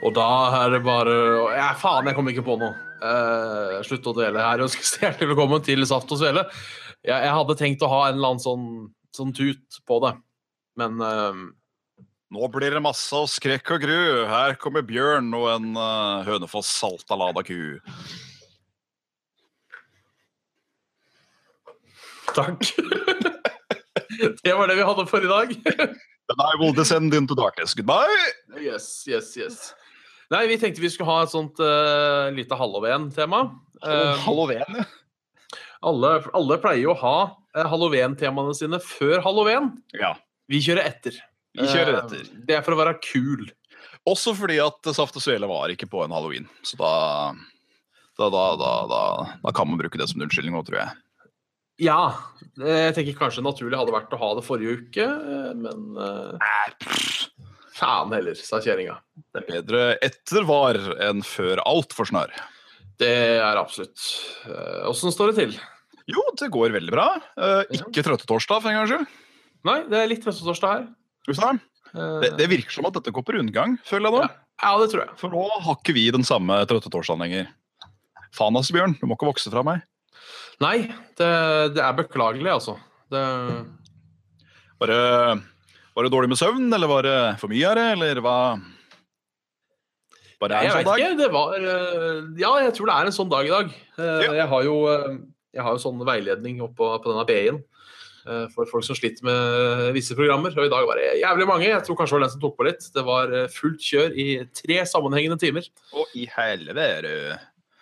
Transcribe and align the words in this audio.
Og 0.00 0.14
da 0.16 0.28
er 0.62 0.74
det 0.76 0.80
bare 0.84 1.14
Ja, 1.56 1.72
faen, 1.78 2.08
jeg 2.08 2.16
kom 2.16 2.28
ikke 2.32 2.46
på 2.46 2.56
noe. 2.60 2.72
Uh, 3.00 3.80
slutt 3.84 4.08
å 4.08 4.16
dele 4.16 4.42
her. 4.44 4.62
Ønskes 4.64 4.96
hjertelig 5.00 5.32
velkommen 5.32 5.64
til 5.64 5.84
Saft 5.88 6.10
og 6.12 6.20
Svele. 6.20 6.46
Jeg, 7.04 7.16
jeg 7.16 7.36
hadde 7.36 7.56
tenkt 7.56 7.84
å 7.84 7.90
ha 7.92 8.00
en 8.08 8.16
eller 8.18 8.34
annen 8.34 8.44
sånn, 8.44 8.66
sånn 9.16 9.32
tut 9.36 9.80
på 9.88 10.00
det, 10.04 10.14
men 10.80 11.00
uh, 11.00 11.48
Nå 12.30 12.46
blir 12.54 12.70
det 12.70 12.78
masse 12.78 13.10
av 13.16 13.24
skrekk 13.26 13.72
og 13.74 13.82
gru. 13.82 14.02
Her 14.30 14.52
kommer 14.62 14.84
Bjørn 14.86 15.32
og 15.34 15.48
en 15.50 15.72
uh, 15.74 16.22
Hønefoss 16.22 16.68
saltalada 16.78 17.42
ku. 17.42 17.80
Takk. 22.30 22.62
det 24.44 24.54
var 24.54 24.70
det 24.70 24.78
vi 24.78 24.86
hadde 24.86 25.08
for 25.10 25.26
i 25.26 25.32
dag. 25.32 25.56
Then 26.30 26.38
I 26.46 26.54
will 26.62 26.72
descend 26.72 27.12
into 27.18 27.34
darkness. 27.34 27.74
Goodbye! 27.74 28.06
yes, 28.62 29.02
yes, 29.10 29.34
yes. 29.36 29.74
Nei, 30.30 30.44
vi 30.46 30.58
tenkte 30.62 30.82
vi 30.82 30.90
skulle 30.92 31.10
ha 31.10 31.24
et 31.24 31.32
sånt 31.32 31.58
uh, 31.58 32.28
lite 32.34 32.54
halloween-tema. 32.54 33.40
Eh, 33.80 34.18
Halloween, 34.26 34.76
ja. 34.76 34.84
alle, 35.88 36.10
alle 36.36 36.58
pleier 36.62 36.84
jo 36.84 36.92
å 36.92 36.98
ha 37.00 37.14
uh, 37.56 37.64
halloween-temaene 37.72 38.54
sine 38.54 38.78
før 38.84 39.22
halloween. 39.26 39.72
ja. 39.96 40.14
Vi 40.50 40.58
kjører 40.66 40.82
etter. 40.90 41.14
Vi 41.54 41.62
kjører 41.70 42.00
etter. 42.00 42.22
Uh, 42.26 42.38
Det 42.46 42.56
er 42.58 42.62
for 42.66 42.74
å 42.74 42.80
være 42.80 42.96
kul. 43.06 43.44
Også 44.10 44.32
fordi 44.34 44.56
at 44.62 44.88
Saft 44.96 45.14
og 45.18 45.22
Svele 45.22 45.46
var 45.50 45.70
ikke 45.70 45.86
på 45.90 46.02
en 46.02 46.10
halloween. 46.14 46.48
Så 46.66 46.78
da 46.80 46.90
da, 48.18 48.28
da, 48.60 48.70
da, 48.90 49.52
kan 49.56 49.70
man 49.70 49.78
bruke 49.80 49.96
det 49.96 50.08
som 50.10 50.18
en 50.20 50.26
unnskyldning 50.26 50.52
nå, 50.52 50.60
tror 50.66 50.80
jeg. 50.82 50.96
Ja. 51.86 52.00
eh, 52.60 52.90
Jeg 52.90 52.96
tenker 52.98 53.16
kanskje 53.22 53.44
naturlig 53.46 53.78
hadde 53.80 53.94
vært 53.94 54.12
å 54.12 54.18
ha 54.20 54.32
det 54.36 54.44
forrige 54.44 54.74
uke, 54.82 55.06
men... 55.56 55.86
eh, 55.96 56.50
faen 57.76 58.12
heller, 58.16 58.34
sa 58.38 58.60
kjerringa. 58.64 58.96
Det 59.34 59.42
er 59.42 59.48
bedre 59.50 59.82
etter 60.04 60.46
var 60.48 60.78
enn 61.08 61.22
før 61.26 61.62
altfor 61.66 62.08
snar. 62.10 62.32
Det 63.00 63.10
er 63.40 63.56
absolutt. 63.60 64.00
Eh, 64.46 64.82
Åssen 64.90 65.12
står 65.14 65.32
det 65.32 65.38
til? 65.44 65.54
Jo, 66.10 66.22
det 66.36 66.50
går 66.52 66.72
veldig 66.74 66.92
bra. 66.92 67.08
Ikke 67.70 67.86
ikke 67.92 68.02
trøttetorsdag, 68.08 68.60
for 68.64 68.70
en 68.72 68.80
gangs 68.80 68.90
skyld. 68.92 69.06
Nei, 69.68 69.78
det 69.92 69.98
er 70.00 70.08
litt 70.10 70.22
trøstetorsdag 70.24 70.72
her. 70.74 70.86
Skal 71.30 71.58
vi. 71.58 71.64
Eh, 71.94 72.18
Det, 72.24 72.30
det 72.38 72.48
virker 72.50 72.74
som 72.74 72.86
at 72.88 72.96
dette 72.98 73.12
går 73.14 73.24
på 73.26 73.34
rundgang, 73.36 73.76
føler 73.86 74.08
jeg 74.10 74.16
nå. 74.18 74.30
Ja, 74.60 74.72
det 74.82 74.90
tror 74.92 75.04
jeg. 75.06 75.14
For 75.20 75.32
nå 75.32 75.46
har 75.64 75.78
ikke 75.78 75.94
vi 75.96 76.06
den 76.12 76.26
samme 76.26 76.58
trøttetorsdagen 76.68 77.22
lenger. 77.24 77.48
Faen 78.36 78.56
altså, 78.58 78.74
Bjørn. 78.76 78.98
Du 79.00 79.06
må 79.08 79.16
ikke 79.16 79.30
vokse 79.30 79.52
fra 79.52 79.62
meg. 79.66 79.86
Nei, 80.60 80.76
det, 81.16 81.30
det 81.76 81.80
er 81.84 81.96
beklagelig, 81.96 82.50
altså. 82.52 82.74
Det, 83.10 83.22
Var 84.80 84.90
det, 84.92 85.00
var 85.94 86.06
det 86.06 86.12
dårlig 86.12 86.30
med 86.32 86.40
søvn, 86.40 86.68
eller 86.74 86.90
var 86.90 87.06
det 87.06 87.16
for 87.40 87.52
mye 87.52 87.70
av 87.70 87.78
det, 87.78 87.86
eller 87.96 88.20
hva? 88.24 88.36
Bare 90.40 90.62
jeg 90.62 90.70
en 90.70 90.76
sånn 90.78 90.88
dag? 90.88 91.02
ikke. 91.02 91.16
Det 91.20 91.28
var 91.34 91.56
eh, 91.58 92.20
Ja, 92.40 92.52
jeg 92.64 92.76
tror 92.76 92.88
det 92.88 92.94
er 92.96 93.10
en 93.10 93.16
sånn 93.16 93.32
dag 93.32 93.48
i 93.48 93.52
dag. 93.52 93.74
Eh, 93.98 94.22
Ja. 94.24 94.32
Jeg 94.38 94.48
har 94.52 94.64
jo 94.64 94.76
eh, 94.88 95.18
jeg 95.50 95.66
har 95.66 95.74
jo 95.74 95.82
sånn 95.82 96.00
veiledning 96.06 96.62
oppå 96.62 96.92
på 97.02 97.10
denne 97.10 97.26
BI-en 97.26 97.60
for 98.52 98.68
folk 98.68 98.84
som 98.84 98.94
sliter 98.94 99.24
med 99.26 99.88
visse 99.96 100.14
programmer. 100.14 100.52
Og 100.52 100.66
i 100.68 100.70
dag 100.70 100.84
var 100.86 101.00
det 101.00 101.16
jævlig 101.18 101.46
mange. 101.48 101.64
Jeg 101.66 101.82
tror 101.82 101.96
kanskje 101.98 102.12
det 102.12 102.18
var 102.18 102.22
den 102.22 102.32
som 102.36 102.42
tok 102.44 102.54
på 102.60 102.66
litt. 102.68 102.84
Det 102.94 103.02
var 103.02 103.32
fullt 103.50 103.82
kjør 103.82 104.14
i 104.14 104.26
tre 104.54 104.76
sammenhengende 104.86 105.40
timer. 105.40 105.66
Og 105.96 106.12
i 106.14 106.28
helvete. 106.30 107.40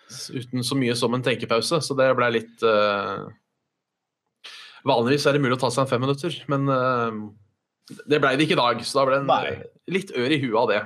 Uten 0.09 0.65
så 0.65 0.79
mye 0.79 0.95
som 0.97 1.13
en 1.13 1.25
tenkepause, 1.27 1.81
så 1.85 1.97
det 1.99 2.07
ble 2.17 2.31
litt 2.39 2.65
uh... 2.65 3.27
Vanligvis 4.87 5.27
er 5.27 5.35
det 5.35 5.43
mulig 5.43 5.59
å 5.59 5.61
ta 5.61 5.69
seg 5.75 5.83
en 5.83 5.91
fem 5.91 6.01
minutter, 6.07 6.39
men 6.49 6.65
eh, 6.71 7.19
det 7.89 8.19
ble 8.21 8.31
det 8.37 8.45
ikke 8.47 8.55
i 8.57 8.61
dag. 8.61 8.81
Så 8.85 8.99
da 8.99 9.05
ble 9.09 9.19
det 9.19 9.25
en, 9.25 9.63
litt 9.93 10.13
ør 10.15 10.35
i 10.35 10.39
huet 10.43 10.57
av 10.61 10.69
det. 10.71 10.79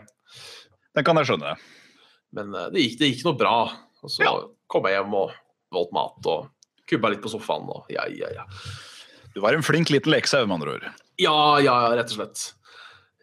Den 0.98 1.06
kan 1.08 1.20
jeg 1.20 1.30
skjønne. 1.32 1.56
Men 2.38 2.56
eh, 2.58 2.70
det 2.74 2.84
gikk, 2.86 2.98
det 3.02 3.12
gikk 3.12 3.24
noe 3.28 3.40
bra. 3.40 3.56
Og 4.04 4.12
så 4.12 4.26
Ja. 4.26 4.34
kom 4.72 4.88
jeg 4.90 4.98
hjem 4.98 5.14
og 5.20 5.32
valgte 5.74 5.96
mat 5.96 6.28
og 6.32 6.50
kubba 6.90 7.14
litt 7.14 7.22
på 7.24 7.32
sofaen. 7.32 7.70
Og 7.72 7.88
ja, 7.94 8.06
ja, 8.12 8.30
ja. 8.36 8.44
Du 9.34 9.40
var 9.42 9.56
en 9.56 9.66
flink 9.66 9.90
liten 9.90 10.12
lekesau, 10.14 10.44
med 10.46 10.60
andre 10.60 10.76
ord. 10.78 10.84
Ja, 11.22 11.58
ja, 11.64 11.78
rett 11.98 12.12
og 12.14 12.20
slett. 12.20 12.44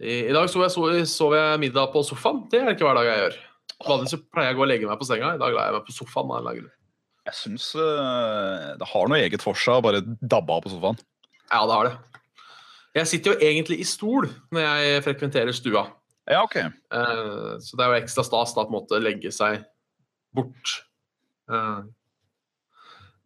I, 0.01 0.31
i 0.31 0.35
dag 0.35 0.49
sov 0.51 0.65
jeg, 0.65 0.73
sov, 0.75 0.89
sov 1.07 1.35
jeg 1.37 1.61
middag 1.63 1.93
på 1.93 2.03
sofaen. 2.07 2.45
Det 2.51 2.63
er 2.63 2.73
ikke 2.75 2.87
hver 2.89 2.99
dag 2.99 3.09
jeg 3.11 3.23
gjør. 3.25 3.39
Vanligvis 3.87 4.23
pleier 4.33 4.51
jeg 4.51 4.57
å 4.57 4.59
gå 4.59 4.65
og 4.65 4.71
legge 4.73 4.89
meg 4.89 5.01
på 5.01 5.07
senga. 5.09 5.35
I 5.37 5.41
dag 5.41 5.55
la 5.55 5.67
jeg 5.69 5.77
meg 5.77 5.87
på 5.87 5.95
sofaen. 5.97 6.33
av 6.35 6.49
en. 6.53 6.71
Jeg 7.29 7.37
syns 7.37 7.67
uh, 7.77 8.75
det 8.81 8.89
har 8.91 9.11
noe 9.13 9.21
eget 9.21 9.45
for 9.45 9.55
seg 9.61 9.79
å 9.79 9.85
bare 9.85 10.01
dabbe 10.05 10.57
av 10.57 10.65
på 10.65 10.73
sofaen. 10.73 10.99
Ja, 11.53 11.63
det 11.69 11.77
har 11.77 11.89
det. 11.91 12.20
Jeg 12.97 13.07
sitter 13.07 13.35
jo 13.35 13.49
egentlig 13.51 13.81
i 13.81 13.87
stol 13.87 14.29
når 14.51 14.67
jeg 14.67 15.03
frekventerer 15.07 15.55
stua. 15.55 15.87
Ja, 16.31 16.43
ok. 16.45 16.57
Uh, 16.93 17.59
så 17.63 17.79
det 17.79 17.85
er 17.85 17.93
jo 17.93 18.03
ekstra 18.03 18.25
stas 18.27 18.55
da, 18.57 18.65
på 18.67 18.71
en 18.71 18.79
måte 18.81 19.03
legge 19.03 19.33
seg 19.35 19.65
bort 20.37 20.81
Uh, 21.51 21.83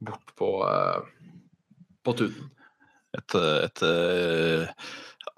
Bort 0.01 0.31
på, 0.37 0.47
uh, 0.65 1.05
på 2.05 2.13
tuten. 2.17 2.47
Et, 3.15 3.35
et 3.37 3.83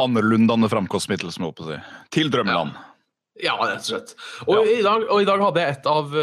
annerlundende 0.01 0.69
framkomstmiddel, 0.71 1.33
som 1.35 1.49
jeg 1.49 1.57
på 1.59 1.67
å 1.67 1.73
si. 1.73 1.79
Til 2.15 2.31
drømmeland. 2.33 2.79
Ja, 3.43 3.57
rett 3.59 3.83
og 3.83 3.89
slett. 3.91 4.15
Og, 4.47 4.71
i, 4.71 4.79
dag, 4.87 5.05
og 5.11 5.19
i 5.21 5.27
dag 5.29 5.43
hadde 5.45 5.65
jeg 5.65 5.75
et 5.75 5.91
av 5.91 6.15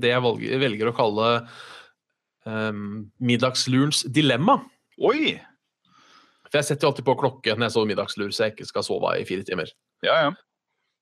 det 0.00 0.14
jeg 0.14 0.24
velger, 0.24 0.62
velger 0.62 0.88
å 0.88 0.94
kalle 0.96 1.26
um, 2.46 2.86
middagslurens 3.20 4.06
dilemma. 4.08 4.60
Oi! 5.02 5.34
For 6.48 6.58
jeg 6.60 6.64
setter 6.68 6.86
jo 6.86 6.90
alltid 6.92 7.04
på 7.04 7.14
klokke 7.20 7.54
når 7.56 7.68
jeg 7.68 7.74
sover 7.76 7.88
middagslur, 7.90 8.30
så 8.32 8.46
jeg 8.46 8.54
ikke 8.56 8.66
skal 8.70 8.82
sove 8.86 9.14
i 9.20 9.24
fire 9.28 9.44
timer. 9.44 9.70
Ja, 10.02 10.14
ja. 10.26 10.30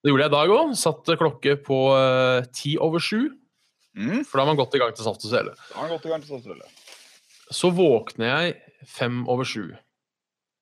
Det 0.05 0.11
gjorde 0.12 0.27
jeg 0.27 0.33
i 0.33 0.37
dag 0.37 0.53
òg. 0.55 0.75
Satte 0.79 1.17
klokke 1.19 1.57
på 1.67 1.79
eh, 1.97 2.47
ti 2.55 2.77
over 2.79 3.03
sju, 3.03 3.31
Mm. 3.97 4.27
for 4.29 4.37
da 4.37 4.43
er 4.43 4.47
man 4.51 4.59
godt 4.59 4.75
i 4.77 4.79
gang 4.83 4.93
til 4.93 5.07
saft 5.07 5.23
og 5.25 5.31
svele. 5.33 5.55
Da 5.57 5.79
har 5.79 5.87
man 5.87 5.93
gått 5.97 6.05
i 6.05 6.11
gang 6.11 6.21
til 6.21 6.29
Statsrølle. 6.29 6.67
Så 7.49 7.71
våkner 7.73 8.27
jeg 8.29 8.57
fem 8.93 9.23
over 9.27 9.45
sju, 9.49 9.71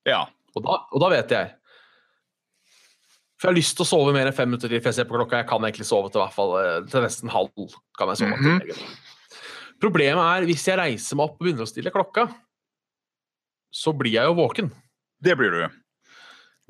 Ja. 0.06 0.20
og 0.54 0.62
da, 0.62 0.76
og 0.92 1.00
da 1.02 1.08
vet 1.10 1.28
jeg 1.34 1.50
For 3.40 3.48
jeg 3.48 3.54
har 3.56 3.58
lyst 3.58 3.74
til 3.76 3.82
å 3.84 3.88
sove 3.90 4.12
mer 4.14 4.26
enn 4.30 4.32
fem 4.36 4.48
minutter 4.48 4.68
til, 4.70 4.78
for 4.80 4.88
jeg 4.92 4.94
ser 4.94 5.08
på 5.10 5.18
klokka. 5.18 5.40
Jeg 5.42 5.48
kan 5.50 5.60
egentlig 5.66 5.84
sove 5.88 6.12
til, 6.12 6.22
hvert 6.22 6.32
fall, 6.36 6.54
eh, 6.62 6.86
til 6.88 7.02
nesten 7.02 7.28
halv. 7.28 7.50
kan 7.98 8.08
jeg 8.08 8.16
sove 8.22 8.38
til, 8.38 8.54
-hmm. 8.54 8.60
til. 8.62 8.86
Problemet 9.80 10.22
er 10.22 10.46
hvis 10.46 10.64
jeg 10.68 10.78
reiser 10.78 11.16
meg 11.16 11.24
opp 11.24 11.40
og 11.40 11.44
begynner 11.44 11.66
å 11.66 11.68
stille 11.68 11.90
klokka, 11.90 12.28
så 13.74 13.92
blir 13.96 14.14
jeg 14.14 14.28
jo 14.30 14.36
våken. 14.38 14.68
Det 15.24 15.34
blir 15.38 15.50
du. 15.50 15.80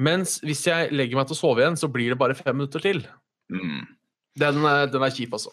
Mens 0.05 0.39
hvis 0.43 0.65
jeg 0.67 0.91
legger 0.95 1.19
meg 1.21 1.29
til 1.29 1.37
å 1.37 1.39
sove 1.39 1.63
igjen, 1.63 1.77
så 1.79 1.91
blir 1.93 2.11
det 2.15 2.19
bare 2.19 2.35
fem 2.39 2.57
minutter 2.57 2.83
til. 2.83 3.03
Mm. 3.53 3.83
Den, 4.41 4.63
er- 4.67 4.89
den 4.91 5.05
er 5.07 5.13
kjip, 5.15 5.37
altså. 5.37 5.53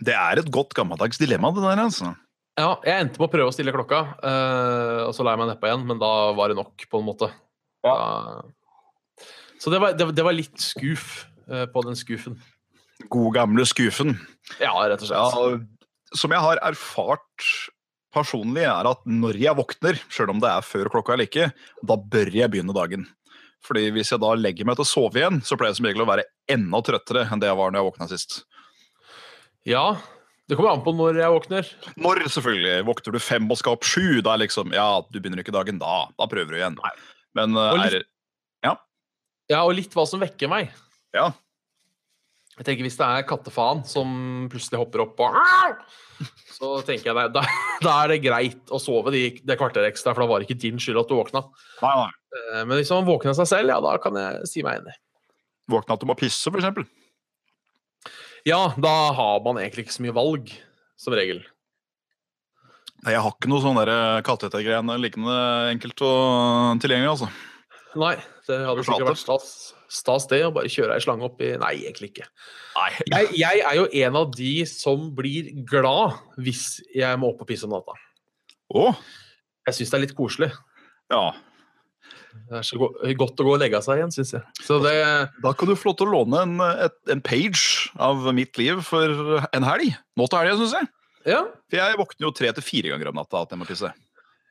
Det 0.00 0.14
er 0.16 0.40
et 0.40 0.48
godt 0.54 0.72
gammeldags 0.74 1.18
dilemma, 1.20 1.50
det 1.54 1.62
der, 1.66 1.82
altså. 1.84 2.14
Ja, 2.58 2.70
jeg 2.86 3.02
endte 3.02 3.18
med 3.20 3.26
å 3.28 3.32
prøve 3.34 3.50
å 3.50 3.54
stille 3.54 3.74
klokka, 3.74 3.98
eh, 4.22 5.00
og 5.08 5.12
så 5.16 5.26
la 5.26 5.34
jeg 5.34 5.40
meg 5.42 5.50
nedpå 5.52 5.68
igjen, 5.68 5.84
men 5.90 5.98
da 6.00 6.10
var 6.38 6.48
det 6.52 6.56
nok, 6.60 6.86
på 6.90 7.00
en 7.02 7.06
måte. 7.08 7.28
Da- 7.84 8.44
så 9.60 9.70
det 9.72 9.80
var, 9.82 9.94
det, 9.98 10.06
det 10.16 10.24
var 10.26 10.34
litt 10.36 10.60
skuff 10.60 11.24
eh, 11.50 11.66
på 11.72 11.82
den 11.86 11.96
skuffen. 11.98 12.38
God 13.10 13.34
gamle 13.36 13.64
skuffen. 13.68 14.14
Ja, 14.62 14.72
rett 14.88 15.02
og 15.04 15.10
Ja, 15.10 15.24
slett. 15.34 15.66
som 16.14 16.30
jeg 16.34 16.40
har 16.44 16.60
erfart 16.62 17.48
personlig, 18.14 18.64
er 18.70 18.88
at 18.88 19.02
når 19.08 19.38
jeg 19.42 19.58
våkner, 19.58 20.00
sjøl 20.12 20.32
om 20.34 20.40
det 20.42 20.50
er 20.50 20.66
før 20.66 20.90
klokka 20.92 21.14
eller 21.14 21.28
ikke, 21.28 21.50
da 21.82 21.98
bør 21.98 22.32
jeg 22.34 22.52
begynne 22.52 22.76
dagen. 22.76 23.06
Fordi 23.64 23.86
hvis 23.94 24.12
jeg 24.12 24.20
da 24.20 24.32
legger 24.36 24.68
meg 24.68 24.76
til 24.78 24.84
å 24.84 24.88
sove 24.88 25.20
igjen, 25.20 25.40
så 25.44 25.56
pleier 25.56 25.72
jeg 25.72 25.80
som 25.80 25.88
regel 25.88 26.04
å 26.04 26.10
være 26.10 26.26
enda 26.52 26.80
trøttere 26.84 27.24
enn 27.32 27.40
det 27.40 27.48
jeg 27.48 27.58
var 27.60 27.72
når 27.72 27.80
jeg 27.80 27.88
våkna 27.88 28.08
sist. 28.10 28.42
Ja, 29.64 29.84
det 30.44 30.58
kommer 30.58 30.74
an 30.74 30.82
på 30.84 30.92
når 30.92 31.22
jeg 31.22 31.32
våkner. 31.32 31.68
Når, 31.96 32.20
selvfølgelig. 32.34 32.74
Våkner 32.90 33.16
du 33.16 33.22
fem 33.24 33.46
og 33.48 33.60
skal 33.60 33.78
opp 33.78 33.86
sju, 33.88 34.20
da 34.24 34.36
liksom 34.40 34.74
Ja, 34.76 34.88
du 35.08 35.16
begynner 35.16 35.40
ikke 35.40 35.54
dagen 35.56 35.80
da. 35.80 36.02
Da 36.18 36.28
prøver 36.28 36.52
du 36.52 36.58
igjen. 36.58 36.76
Men 37.38 37.56
uh, 37.56 37.72
litt, 37.80 38.02
er 38.02 38.68
ja. 38.68 38.74
Ja, 39.48 39.62
og 39.64 39.72
litt 39.78 39.96
hva 39.96 40.04
som 40.08 40.20
vekker 40.20 40.52
meg. 40.52 40.74
Ja. 41.16 41.30
Jeg 42.54 42.66
tenker 42.68 42.86
Hvis 42.86 42.98
det 43.00 43.06
er 43.06 43.26
kattefaen 43.26 43.80
som 43.88 44.10
plutselig 44.52 44.78
hopper 44.78 45.02
opp 45.08 45.22
og 45.26 45.38
så 46.56 46.68
tenker 46.86 47.10
jeg 47.10 47.32
da, 47.34 47.42
da 47.84 47.94
er 48.04 48.12
det 48.14 48.20
greit 48.22 48.70
å 48.70 48.78
sove 48.78 49.10
de, 49.14 49.24
det 49.42 49.56
kvarteret 49.58 49.90
ekstra, 49.90 50.14
for 50.14 50.22
da 50.22 50.28
var 50.30 50.40
det 50.42 50.46
ikke 50.48 50.62
din 50.62 50.78
skyld 50.78 51.00
at 51.02 51.10
du 51.10 51.16
våkna. 51.18 51.42
Nei, 51.82 51.94
nei. 52.04 52.10
Eh, 52.38 52.60
Men 52.62 52.78
hvis 52.78 52.92
man 52.94 53.08
våkner 53.08 53.34
av 53.34 53.40
seg 53.40 53.50
selv, 53.50 53.74
ja, 53.74 53.80
da 53.82 53.96
kan 54.02 54.20
jeg 54.20 54.46
si 54.50 54.62
meg 54.66 54.78
enig. 54.82 54.94
Våkne 55.72 55.96
at 55.96 56.04
du 56.04 56.06
må 56.06 56.14
pisse, 56.18 56.52
eksempel. 56.54 56.86
Ja, 58.46 58.68
da 58.76 58.94
har 59.16 59.42
man 59.44 59.58
egentlig 59.58 59.86
ikke 59.86 59.96
så 59.96 60.04
mye 60.04 60.14
valg, 60.14 60.52
som 61.00 61.16
regel. 61.16 61.42
Nei, 63.04 63.12
Jeg 63.16 63.24
har 63.24 63.34
ikke 63.34 63.50
noe 63.50 63.60
sånn 63.64 63.80
der 63.80 64.22
katteetergreiene 64.24 64.94
liggende 65.00 65.34
enkelt 65.72 66.04
og 66.06 66.78
tilgjengelig, 66.84 67.16
altså. 67.16 67.30
Nei, 68.00 68.14
det 68.48 68.60
hadde 68.68 68.84
sikkert 68.86 69.10
vært 69.10 69.22
stas, 69.22 69.48
stas 69.94 70.26
det 70.30 70.40
å 70.46 70.52
bare 70.54 70.70
kjøre 70.72 70.96
ei 70.98 71.02
slange 71.04 71.24
opp 71.28 71.40
i 71.44 71.52
Nei, 71.60 71.72
egentlig 71.86 72.10
ikke. 72.12 72.26
Nei. 72.76 72.90
Jeg, 73.12 73.30
jeg 73.40 73.62
er 73.64 73.78
jo 73.78 73.86
en 74.04 74.18
av 74.20 74.30
de 74.34 74.52
som 74.68 75.08
blir 75.16 75.52
glad 75.70 76.16
hvis 76.42 76.80
jeg 76.94 77.20
må 77.22 77.30
opp 77.32 77.44
og 77.46 77.50
pisse 77.50 77.66
om 77.68 77.74
natta. 77.76 77.94
Å, 78.74 78.88
Jeg 79.68 79.78
syns 79.78 79.92
det 79.92 79.98
er 80.00 80.04
litt 80.08 80.16
koselig. 80.18 80.52
ja. 81.12 81.26
Det 82.34 82.56
er 82.58 82.64
så 82.66 82.76
go 82.80 82.88
godt 83.16 83.38
å 83.40 83.44
gå 83.46 83.52
og 83.54 83.60
legge 83.62 83.78
seg 83.84 84.00
igjen, 84.00 84.10
syns 84.12 84.32
jeg. 84.34 84.42
Så 84.66 84.80
det 84.82 84.92
Da 85.40 85.52
kan 85.54 85.68
du 85.70 85.76
få 85.78 85.92
lov 85.92 85.94
til 86.00 86.08
å 86.08 86.14
låne 86.16 86.40
en, 86.42 86.56
et, 86.82 86.96
en 87.14 87.22
page 87.24 87.92
av 88.02 88.26
mitt 88.34 88.58
liv 88.58 88.80
for 88.84 89.38
en 89.54 89.66
helg. 89.68 89.94
Nå 90.18 90.26
til 90.26 90.40
helga, 90.42 90.56
syns 90.58 90.74
jeg. 90.74 90.88
Ja, 91.30 91.38
For 91.70 91.78
jeg 91.78 91.96
våkner 92.00 92.26
jo 92.26 92.32
tre 92.36 92.50
til 92.58 92.66
fire 92.66 92.90
ganger 92.92 93.12
om 93.12 93.20
natta 93.22 93.44
at 93.46 93.54
jeg 93.54 93.60
må 93.62 93.68
pisse. 93.68 93.92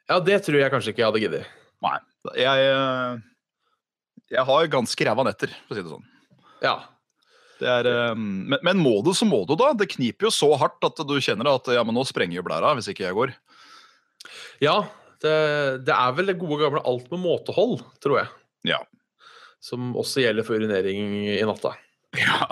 ja 0.10 0.20
det 0.24 0.40
tror 0.48 0.58
jeg 0.64 0.72
kanskje 0.74 0.94
ikke 0.96 1.04
jeg 1.04 1.10
hadde 1.12 1.22
giddet. 1.26 1.52
Nei. 1.84 1.98
Jeg, 2.40 2.72
eh, 2.72 3.20
jeg 4.34 4.48
har 4.50 4.74
ganske 4.74 5.08
ræva 5.08 5.26
netter, 5.28 5.54
for 5.68 5.76
å 5.76 5.78
si 5.78 5.86
det 5.86 5.94
sånn. 5.94 6.10
Ja. 6.64 6.76
Det 7.60 7.70
er, 7.70 7.88
eh, 7.90 8.16
men, 8.18 8.58
men 8.66 8.82
må 8.82 8.98
du, 9.06 9.14
så 9.16 9.28
må 9.30 9.44
du, 9.48 9.56
da. 9.60 9.72
Det 9.78 9.92
kniper 9.94 10.30
jo 10.30 10.34
så 10.34 10.50
hardt 10.60 10.84
at 10.86 11.00
du 11.08 11.16
kjenner 11.22 11.54
at 11.54 11.70
ja, 11.76 11.86
men 11.86 11.96
nå 11.96 12.06
sprenger 12.10 12.40
jo 12.40 12.46
blæra 12.48 12.74
hvis 12.78 12.90
ikke 12.92 13.08
jeg 13.08 13.18
går. 13.20 13.34
ja 14.64 14.78
det, 15.24 15.36
det 15.88 15.96
er 15.96 16.16
vel 16.18 16.32
det 16.32 16.40
gode 16.42 16.60
gamle 16.60 16.84
alt 16.88 17.10
med 17.14 17.22
måtehold, 17.24 17.84
tror 18.04 18.20
jeg. 18.20 18.32
Ja. 18.74 18.82
Som 19.64 19.94
også 20.00 20.24
gjelder 20.24 20.48
for 20.48 20.60
urinering 20.60 21.14
i 21.32 21.42
natta. 21.48 21.78
Ja. 22.20 22.48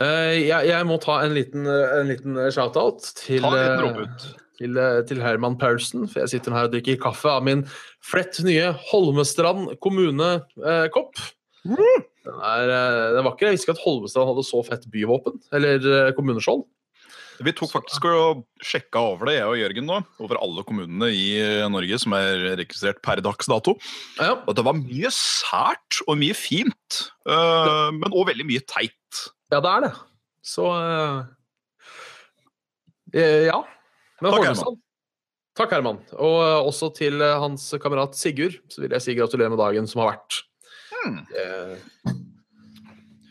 Uh, 0.00 0.32
jeg, 0.34 0.66
jeg 0.70 0.86
må 0.88 0.96
ta 1.02 1.20
en 1.22 1.34
liten, 1.36 1.68
en 1.68 2.08
liten 2.10 2.38
shout-out 2.50 3.04
til, 3.20 3.44
Ta 3.44 3.52
en 3.52 3.58
liten 3.58 3.76
eh, 3.76 3.82
råp 3.84 4.00
ut. 4.02 4.26
Til, 4.58 4.76
eh, 4.78 5.00
til 5.08 5.22
Herman 5.22 5.56
Paulsen. 5.60 6.08
For 6.10 6.20
jeg 6.24 6.34
sitter 6.36 6.52
her 6.56 6.68
og 6.68 6.74
drikker 6.74 7.00
kaffe 7.02 7.30
av 7.30 7.44
min 7.46 7.64
flett 8.04 8.40
nye 8.44 8.72
Holmestrand 8.90 9.78
kommunekopp. 9.82 11.16
Den, 11.62 11.78
er, 12.42 12.68
eh, 12.74 13.08
den 13.16 13.24
var 13.24 13.34
ikke 13.36 13.46
Jeg 13.48 13.56
visste 13.56 13.68
ikke 13.70 13.78
at 13.78 13.84
Holmestrand 13.86 14.30
hadde 14.32 14.46
så 14.48 14.62
fett 14.66 14.86
byvåpen, 14.90 15.40
eller 15.54 15.90
eh, 16.08 16.12
kommuneskjold. 16.16 16.64
Vi 17.42 17.50
tok 17.58 17.72
faktisk 17.72 18.04
og 18.06 18.42
sjekka 18.62 19.00
over 19.02 19.26
det, 19.26 19.32
jeg 19.40 19.46
og 19.48 19.56
Jørgen, 19.58 19.86
nå, 19.88 19.96
over 20.22 20.38
alle 20.38 20.62
kommunene 20.68 21.08
i 21.10 21.24
eh, 21.40 21.64
Norge 21.72 21.98
som 21.98 22.14
er 22.14 22.44
registrert 22.60 23.00
per 23.02 23.22
dags 23.24 23.48
dato. 23.50 23.74
Ja, 24.20 24.36
Og 24.46 24.54
det 24.54 24.62
var 24.66 24.76
mye 24.78 25.10
sært 25.10 26.02
og 26.06 26.20
mye 26.20 26.36
fint, 26.38 27.00
eh, 27.26 27.88
men 27.96 28.12
òg 28.14 28.28
veldig 28.30 28.46
mye 28.46 28.62
teit. 28.70 29.22
ja 29.50 29.58
det 29.64 29.72
er 29.72 29.86
det. 29.88 29.92
Så 30.44 30.68
eh, 30.76 31.22
eh, 33.14 33.46
Ja. 33.50 33.62
Men 34.22 34.30
Takk, 34.30 34.38
Holmestrand. 34.44 34.80
Takk, 35.58 35.74
Herman. 35.74 36.00
Og 36.16 36.38
eh, 36.40 36.58
også 36.70 36.88
til 36.96 37.20
eh, 37.20 37.38
hans 37.42 37.66
kamerat 37.82 38.16
Sigurd 38.16 38.56
så 38.72 38.84
vil 38.84 38.94
jeg 38.96 39.04
si 39.04 39.16
gratulerer 39.18 39.52
med 39.52 39.60
dagen 39.60 39.88
som 39.90 40.04
har 40.04 40.14
vært. 40.14 40.38
Hmm. 40.92 41.18
Eh, 41.42 42.12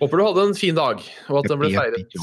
håper 0.02 0.20
du 0.20 0.26
hadde 0.28 0.48
en 0.50 0.58
fin 0.58 0.78
dag, 0.78 1.02
og 1.32 1.40
at 1.40 1.50
den 1.50 1.62
ble 1.62 1.72
feiret. 1.74 2.18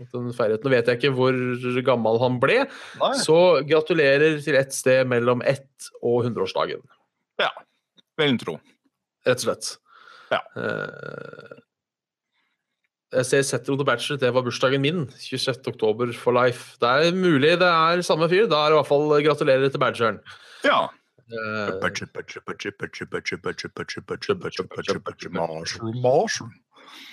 At 0.00 0.14
den 0.14 0.30
feiret. 0.36 0.64
Nå 0.64 0.72
vet 0.72 0.88
jeg 0.88 1.00
ikke 1.00 1.12
hvor 1.18 1.36
gammel 1.84 2.20
han 2.22 2.38
ble, 2.40 2.62
Nei. 3.02 3.12
så 3.20 3.38
gratulerer 3.68 4.38
til 4.44 4.56
ett 4.60 4.72
sted 4.76 5.10
mellom 5.10 5.42
ett 5.44 5.90
og 6.00 6.22
hundreårsdagen. 6.28 6.80
Ja. 7.42 7.50
Vel 8.20 8.38
tro. 8.40 8.56
Rett 9.26 9.42
og 9.42 9.48
slett. 9.50 9.74
Ja. 10.30 10.40
Eh, 10.56 11.58
jeg 13.10 13.26
ser 13.26 13.42
Setro 13.42 13.74
the 13.76 13.84
Bachelor, 13.86 14.20
det 14.22 14.30
var 14.34 14.44
bursdagen 14.46 14.82
min. 14.84 15.04
26. 15.18 15.66
oktober 15.66 16.12
for 16.14 16.36
life. 16.36 16.76
Det 16.80 16.88
er 16.88 17.16
mulig 17.16 17.56
det 17.58 17.66
er 17.68 18.02
samme 18.06 18.28
fyr. 18.30 18.46
Da 18.50 18.64
er 18.64 18.70
det 18.70 18.76
i 18.76 18.80
hvert 18.80 18.90
fall 18.90 19.14
gratulerer 19.26 19.72
til 19.72 19.82
badgeren. 19.82 20.20
Ja. 20.62 20.86
Eh, 21.30 21.78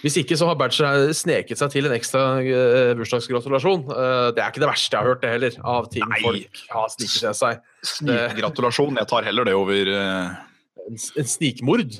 hvis 0.01 0.17
ikke 0.21 0.37
så 0.37 0.47
har 0.49 0.57
Badger 0.57 1.11
sneket 1.15 1.59
seg 1.59 1.71
til 1.73 1.87
en 1.89 1.95
ekstra 1.95 2.21
eh, 2.41 2.91
bursdagsgratulasjon. 2.97 3.87
Eh, 3.89 4.27
det 4.35 4.43
er 4.43 4.51
ikke 4.51 4.61
det 4.63 4.69
verste 4.69 4.93
jeg 4.93 5.01
har 5.01 5.09
hørt, 5.09 5.23
det 5.23 5.31
heller, 5.33 5.57
av 5.65 5.89
ting 5.93 6.05
Nei. 6.09 6.19
folk 6.23 6.61
har 6.73 6.91
sniket 6.93 7.23
til 7.23 7.37
seg. 7.37 7.63
Snikgratulasjon. 7.93 8.99
Jeg 9.01 9.09
tar 9.09 9.27
heller 9.27 9.49
det 9.49 9.55
over 9.57 9.93
eh, 9.93 10.35
En, 10.87 11.01
en 11.19 11.29
snikmord. 11.29 11.97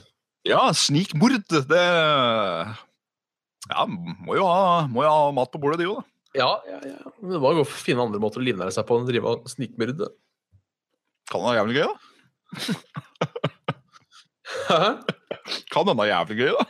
Ja, 0.48 0.62
snikmord. 0.78 1.42
Det 1.50 1.86
Ja, 3.72 3.84
må 3.88 4.38
jo 4.38 4.46
ha, 4.48 4.86
må 4.92 5.04
jo 5.04 5.12
ha 5.12 5.34
mat 5.36 5.52
på 5.54 5.62
bordet, 5.62 5.82
de 5.82 5.90
òg, 5.92 6.00
da. 6.00 6.12
Ja, 6.38 6.52
ja, 6.70 6.78
ja. 6.86 7.12
Men 7.22 7.34
det 7.34 7.42
må 7.42 7.52
jo 7.56 7.64
å 7.64 7.70
finne 7.70 8.04
andre 8.04 8.22
måter 8.22 8.42
å 8.42 8.46
livnære 8.46 8.74
seg 8.76 8.86
på 8.88 8.98
enn 8.98 9.08
å 9.08 9.10
drive 9.10 9.32
og 9.32 9.48
snikmyrde. 9.50 10.10
Kan 11.32 11.44
det 11.44 11.50
være 11.50 11.60
jævlig 11.62 11.78
gøy, 11.78 11.88
da? 11.88 11.96
Hæ? 14.68 14.82
Kan 15.74 15.90
hende 15.90 16.08
jævlig 16.08 16.38
gøy, 16.42 16.52
da. 16.58 16.68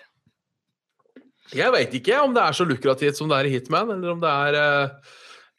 Jeg 1.55 1.71
veit 1.71 1.94
ikke 1.95 2.21
om 2.25 2.33
det 2.35 2.44
er 2.44 2.55
så 2.57 2.65
lukrativt 2.67 3.19
som 3.19 3.29
det 3.31 3.38
er 3.39 3.47
i 3.47 3.53
Hitman, 3.55 3.91
eller 3.93 4.15
om 4.15 4.23
det 4.23 4.31
er 4.31 4.57
eh, 4.59 5.11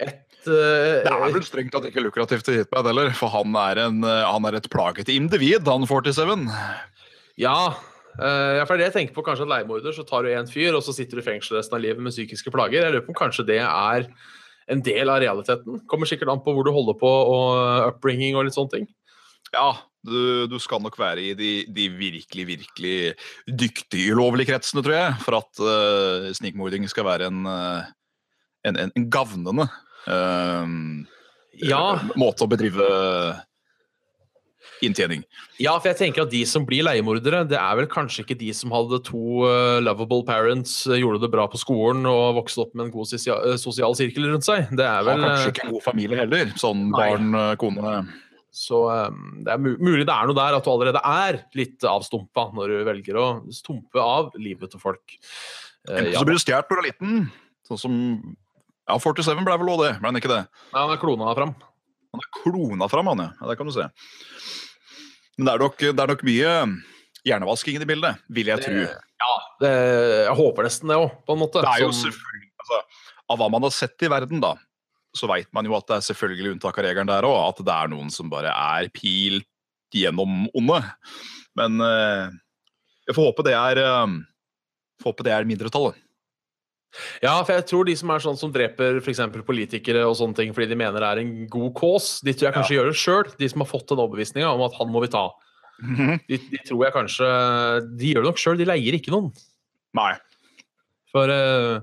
et 0.04 0.48
eh, 0.50 1.04
Det 1.06 1.12
er 1.12 1.22
vel 1.22 1.46
strengt 1.46 1.72
tatt 1.72 1.86
ikke 1.88 2.04
lukrativt 2.04 2.50
i 2.52 2.58
Hitman 2.60 2.90
heller, 2.90 3.12
for 3.16 3.32
han 3.32 3.56
er, 3.62 3.80
en, 3.86 4.02
eh, 4.04 4.24
han 4.28 4.48
er 4.48 4.58
et 4.58 4.68
plaget 4.72 5.08
individ, 5.14 5.64
han 5.68 5.86
47. 5.88 6.44
Ja. 7.40 7.56
Eh, 8.18 8.54
ja, 8.58 8.66
for 8.68 8.78
det 8.78 8.88
jeg 8.88 8.96
tenker 8.96 9.16
på. 9.16 9.24
Kanskje 9.26 9.46
at 9.46 9.52
leiemorder, 9.52 9.94
så 9.96 10.04
tar 10.06 10.26
du 10.26 10.32
en 10.32 10.50
fyr, 10.50 10.76
og 10.76 10.84
så 10.84 10.94
sitter 10.96 11.18
du 11.18 11.24
i 11.24 11.28
fengsel 11.28 11.58
resten 11.58 11.78
av 11.78 11.84
livet 11.84 12.02
med 12.04 12.14
psykiske 12.14 12.52
plager. 12.54 12.82
Jeg 12.82 12.94
lurer 12.94 13.06
på 13.06 13.14
om 13.14 13.20
kanskje 13.22 13.46
det 13.48 13.60
er 13.64 14.08
en 14.68 14.84
del 14.84 15.10
av 15.10 15.22
realiteten. 15.24 15.82
Kommer 15.88 16.08
sikkert 16.10 16.32
an 16.32 16.42
på 16.44 16.54
hvor 16.54 16.66
du 16.66 16.72
holder 16.74 16.96
på, 17.00 17.08
og 17.08 17.92
upbringing 17.92 18.36
og 18.36 18.48
litt 18.48 18.56
sånne 18.58 18.74
ting. 18.74 18.88
Ja, 19.54 19.70
du, 20.04 20.46
du 20.50 20.58
skal 20.60 20.82
nok 20.84 20.98
være 21.00 21.30
i 21.30 21.34
de, 21.36 21.52
de 21.74 21.88
virkelig, 21.92 22.46
virkelig 22.52 22.96
dyktige 23.48 24.14
ulovlige 24.14 24.52
kretsene, 24.52 24.84
tror 24.84 24.96
jeg, 24.96 25.14
for 25.24 25.38
at 25.40 25.62
uh, 25.62 26.28
snikmording 26.36 26.88
skal 26.90 27.08
være 27.08 27.30
en, 27.32 27.44
eh, 27.48 27.88
en, 28.68 28.80
en, 28.84 28.92
en 28.92 29.08
gavnende 29.12 29.68
uh, 30.08 30.74
Ja, 31.64 31.84
måte 32.20 32.44
å 32.46 32.50
bedrive 32.50 32.88
inntjening. 34.84 35.24
ja, 35.58 35.74
for 35.78 35.90
jeg 35.90 35.98
tenker 35.98 36.24
at 36.24 36.32
de 36.32 36.44
som 36.48 36.64
blir 36.66 36.84
leiemordere, 36.86 37.42
det 37.48 37.58
er 37.58 37.78
vel 37.80 37.88
kanskje 37.90 38.24
ikke 38.24 38.38
de 38.38 38.50
som 38.56 38.72
hadde 38.74 39.00
to 39.06 39.44
uh, 39.46 39.78
lovable 39.82 40.22
parents, 40.26 40.86
eh, 40.86 41.00
gjorde 41.02 41.22
det 41.24 41.32
bra 41.32 41.46
på 41.50 41.60
skolen 41.60 42.06
og 42.08 42.38
vokste 42.38 42.64
opp 42.64 42.74
med 42.74 42.88
en 42.88 42.94
god 42.94 43.14
eh, 43.16 43.58
sosial 43.60 43.96
sirkel 43.98 44.28
rundt 44.30 44.46
seg. 44.46 44.70
Det 44.70 44.84
er 44.84 45.00
Har 45.00 45.06
vel 45.08 45.24
kanskje 45.24 45.44
eh, 45.44 45.52
ikke 45.54 45.66
en 45.66 45.76
god 45.76 45.86
familie 45.86 46.20
heller. 46.22 46.50
Sånn 46.60 46.88
Nei. 46.88 46.98
barn, 46.98 47.38
kone 47.60 47.94
Så 48.54 48.82
um, 48.88 49.22
det 49.46 49.54
er 49.54 49.62
mulig 49.62 50.06
det 50.08 50.14
er 50.14 50.28
noe 50.30 50.38
der 50.38 50.58
at 50.58 50.66
du 50.66 50.72
allerede 50.72 51.02
er 51.04 51.42
litt 51.58 51.84
avstumpa 51.86 52.48
når 52.56 52.74
du 52.74 52.78
velger 52.88 53.20
å 53.20 53.28
stumpe 53.54 54.02
av 54.02 54.32
livet 54.40 54.72
til 54.72 54.82
folk. 54.82 55.18
Uh, 55.88 55.98
Enten 56.00 56.12
ja, 56.12 56.20
så 56.20 56.28
blir 56.28 56.38
du 56.38 56.44
stjålet 56.44 56.70
når 56.70 56.80
du 56.80 56.84
er 56.84 56.90
liten, 56.92 57.24
sånn 57.68 57.82
som 57.86 57.96
Ja, 58.88 58.96
47 58.96 59.44
ble 59.44 59.58
vel 59.60 59.74
òg 59.74 59.82
det, 59.84 59.92
ble 60.00 60.10
han 60.10 60.20
ikke 60.20 60.32
det? 60.32 60.44
Nei, 60.72 60.80
han 60.80 60.94
er 60.94 61.00
klona 61.02 61.34
fram. 61.36 61.52
Han 62.14 62.24
er 62.24 62.30
klona 62.40 62.88
fram, 62.88 63.10
han, 63.12 63.26
ja. 63.26 63.32
ja. 63.36 63.50
Det 63.50 63.58
kan 63.60 63.68
du 63.68 63.74
se. 63.74 63.84
Men 65.38 65.46
det 65.48 65.52
er 65.54 65.62
nok, 65.62 65.76
det 65.78 66.02
er 66.02 66.10
nok 66.10 66.24
mye 66.26 66.52
hjernevasking 67.28 67.76
i 67.78 67.82
det 67.82 67.86
bildet, 67.88 68.22
vil 68.34 68.50
jeg 68.50 68.62
tro. 68.64 68.80
Ja, 69.18 69.32
det, 69.62 69.70
jeg 70.28 70.34
håper 70.38 70.66
nesten 70.66 70.90
det 70.90 70.96
òg, 70.98 71.12
på 71.26 71.34
en 71.34 71.42
måte. 71.42 71.62
Det 71.62 71.70
er 71.76 71.84
jo 71.84 71.92
Som- 71.92 72.08
selvfølgelig, 72.08 72.50
altså, 72.62 72.80
Av 73.30 73.36
hva 73.38 73.48
man 73.52 73.62
har 73.66 73.72
sett 73.76 74.02
i 74.06 74.08
verden, 74.08 74.40
da, 74.40 74.54
så 75.14 75.28
veit 75.28 75.48
man 75.52 75.66
jo 75.68 75.74
at 75.76 75.86
det 75.90 75.96
er 75.98 76.06
selvfølgelig 76.06 76.54
unntak 76.54 76.78
av 76.80 76.84
regelen 76.86 77.10
der 77.10 77.26
òg. 77.28 77.36
At 77.50 77.62
det 77.64 77.74
er 77.74 77.90
noen 77.92 78.10
som 78.14 78.30
bare 78.32 78.48
er 78.54 78.88
pilt 78.94 79.44
gjennom 79.94 80.46
onde. 80.56 80.78
Men 81.58 81.80
eh, 81.84 82.30
jeg 83.08 83.16
får 83.16 83.28
håpe 83.30 83.44
det 83.44 83.54
er 83.58 83.80
eh, 83.82 84.16
får 85.02 85.12
håpe 85.12 85.26
det 85.26 85.34
er 85.36 85.44
mindretallet. 85.48 85.98
Ja, 87.22 87.34
for 87.44 87.52
jeg 87.52 87.66
tror 87.68 87.84
de 87.84 87.94
som 88.00 88.10
er 88.14 88.22
sånn 88.24 88.38
som 88.40 88.52
dreper 88.54 88.96
f.eks. 89.02 89.20
politikere 89.46 90.06
og 90.08 90.16
sånne 90.18 90.38
ting 90.38 90.54
fordi 90.56 90.70
de 90.70 90.78
mener 90.80 91.04
det 91.04 91.10
er 91.10 91.20
en 91.22 91.34
god 91.52 91.74
cause, 91.76 92.22
de 92.24 92.32
tror 92.32 92.48
jeg 92.48 92.56
kanskje 92.56 92.78
gjør 92.78 92.88
det 92.90 93.00
sjøl. 93.02 93.28
De 93.38 93.50
som 93.52 93.64
har 93.64 93.70
fått 93.70 93.92
den 93.92 94.00
overbevisninga 94.00 94.54
om 94.54 94.64
at 94.66 94.78
han 94.80 94.90
må 94.92 95.04
vi 95.04 95.12
ta. 95.12 95.26
De, 95.78 96.40
de 96.50 96.58
tror 96.66 96.80
jeg 96.82 96.94
kanskje 96.96 97.26
De 98.00 98.08
gjør 98.10 98.24
det 98.24 98.30
nok 98.32 98.40
sjøl, 98.42 98.56
de 98.58 98.66
leier 98.66 98.96
ikke 98.98 99.12
noen. 99.14 99.28
Nei. 99.94 100.10
For 101.12 101.30
uh, 101.30 101.78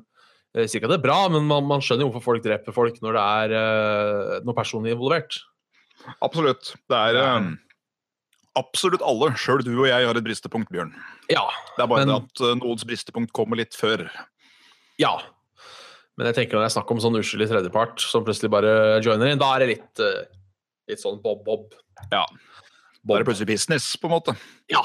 jeg 0.55 0.71
sier 0.71 0.81
ikke 0.81 0.89
at 0.89 0.95
det 0.95 0.99
er 0.99 1.05
bra, 1.05 1.19
men 1.31 1.47
man, 1.47 1.65
man 1.69 1.83
skjønner 1.83 2.05
jo 2.05 2.09
hvorfor 2.11 2.33
folk 2.33 2.43
dreper 2.43 2.75
folk 2.75 2.99
når 3.03 3.15
det 3.17 3.23
er 3.45 3.55
uh, 3.55 4.33
noe 4.47 4.57
personlig 4.57 4.93
involvert. 4.95 5.37
Absolutt. 6.23 6.73
Det 6.91 6.97
er 6.97 7.17
eh, 7.17 7.47
absolutt 8.59 9.03
alle, 9.05 9.31
sjøl 9.39 9.63
du 9.65 9.71
og 9.73 9.87
jeg, 9.89 10.05
har 10.07 10.17
et 10.19 10.25
bristepunkt, 10.25 10.69
Bjørn. 10.73 10.93
Ja, 11.31 11.45
Det 11.75 11.83
er 11.83 11.89
bare 11.89 12.05
Men- 12.05 12.11
det 12.11 12.17
at 12.23 12.43
eh, 12.45 12.55
noens 12.61 12.85
bristepunkt 12.87 13.33
kommer 13.33 13.57
litt 13.59 13.73
før. 13.75 14.05
Ja. 15.01 15.13
Men 16.15 16.29
jeg 16.29 16.37
tenker 16.37 16.55
når 16.55 16.65
det 16.65 16.69
er 16.69 16.75
snakk 16.77 16.91
om 16.93 17.01
sånn 17.03 17.19
uskyldig 17.19 17.49
tredjepart 17.51 18.03
som 18.03 18.23
plutselig 18.23 18.51
bare 18.53 18.73
joiner 19.03 19.33
inn, 19.33 19.41
da 19.41 19.51
er 19.55 19.65
det 19.65 19.71
litt, 19.73 20.03
eh, 20.03 20.27
litt 20.91 21.01
sånn 21.01 21.19
bob-bob. 21.23 21.73
Ja. 22.11 22.23
Da 23.03 23.15
er 23.15 23.23
det 23.23 23.27
plutselig 23.27 23.51
business, 23.51 23.89
på 23.99 24.07
en 24.07 24.15
måte. 24.15 24.35
Ja. 24.71 24.83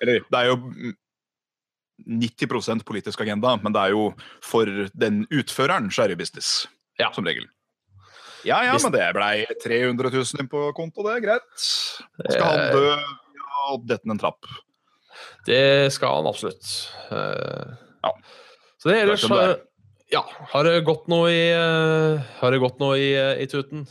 Eller 0.00 0.22
det 0.30 0.38
er 0.38 0.52
jo 0.52 0.92
90% 2.06 2.86
politisk 2.88 3.20
agenda, 3.20 3.56
men 3.60 3.74
det 3.74 3.82
er 3.82 3.96
jo 3.96 4.10
for 4.44 4.68
den 4.94 5.24
utføreren 5.28 5.90
så 5.92 6.04
er 6.04 6.14
det 6.14 6.20
business. 6.22 6.68
Ja. 7.00 7.10
Som 7.16 7.26
regel. 7.26 7.48
Ja 8.46 8.62
ja, 8.64 8.76
men 8.80 8.94
det 8.94 9.04
blei 9.12 9.44
300 9.60 10.08
000 10.14 10.40
inn 10.40 10.48
på 10.48 10.62
konto, 10.76 11.04
det 11.04 11.18
er 11.18 11.24
greit. 11.26 11.64
Skal 12.30 12.46
han 12.46 12.62
dø 12.72 12.86
ja, 12.94 13.50
og 13.74 13.84
dette 13.88 14.08
en 14.08 14.20
trapp? 14.20 14.48
Det 15.44 15.90
skal 15.92 16.20
han 16.20 16.30
absolutt. 16.30 16.70
Uh, 17.10 17.76
Ja. 18.00 18.14
Så 18.80 18.88
det 18.90 19.00
ellers 19.02 19.20
Det 19.26 19.30
er 19.30 19.36
det 19.36 19.46
har, 19.46 19.58
ja, 20.10 20.22
har 20.54 20.64
det 20.66 20.78
gått 20.88 21.04
noe 21.12 21.28
i 21.30 21.42
eh, 21.54 22.22
Har 22.40 22.50
det 22.54 22.60
gått 22.62 22.80
noe 22.82 22.96
i, 22.98 23.10
eh, 23.14 23.42
i 23.44 23.46
tuten? 23.50 23.84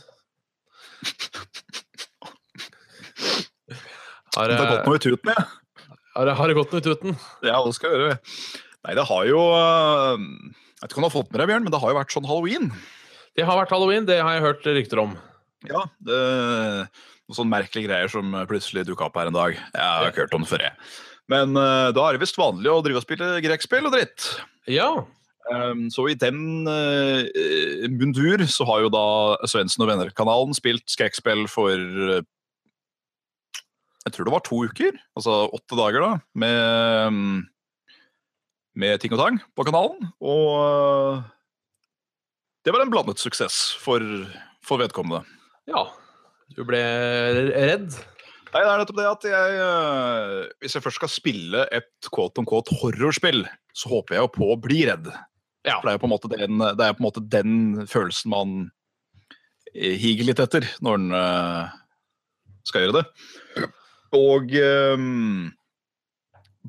Har, 4.36 4.48
Det 4.48 4.56
har 4.58 4.70
gått 4.76 4.86
noe 4.86 4.98
i 4.98 5.02
tuten, 5.02 5.32
ja. 5.34 5.44
har, 6.14 6.26
det- 6.26 6.36
har 6.38 6.48
det 6.48 6.54
gått 6.58 6.72
noe 6.72 6.80
i 6.82 6.86
tuten? 6.86 7.16
Ja, 7.42 7.58
det 7.66 7.74
skal 7.74 7.90
gjøre. 7.94 8.18
Nei, 8.86 8.94
det 8.96 9.04
har 9.10 9.26
jo 9.28 9.40
øh, 9.52 10.18
Jeg 10.18 10.82
vet 10.82 10.90
ikke 10.92 11.00
om 11.00 11.04
du 11.04 11.08
har 11.10 11.16
fått 11.16 11.30
med 11.32 11.40
deg, 11.42 11.48
Bjørn, 11.50 11.64
men 11.66 11.72
det 11.74 11.80
har 11.82 11.90
jo 11.92 11.98
vært 11.98 12.14
sånn 12.14 12.28
halloween. 12.28 12.70
Det 13.36 13.44
har 13.46 13.58
vært 13.58 13.74
halloween, 13.74 14.06
det 14.08 14.20
har 14.22 14.36
jeg 14.38 14.44
hørt 14.46 14.64
rykter 14.70 15.02
om. 15.02 15.16
Ja, 15.68 15.82
det 16.00 16.20
Noen 17.30 17.36
sånne 17.36 17.52
merkelige 17.52 17.86
greier 17.86 18.08
som 18.10 18.32
plutselig 18.50 18.82
dukka 18.88 19.06
opp 19.06 19.18
her 19.20 19.28
en 19.30 19.36
dag. 19.36 19.52
Jeg 19.54 19.82
har 19.86 20.08
ikke 20.08 20.24
hørt 20.24 20.32
om 20.34 20.42
det 20.46 20.50
før, 20.50 20.64
jeg. 20.64 20.72
Men 21.30 21.54
uh, 21.54 21.90
da 21.94 22.04
er 22.06 22.16
det 22.16 22.24
visst 22.24 22.38
vanlig 22.40 22.70
å 22.72 22.80
drive 22.84 23.00
og 23.00 23.06
spille 23.06 23.38
grekspill 23.44 23.86
og 23.86 23.94
dritt. 23.94 24.26
Ja. 24.70 24.90
Um, 25.50 25.86
så 25.90 26.04
i 26.10 26.18
den 26.18 26.66
uh, 26.68 27.22
mundur 27.90 28.44
så 28.50 28.66
har 28.68 28.84
jo 28.84 28.90
da 28.92 29.06
Svendsen 29.50 29.82
og 29.84 29.90
Venner-kanalen 29.90 30.54
spilt 30.54 30.84
skrekkspill 30.90 31.46
for 31.50 31.74
uh, 31.74 32.20
Jeg 34.04 34.14
tror 34.14 34.28
det 34.28 34.34
var 34.34 34.44
to 34.46 34.60
uker, 34.68 34.98
altså 35.18 35.42
åtte 35.54 35.78
dager, 35.78 36.04
da, 36.04 36.12
med, 36.42 36.60
um, 37.08 37.40
med 38.78 39.02
ting 39.02 39.14
og 39.16 39.22
tang 39.22 39.40
på 39.54 39.66
kanalen. 39.68 40.10
Og 40.20 41.20
det 42.64 42.74
var 42.74 42.84
en 42.84 42.92
blandet 42.92 43.22
suksess 43.22 43.70
for, 43.80 44.04
for 44.66 44.82
vedkommende. 44.82 45.24
ja. 45.70 45.88
Du 46.56 46.64
ble 46.66 46.80
redd? 47.54 47.94
Nei, 48.50 48.62
det 48.64 48.70
er 48.70 48.80
nettopp 48.80 48.98
det 48.98 49.06
at 49.06 49.26
jeg 49.30 49.58
uh, 49.62 50.36
Hvis 50.62 50.74
jeg 50.74 50.82
først 50.82 50.98
skal 50.98 51.12
spille 51.12 51.66
et 51.70 52.08
quote 52.10 52.42
on 52.42 52.48
quote 52.48 52.74
horrorspill, 52.80 53.44
så 53.76 53.92
håper 53.92 54.16
jeg 54.16 54.24
jo 54.24 54.32
på 54.34 54.48
å 54.50 54.58
bli 54.58 54.82
redd. 54.88 55.06
Ja. 55.66 55.76
For 55.76 55.86
det 55.86 55.92
er 55.92 55.98
jo 55.98 56.02
på 56.02 56.08
en 56.08 56.14
måte 56.14 56.32
den, 56.32 56.58
det 56.58 56.86
er 56.86 56.96
på 56.96 57.04
en 57.04 57.06
måte 57.06 57.22
den 57.30 57.54
følelsen 57.90 58.32
man 58.32 58.58
eh, 59.74 59.94
higer 60.00 60.26
litt 60.30 60.42
etter 60.42 60.66
når 60.82 60.98
en 60.98 61.16
eh, 61.20 61.78
skal 62.66 62.86
gjøre 62.86 63.00
det. 63.00 63.68
Og 64.16 64.54
ehm, 64.58 65.50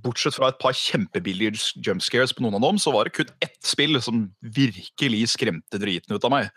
bortsett 0.03 0.37
fra 0.37 0.51
et 0.51 0.59
par 0.61 0.75
kjempebillige 0.77 1.55
jumpscares 1.81 2.35
på 2.35 2.45
noen 2.45 2.59
av 2.59 2.65
dem, 2.67 2.81
så 2.81 2.93
var 2.93 3.07
det 3.07 3.15
kun 3.15 3.31
ett 3.41 3.57
spill 3.65 3.97
som 4.03 4.27
virkelig 4.41 5.23
skremte 5.33 5.81
driten 5.81 6.13
ut 6.13 6.27
av 6.27 6.35
meg. 6.35 6.51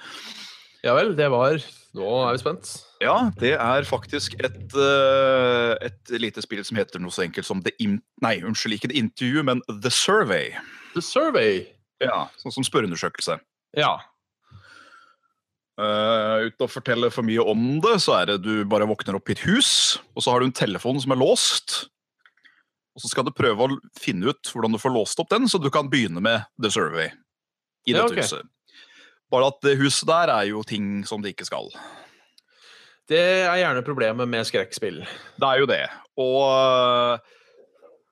Ja 0.85 0.97
vel, 0.99 1.15
det 1.17 1.31
var 1.33 1.63
Nå 1.95 2.07
er 2.25 2.35
vi 2.35 2.41
spent. 2.43 2.71
Ja, 3.05 3.31
det 3.39 3.53
er 3.55 3.87
faktisk 3.87 4.35
et, 4.43 4.75
eh, 4.75 5.75
et 5.87 6.15
lite 6.19 6.43
spill 6.43 6.65
som 6.67 6.79
heter 6.81 7.03
noe 7.03 7.15
så 7.15 7.23
enkelt 7.23 7.47
som 7.47 7.61
The 7.63 7.71
In... 7.83 8.01
Nei, 8.25 8.41
unnskyld, 8.43 8.75
ikke 8.79 8.91
The 8.91 8.99
Interview, 8.99 9.45
men 9.47 9.63
The 9.71 9.93
Survey. 9.95 10.51
The 10.97 11.05
Survey. 11.05 11.63
Ja, 12.03 12.27
Sånn 12.43 12.57
som 12.57 12.67
spørreundersøkelse. 12.67 13.39
Ja. 13.79 13.95
Uh, 15.79 16.51
uten 16.51 16.67
å 16.67 16.71
fortelle 16.71 17.11
for 17.15 17.27
mye 17.27 17.43
om 17.43 17.79
det, 17.83 17.97
så 18.03 18.19
er 18.21 18.33
det 18.33 18.41
du 18.45 18.67
bare 18.71 18.87
våkner 18.91 19.19
opp 19.19 19.31
i 19.31 19.35
et 19.35 19.43
hus, 19.47 19.71
og 20.15 20.27
så 20.27 20.35
har 20.35 20.43
du 20.43 20.49
en 20.49 20.55
telefon 20.55 20.99
som 21.03 21.15
er 21.15 21.23
låst. 21.23 21.77
Og 22.95 23.03
så 23.03 23.11
skal 23.11 23.27
du 23.27 23.35
prøve 23.35 23.67
å 23.67 23.79
finne 23.99 24.31
ut 24.31 24.51
hvordan 24.55 24.75
du 24.75 24.83
får 24.83 24.95
låst 24.95 25.23
opp 25.23 25.31
den, 25.31 25.47
så 25.51 25.63
du 25.63 25.71
kan 25.75 25.91
begynne 25.91 26.23
med 26.23 26.47
The 26.63 26.71
Survey 26.75 27.11
i 27.87 27.95
Ja, 27.95 28.03
dette 28.03 28.23
huset. 28.23 28.51
Bare 29.35 29.51
at 29.51 29.63
det 29.67 29.79
huset 29.81 30.07
der 30.07 30.31
er 30.31 30.49
jo 30.53 30.63
ting 30.67 31.03
som 31.09 31.23
det 31.23 31.35
ikke 31.35 31.49
skal. 31.49 31.73
Det 33.11 33.21
er 33.45 33.59
gjerne 33.59 33.85
problemet 33.85 34.31
med 34.31 34.47
skrekkspill. 34.47 35.03
Det 35.37 35.49
er 35.49 35.61
jo 35.61 35.67
det. 35.69 35.83
Og 36.23 36.39
øh, 36.47 37.19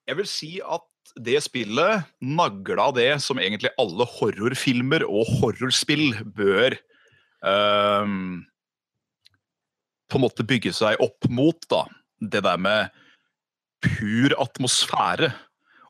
jeg 0.08 0.18
vil 0.18 0.28
si 0.28 0.50
at 0.60 0.88
det 1.22 1.38
spillet 1.44 2.08
nagla 2.24 2.88
det 2.96 3.10
som 3.22 3.38
egentlig 3.38 3.70
alle 3.80 4.06
horrorfilmer 4.16 5.04
og 5.06 5.28
horrorspill 5.38 6.16
bør 6.34 6.76
um, 7.44 8.42
på 10.08 10.18
en 10.18 10.24
måte 10.24 10.46
bygge 10.48 10.72
seg 10.76 11.00
opp 11.04 11.28
mot. 11.30 11.58
da. 11.70 11.84
Det 12.18 12.42
der 12.44 12.60
med 12.60 12.92
pur 13.82 14.34
atmosfære, 14.40 15.32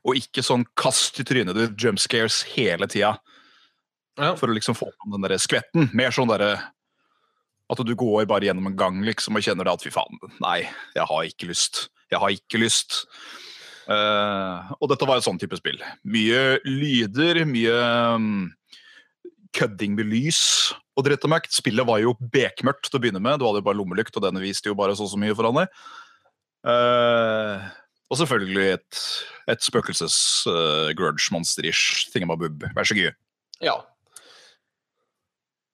og 0.02 0.18
ikke 0.18 0.42
sånn 0.42 0.64
kast 0.78 1.20
i 1.22 1.26
trynet 1.26 1.54
du 1.54 1.66
jumpscares 1.78 2.42
hele 2.54 2.88
tida 2.90 3.14
Ja. 4.20 4.34
for 4.36 4.46
å 4.50 4.54
liksom 4.56 4.74
få 4.76 4.86
fram 4.92 5.10
den 5.14 5.24
der 5.24 5.32
skvetten. 5.40 5.82
Mer 5.96 6.10
sånn 6.14 6.30
derre 6.30 6.52
at 7.72 7.80
du 7.86 7.94
går 7.96 8.26
bare 8.28 8.44
gjennom 8.48 8.66
en 8.68 8.76
gang 8.76 8.96
liksom 9.06 9.36
og 9.38 9.44
kjenner 9.46 9.64
det 9.64 9.72
at 9.72 9.84
fy 9.84 9.90
faen, 9.94 10.16
nei, 10.44 10.60
jeg 10.96 11.06
har 11.08 11.22
ikke 11.28 11.48
lyst. 11.48 11.74
Jeg 12.12 12.18
har 12.20 12.30
ikke 12.34 12.58
lyst. 12.60 12.90
Uh, 13.88 14.58
og 14.78 14.86
dette 14.92 15.06
var 15.08 15.16
et 15.18 15.26
sånn 15.26 15.40
type 15.40 15.56
spill. 15.58 15.80
Mye 16.04 16.40
lyder, 16.68 17.34
mye 17.48 17.76
um, 18.12 18.50
kødding 19.56 19.92
med 19.96 20.06
lys 20.10 20.42
og 20.96 21.02
dritt 21.06 21.24
og 21.24 21.30
møkt. 21.32 21.52
Spillet 21.56 21.88
var 21.88 21.98
jo 22.02 22.12
bekmørkt 22.20 22.86
til 22.90 22.98
å 22.98 23.02
begynne 23.02 23.24
med. 23.24 23.38
Du 23.40 23.46
hadde 23.48 23.60
jo 23.62 23.68
bare 23.70 23.80
lommelykt, 23.80 24.16
og 24.18 24.24
denne 24.26 24.44
viste 24.44 24.68
jo 24.68 24.78
bare 24.78 24.94
så 24.96 25.02
og 25.06 25.12
så 25.14 25.18
mye 25.20 25.36
foran 25.38 25.58
deg. 25.62 25.68
Uh, 26.62 27.56
og 28.12 28.16
selvfølgelig 28.20 28.66
et, 28.76 28.92
et 29.54 29.60
spøkelses-grudge-monster-ish 29.64 31.84
thingamabob. 32.12 32.56
Vær 32.76 32.86
så 32.86 32.94
god. 32.98 33.12
ja. 33.64 33.76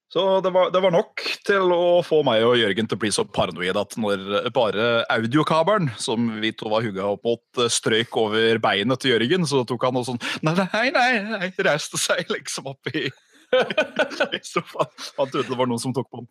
Så 0.08 0.22
det 0.40 0.50
var, 0.54 0.70
det 0.72 0.80
var 0.80 0.92
nok 0.94 1.20
til 1.44 1.72
å 1.74 2.00
få 2.06 2.22
meg 2.24 2.40
og 2.46 2.56
Jørgen 2.56 2.86
til 2.88 2.96
å 2.96 3.00
bli 3.02 3.10
så 3.12 3.26
paranoid 3.28 3.76
at 3.76 3.96
når 4.00 4.48
bare 4.56 4.86
audiokabelen 5.12 5.90
som 6.00 6.30
vi 6.40 6.54
to 6.56 6.70
var 6.72 6.86
hugga 6.86 7.10
opp 7.12 7.26
mot, 7.28 7.44
eh, 7.60 7.68
strøyk 7.68 8.16
over 8.16 8.60
beinet 8.64 9.02
til 9.04 9.12
Jørgen, 9.12 9.44
så 9.48 9.66
tok 9.68 9.84
han 9.84 9.98
noe 9.98 10.08
sånn 10.08 10.20
Nei, 10.46 10.54
nei, 10.56 10.86
nei, 10.94 11.10
nei 11.34 11.50
reiste 11.66 12.00
seg 12.00 12.30
liksom 12.32 12.70
opp 12.72 12.88
i. 12.94 13.08
Han 13.52 15.30
trodde 15.30 15.46
det 15.48 15.56
var 15.56 15.68
noen 15.68 15.80
som 15.80 15.94
tok 15.96 16.08
på 16.10 16.20
han. 16.20 16.26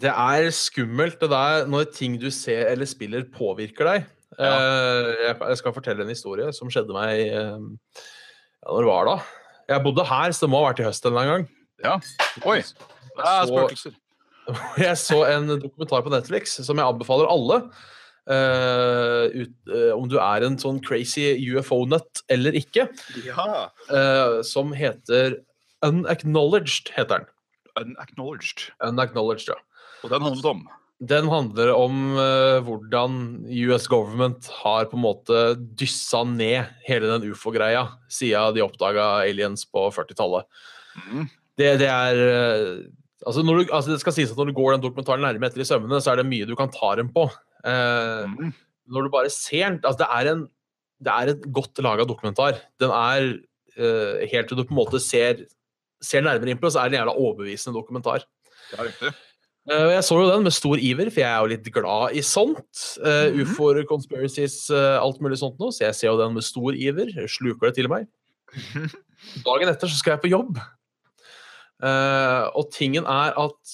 Det 0.00 0.08
er 0.08 0.46
skummelt 0.56 1.18
det 1.20 1.28
der 1.32 1.66
når 1.68 1.90
ting 1.92 2.16
du 2.20 2.30
ser 2.32 2.70
eller 2.70 2.88
spiller 2.88 3.26
påvirker 3.34 3.90
deg. 3.90 4.06
Ja. 4.38 4.52
Eh, 4.54 5.10
Jeg, 5.28 5.58
skal 5.60 5.76
fortelle 5.76 6.04
en 6.04 6.12
historie 6.12 6.48
som 6.56 6.72
skjedde 6.72 6.96
meg 6.96 7.20
eh, 7.28 7.60
ja, 7.60 8.72
Når 8.72 8.88
var 8.88 9.06
det? 9.10 9.12
da? 9.12 9.74
Jeg 9.74 9.84
bodde 9.84 10.08
her, 10.08 10.32
så 10.32 10.44
det 10.46 10.52
må 10.52 10.60
ha 10.62 10.70
vært 10.70 10.82
i 10.82 10.88
høst 10.88 11.06
en 11.08 11.20
gang. 11.20 11.46
Ja. 11.84 11.98
Oi. 12.48 12.58
Det 13.14 13.28
er 13.30 13.50
spøkelser. 13.50 13.98
Jeg 14.84 15.00
så 15.00 15.22
en 15.30 15.48
dokumentar 15.56 16.04
på 16.04 16.12
Netflix 16.12 16.58
som 16.66 16.76
jeg 16.76 16.84
anbefaler 16.84 17.30
alle. 17.32 17.60
Uh, 18.24 19.28
ut, 19.36 19.50
uh, 19.68 19.90
om 19.92 20.06
du 20.08 20.14
er 20.16 20.46
en 20.46 20.54
sånn 20.56 20.78
crazy 20.84 21.26
UFO-nut 21.52 22.22
eller 22.32 22.56
ikke. 22.56 22.86
Ja. 23.26 23.66
Uh, 23.90 24.40
som 24.46 24.72
heter 24.76 25.42
Unacknowledged, 25.84 26.88
heter 26.96 27.20
den. 27.20 27.28
Unacknowledged. 27.76 28.70
Unacknowledged, 28.80 29.52
ja. 29.52 29.58
Og 30.04 30.12
den 30.12 30.24
handlet 30.24 30.48
om 30.48 30.64
Den 31.04 31.28
handler 31.28 31.72
om 31.74 31.96
hvordan 32.64 33.14
US 33.50 33.88
government 33.90 34.46
har 34.62 34.86
på 34.88 34.96
en 34.96 35.02
måte 35.04 35.40
dyssa 35.76 36.22
ned 36.24 36.70
hele 36.86 37.10
den 37.10 37.26
ufo-greia 37.34 37.82
siden 38.08 38.54
de 38.56 38.62
oppdaga 38.64 39.08
aliens 39.26 39.66
på 39.68 39.88
40-tallet. 39.92 40.46
mm. 40.96 41.26
Det, 41.54 41.68
det 41.82 41.86
er 41.86 42.20
altså 43.26 43.42
når 43.44 43.58
du, 43.58 43.72
altså 43.72 43.90
Det 43.94 44.00
skal 44.00 44.12
sies 44.16 44.30
at 44.32 44.36
når 44.40 44.50
du 44.50 44.56
går 44.56 44.72
den 44.76 44.84
dokumentaren 44.84 45.20
nærme 45.24 45.46
etter 45.48 45.60
i 45.64 45.66
sømmene, 45.68 46.00
så 46.02 46.12
er 46.12 46.16
det 46.22 46.26
mye 46.30 46.46
du 46.48 46.54
kan 46.58 46.70
ta 46.72 46.94
dem 47.00 47.08
på. 47.14 47.26
Eh, 47.64 48.26
Mm. 48.28 48.52
når 48.92 49.02
du 49.06 49.08
bare 49.10 49.30
ser 49.32 49.70
den 49.70 49.80
altså 49.82 49.98
Det 50.04 50.08
er 50.12 50.32
en 50.34 50.48
det 51.04 51.10
er 51.12 51.28
en 51.34 51.52
godt 51.52 51.78
laga 51.84 52.04
dokumentar. 52.06 52.60
Den 52.80 52.90
er 52.94 53.38
eh, 53.76 54.26
helt 54.30 54.48
til 54.48 54.56
du 54.56 54.64
på 54.64 54.72
en 54.72 54.78
måte 54.78 55.00
ser, 55.02 55.42
ser 56.00 56.22
nærmere 56.22 56.52
inn 56.54 56.56
på 56.60 56.68
det, 56.68 56.72
så 56.76 56.80
er 56.84 56.88
det 56.88 56.96
en 56.98 57.02
jævla 57.06 57.14
overbevisende 57.18 57.74
dokumentar. 57.76 58.22
Ja, 58.72 58.84
riktig. 58.86 59.10
Eh, 59.68 59.90
Jeg 59.96 60.04
så 60.06 60.16
jo 60.20 60.30
den 60.30 60.44
med 60.46 60.52
stor 60.54 60.76
iver, 60.78 61.10
for 61.10 61.20
jeg 61.20 61.28
er 61.28 61.40
jo 61.42 61.50
litt 61.50 61.68
glad 61.74 62.14
i 62.16 62.22
sånt. 62.24 62.84
Mhm. 63.02 63.42
Ufoer, 63.42 63.82
conspiracies, 63.90 64.70
eh, 64.70 64.96
alt 65.02 65.20
mulig 65.20 65.36
sånt 65.42 65.58
noe. 65.58 65.72
Så 65.74 65.84
jeg 65.84 65.94
ser 65.98 66.08
jo 66.12 66.16
den 66.22 66.32
med 66.38 66.44
stor 66.46 66.72
iver. 66.72 67.10
Sluker 67.28 67.68
det 67.68 67.74
til 67.82 67.88
meg. 67.88 68.06
Dagen 69.44 69.68
etter 69.68 69.88
så 69.90 69.98
skal 69.98 70.14
jeg 70.16 70.22
på 70.24 70.30
jobb. 70.32 70.58
Eh, 71.82 72.44
og 72.54 72.70
tingen 72.72 73.06
er 73.10 73.34
at 73.34 73.72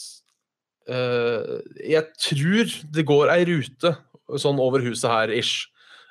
uh, 0.89 1.59
Jeg 1.85 2.07
tror 2.17 2.71
det 2.97 3.05
går 3.07 3.33
ei 3.35 3.45
rute 3.51 3.93
sånn 4.41 4.61
over 4.63 4.83
huset 4.85 5.11
her, 5.11 5.33
ish, 5.35 5.67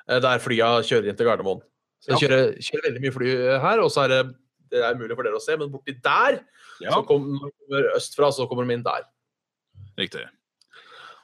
eh, 0.08 0.20
der 0.22 0.42
flya 0.42 0.78
kjører 0.86 1.10
inn 1.10 1.18
til 1.18 1.28
Gardermoen. 1.28 1.62
Så 2.00 2.12
det 2.12 2.20
kjører, 2.22 2.50
kjører 2.60 2.86
veldig 2.86 3.02
mye 3.04 3.14
fly 3.14 3.30
her, 3.64 3.80
og 3.84 3.88
så 3.92 4.04
er 4.04 4.12
det, 4.12 4.20
det 4.72 4.82
er 4.84 4.98
mulig 5.00 5.16
for 5.16 5.26
dere 5.26 5.40
å 5.40 5.44
se, 5.44 5.56
men 5.60 5.72
borti 5.72 5.96
der, 6.04 6.40
Ja, 6.80 6.94
så 6.94 7.02
kom, 7.08 7.26
når 7.32 7.48
du 7.48 7.64
kommer 7.64 7.88
østfra, 7.96 8.30
så 8.32 8.46
kommer 8.48 8.68
de 8.68 8.76
inn 8.76 8.84
der. 8.86 9.08
riktig. 10.00 10.26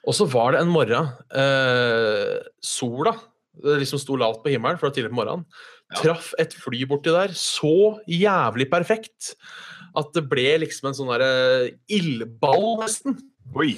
Og 0.06 0.14
så 0.14 0.26
var 0.30 0.54
det 0.54 0.62
en 0.62 0.70
morgen 0.70 1.08
eh, 1.34 2.36
Sola 2.62 3.16
Det 3.56 3.78
liksom 3.80 3.98
sto 3.98 4.18
lavt 4.20 4.44
på 4.44 4.52
himmelen, 4.52 4.78
var 4.78 4.92
tidlig 4.94 5.10
på 5.10 5.18
morgenen. 5.18 5.46
Ja. 5.90 6.00
Traff 6.02 6.32
et 6.40 6.54
fly 6.54 6.84
borti 6.88 7.12
der 7.14 7.32
så 7.38 7.96
jævlig 8.10 8.68
perfekt 8.70 9.34
at 9.96 10.12
det 10.16 10.24
ble 10.28 10.48
liksom 10.62 10.90
en 10.90 10.96
sånn 10.96 11.10
derre 11.10 11.70
ildball, 11.92 12.76
nesten. 12.82 13.16
Oi. 13.56 13.76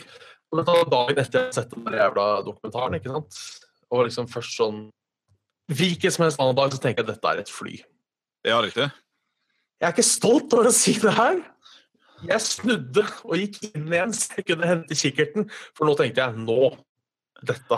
Og 0.49 0.61
dette 0.61 0.75
var 0.75 0.89
dagen 0.93 1.21
etter 1.21 1.39
jeg 1.39 1.47
hadde 1.47 1.59
sett 1.59 1.75
den 1.75 1.99
jævla 2.01 2.27
dokumentaren. 2.47 2.97
ikke 2.99 3.13
sant? 3.13 3.43
Og 3.93 4.09
liksom 4.09 4.31
først 4.31 4.57
sånn 4.61 4.87
Hvilken 5.69 6.09
som 6.09 6.23
helst 6.25 6.39
annen 6.41 6.57
dag 6.57 6.73
så 6.73 6.79
tenker 6.81 7.03
jeg 7.03 7.05
at 7.05 7.11
dette 7.13 7.29
er 7.29 7.41
et 7.43 7.51
fly. 7.53 7.75
Ja, 8.49 8.57
riktig. 8.65 8.87
Jeg 9.77 9.85
er 9.85 9.93
ikke 9.93 10.05
stolt 10.07 10.55
over 10.57 10.71
å 10.71 10.73
si 10.73 10.95
det 11.03 11.13
her. 11.13 11.43
Jeg 12.25 12.41
snudde 12.41 13.05
og 13.29 13.35
gikk 13.37 13.59
inn 13.69 13.93
igjen 13.93 14.15
så 14.17 14.39
jeg 14.39 14.47
kunne 14.49 14.71
hente 14.71 14.97
kikkerten, 14.97 15.45
for 15.77 15.85
nå 15.85 15.93
tenkte 15.99 16.25
jeg 16.25 16.41
nå 16.47 16.71
Dette. 17.47 17.77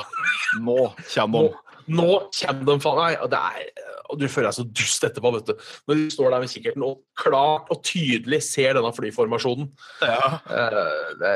Nå 0.63 0.77
kommer 1.11 1.51
de. 1.51 1.70
Nå 1.91 2.09
kommer 2.41 2.67
de 2.69 2.77
faen 2.83 2.99
meg. 2.99 3.19
Og, 3.25 3.31
det 3.33 3.41
er, 3.41 3.87
og 4.11 4.21
du 4.21 4.27
føler 4.31 4.51
deg 4.51 4.59
så 4.59 4.67
dust 4.81 5.07
etterpå, 5.07 5.33
vet 5.37 5.51
du. 5.51 5.69
Når 5.89 6.01
du 6.01 6.15
står 6.15 6.35
der 6.35 6.45
med 6.45 6.53
kikkerten 6.53 6.87
og 6.87 6.99
klart 7.19 7.71
og 7.73 7.83
tydelig 7.87 8.43
ser 8.47 8.77
denne 8.79 8.93
flyformasjonen. 8.97 9.71
Ja. 10.05 10.41
Eh, 10.57 11.05
det, 11.21 11.35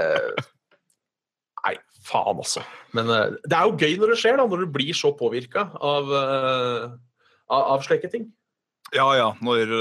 nei, 1.65 1.77
faen, 2.07 2.43
altså. 2.45 2.65
Men 2.97 3.13
eh, 3.13 3.39
det 3.45 3.59
er 3.59 3.69
jo 3.69 3.79
gøy 3.79 3.99
når 4.01 4.15
det 4.15 4.21
skjer, 4.23 4.41
da, 4.41 4.49
når 4.51 4.65
du 4.65 4.75
blir 4.79 4.97
så 4.97 5.13
påvirka 5.19 5.69
av, 5.81 6.15
eh, 6.21 6.89
av, 7.59 7.85
slike 7.87 8.11
ting. 8.13 8.29
ja, 8.95 9.09
ja. 9.19 9.31
Når, 9.45 9.77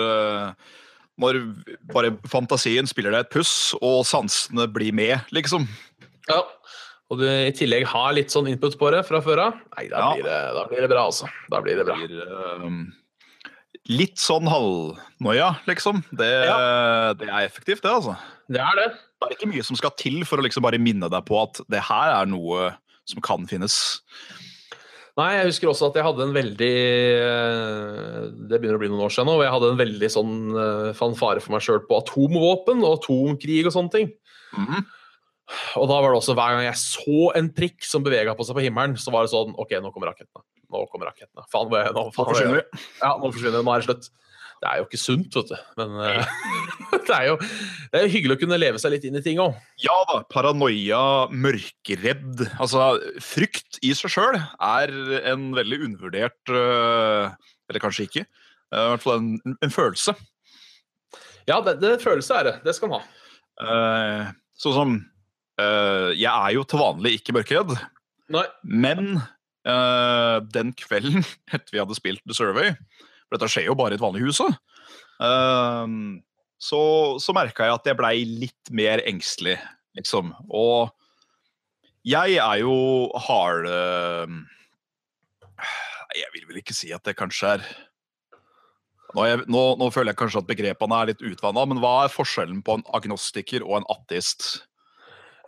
når 1.21 1.41
bare 1.93 2.15
fantasien 2.29 2.89
spiller 2.89 3.13
deg 3.13 3.27
et 3.27 3.33
puss, 3.33 3.73
og 3.81 4.01
sansene 4.09 4.67
blir 4.71 4.95
med, 4.95 5.19
liksom. 5.35 5.67
Ja. 6.29 6.41
Og 7.11 7.19
du 7.19 7.25
i 7.27 7.51
tillegg 7.53 7.83
har 7.91 8.13
litt 8.15 8.31
sånn 8.33 8.47
input 8.49 8.77
på 8.79 8.89
det 8.95 9.03
fra 9.05 9.19
før 9.21 9.41
av. 9.49 9.57
Nei, 9.77 9.87
da, 9.91 9.99
Ja. 9.99 10.11
blir 10.15 10.23
det, 10.29 10.37
da 10.55 10.63
blir 10.71 10.81
det 10.85 10.89
bra, 10.89 11.03
altså. 11.11 11.27
Da 11.51 11.59
blir 11.61 11.75
det 11.77 11.85
bra. 11.85 11.95
blir 11.99 12.63
um, 12.63 12.79
litt 13.91 14.17
sånn 14.23 14.47
halvnoia, 14.49 15.51
liksom. 15.67 15.99
Det, 16.15 16.31
det 17.19 17.27
er 17.29 17.43
effektivt, 17.45 17.83
det, 17.83 17.91
altså. 17.91 18.15
Det 18.49 18.61
er 18.63 18.79
det. 18.79 18.87
Det 19.19 19.27
er 19.29 19.35
ikke 19.37 19.51
mye 19.51 19.63
som 19.67 19.77
skal 19.79 19.93
til 19.99 20.23
for 20.25 20.39
å 20.39 20.45
liksom 20.45 20.63
bare 20.65 20.79
minne 20.81 21.09
deg 21.11 21.25
på 21.27 21.37
at 21.43 21.59
det 21.71 21.83
her 21.89 22.15
er 22.21 22.25
noe 22.31 22.71
som 23.07 23.21
kan 23.23 23.45
finnes. 23.47 23.77
Nei, 25.19 25.27
jeg 25.37 25.51
husker 25.51 25.69
også 25.69 25.91
at 25.91 25.97
jeg 25.99 26.05
hadde 26.07 26.25
en 26.25 26.33
veldig 26.33 26.69
eh, 27.21 28.23
Det 28.49 28.57
begynner 28.57 28.79
å 28.79 28.81
bli 28.81 28.89
noen 28.89 29.03
år 29.05 29.13
siden 29.13 29.29
nå. 29.29 29.35
og 29.37 29.43
Jeg 29.45 29.53
hadde 29.53 29.69
en 29.73 29.81
veldig 29.83 30.09
sånn 30.09 30.33
eh, 30.57 30.89
fanfare 30.97 31.43
for 31.43 31.53
meg 31.53 31.61
sjøl 31.65 31.83
på 31.85 31.99
atomvåpen 32.01 32.81
og 32.81 32.95
atomkrig 32.97 33.61
og 33.69 33.75
sånne 33.75 33.93
ting. 33.93 34.09
Mhm. 34.57 34.83
Og 35.79 35.87
da 35.89 35.99
var 35.99 36.13
det 36.13 36.19
også 36.21 36.35
hver 36.37 36.55
gang 36.55 36.65
jeg 36.65 36.79
så 36.79 37.29
en 37.37 37.49
prikk 37.53 37.85
som 37.85 38.03
bevega 38.05 38.35
på 38.37 38.45
seg 38.47 38.57
på 38.57 38.63
himmelen, 38.65 38.95
så 38.99 39.13
var 39.13 39.25
det 39.25 39.33
sånn 39.33 39.55
OK, 39.59 39.75
nå 39.83 39.91
kommer 39.93 40.13
rakettene. 40.13 40.45
Nå 40.73 40.83
kommer 40.89 41.11
rakettene. 41.11 41.45
Faen, 41.51 41.71
er 41.77 41.91
nå? 41.93 42.07
Nå 42.07 42.13
Faen, 42.15 42.27
er 42.27 42.33
forsvinner 42.33 42.59
vi. 42.61 42.83
Ja, 43.01 43.15
nå 43.19 43.29
forsvinner 43.29 43.59
det. 43.59 43.65
Nå 43.67 43.73
er 43.73 43.83
det 43.83 43.89
slutt. 43.89 44.11
Det 44.63 44.69
er 44.69 44.79
jo 44.79 44.85
ikke 44.87 44.99
sunt, 45.01 45.35
vet 45.35 45.49
du. 45.51 45.55
Men 45.81 45.95
uh, 45.99 46.35
det, 46.93 47.15
er 47.17 47.25
jo, 47.27 47.35
det 47.91 47.99
er 47.99 48.05
jo 48.05 48.13
hyggelig 48.13 48.37
å 48.37 48.41
kunne 48.45 48.59
leve 48.61 48.79
seg 48.79 48.93
litt 48.95 49.07
inn 49.09 49.19
i 49.19 49.23
ting 49.25 49.41
òg. 49.43 49.57
Ja 49.83 49.97
da, 50.07 50.21
paranoia, 50.31 51.01
mørkeredd 51.35 52.45
Altså, 52.53 52.93
frykt 53.23 53.81
i 53.83 53.91
seg 53.97 54.13
sjøl 54.15 54.39
er 54.39 54.93
en 55.33 55.49
veldig 55.57 55.81
undervurdert 55.89 56.53
uh, 56.55 57.33
Eller 57.67 57.83
kanskje 57.83 58.07
ikke. 58.07 58.23
I 58.23 58.79
uh, 58.79 58.93
hvert 58.93 59.03
fall 59.03 59.19
en, 59.19 59.57
en 59.59 59.73
følelse. 59.73 60.15
Ja, 61.49 61.59
det, 61.59 61.81
det 61.83 61.97
følelse 61.99 62.39
er 62.39 62.47
det. 62.47 62.55
Det 62.63 62.75
skal 62.77 62.91
man 62.91 63.03
ha. 63.03 63.19
Eh, 63.63 64.29
sånn 64.57 64.75
som 64.75 64.93
eh, 65.61 66.09
Jeg 66.17 66.31
er 66.31 66.55
jo 66.57 66.65
til 66.67 66.81
vanlig 66.81 67.17
ikke 67.19 67.35
mørkeredd, 67.37 67.75
Nei. 68.33 68.45
men 68.63 69.17
uh, 69.67 70.39
den 70.53 70.73
kvelden 70.79 71.25
etter 71.55 71.71
vi 71.73 71.81
hadde 71.81 71.97
spilt 71.97 72.23
The 72.25 72.37
Survey 72.37 72.73
For 73.27 73.37
dette 73.37 73.51
skjer 73.51 73.67
jo 73.69 73.77
bare 73.79 73.95
i 73.95 73.99
et 73.99 74.03
vanlig 74.03 74.25
hus 74.25 74.41
uh, 74.43 75.87
så 76.63 76.81
så 77.19 77.35
merka 77.35 77.67
jeg 77.67 77.75
at 77.75 77.87
jeg 77.89 77.99
blei 77.99 78.17
litt 78.23 78.71
mer 78.71 79.01
engstelig, 79.09 79.57
liksom. 79.97 80.31
Og 80.47 80.93
jeg 82.07 82.37
er 82.39 82.59
jo 82.59 82.75
hard 83.27 83.67
eh, 83.71 84.35
Jeg 86.19 86.29
vil 86.35 86.47
vel 86.49 86.59
ikke 86.59 86.75
si 86.75 86.91
at 86.95 87.03
det 87.07 87.15
kanskje 87.19 87.55
er 87.57 87.65
nå, 89.13 89.23
jeg, 89.29 89.43
nå, 89.45 89.61
nå 89.77 89.87
føler 89.93 90.11
jeg 90.11 90.19
kanskje 90.23 90.41
at 90.41 90.49
begrepene 90.49 90.97
er 90.97 91.11
litt 91.11 91.19
utvanna, 91.21 91.67
men 91.69 91.77
hva 91.83 91.99
er 92.03 92.13
forskjellen 92.13 92.63
på 92.65 92.79
en 92.79 92.85
agnostiker 92.97 93.61
og 93.61 93.75
en 93.77 93.89
ateist? 93.93 94.63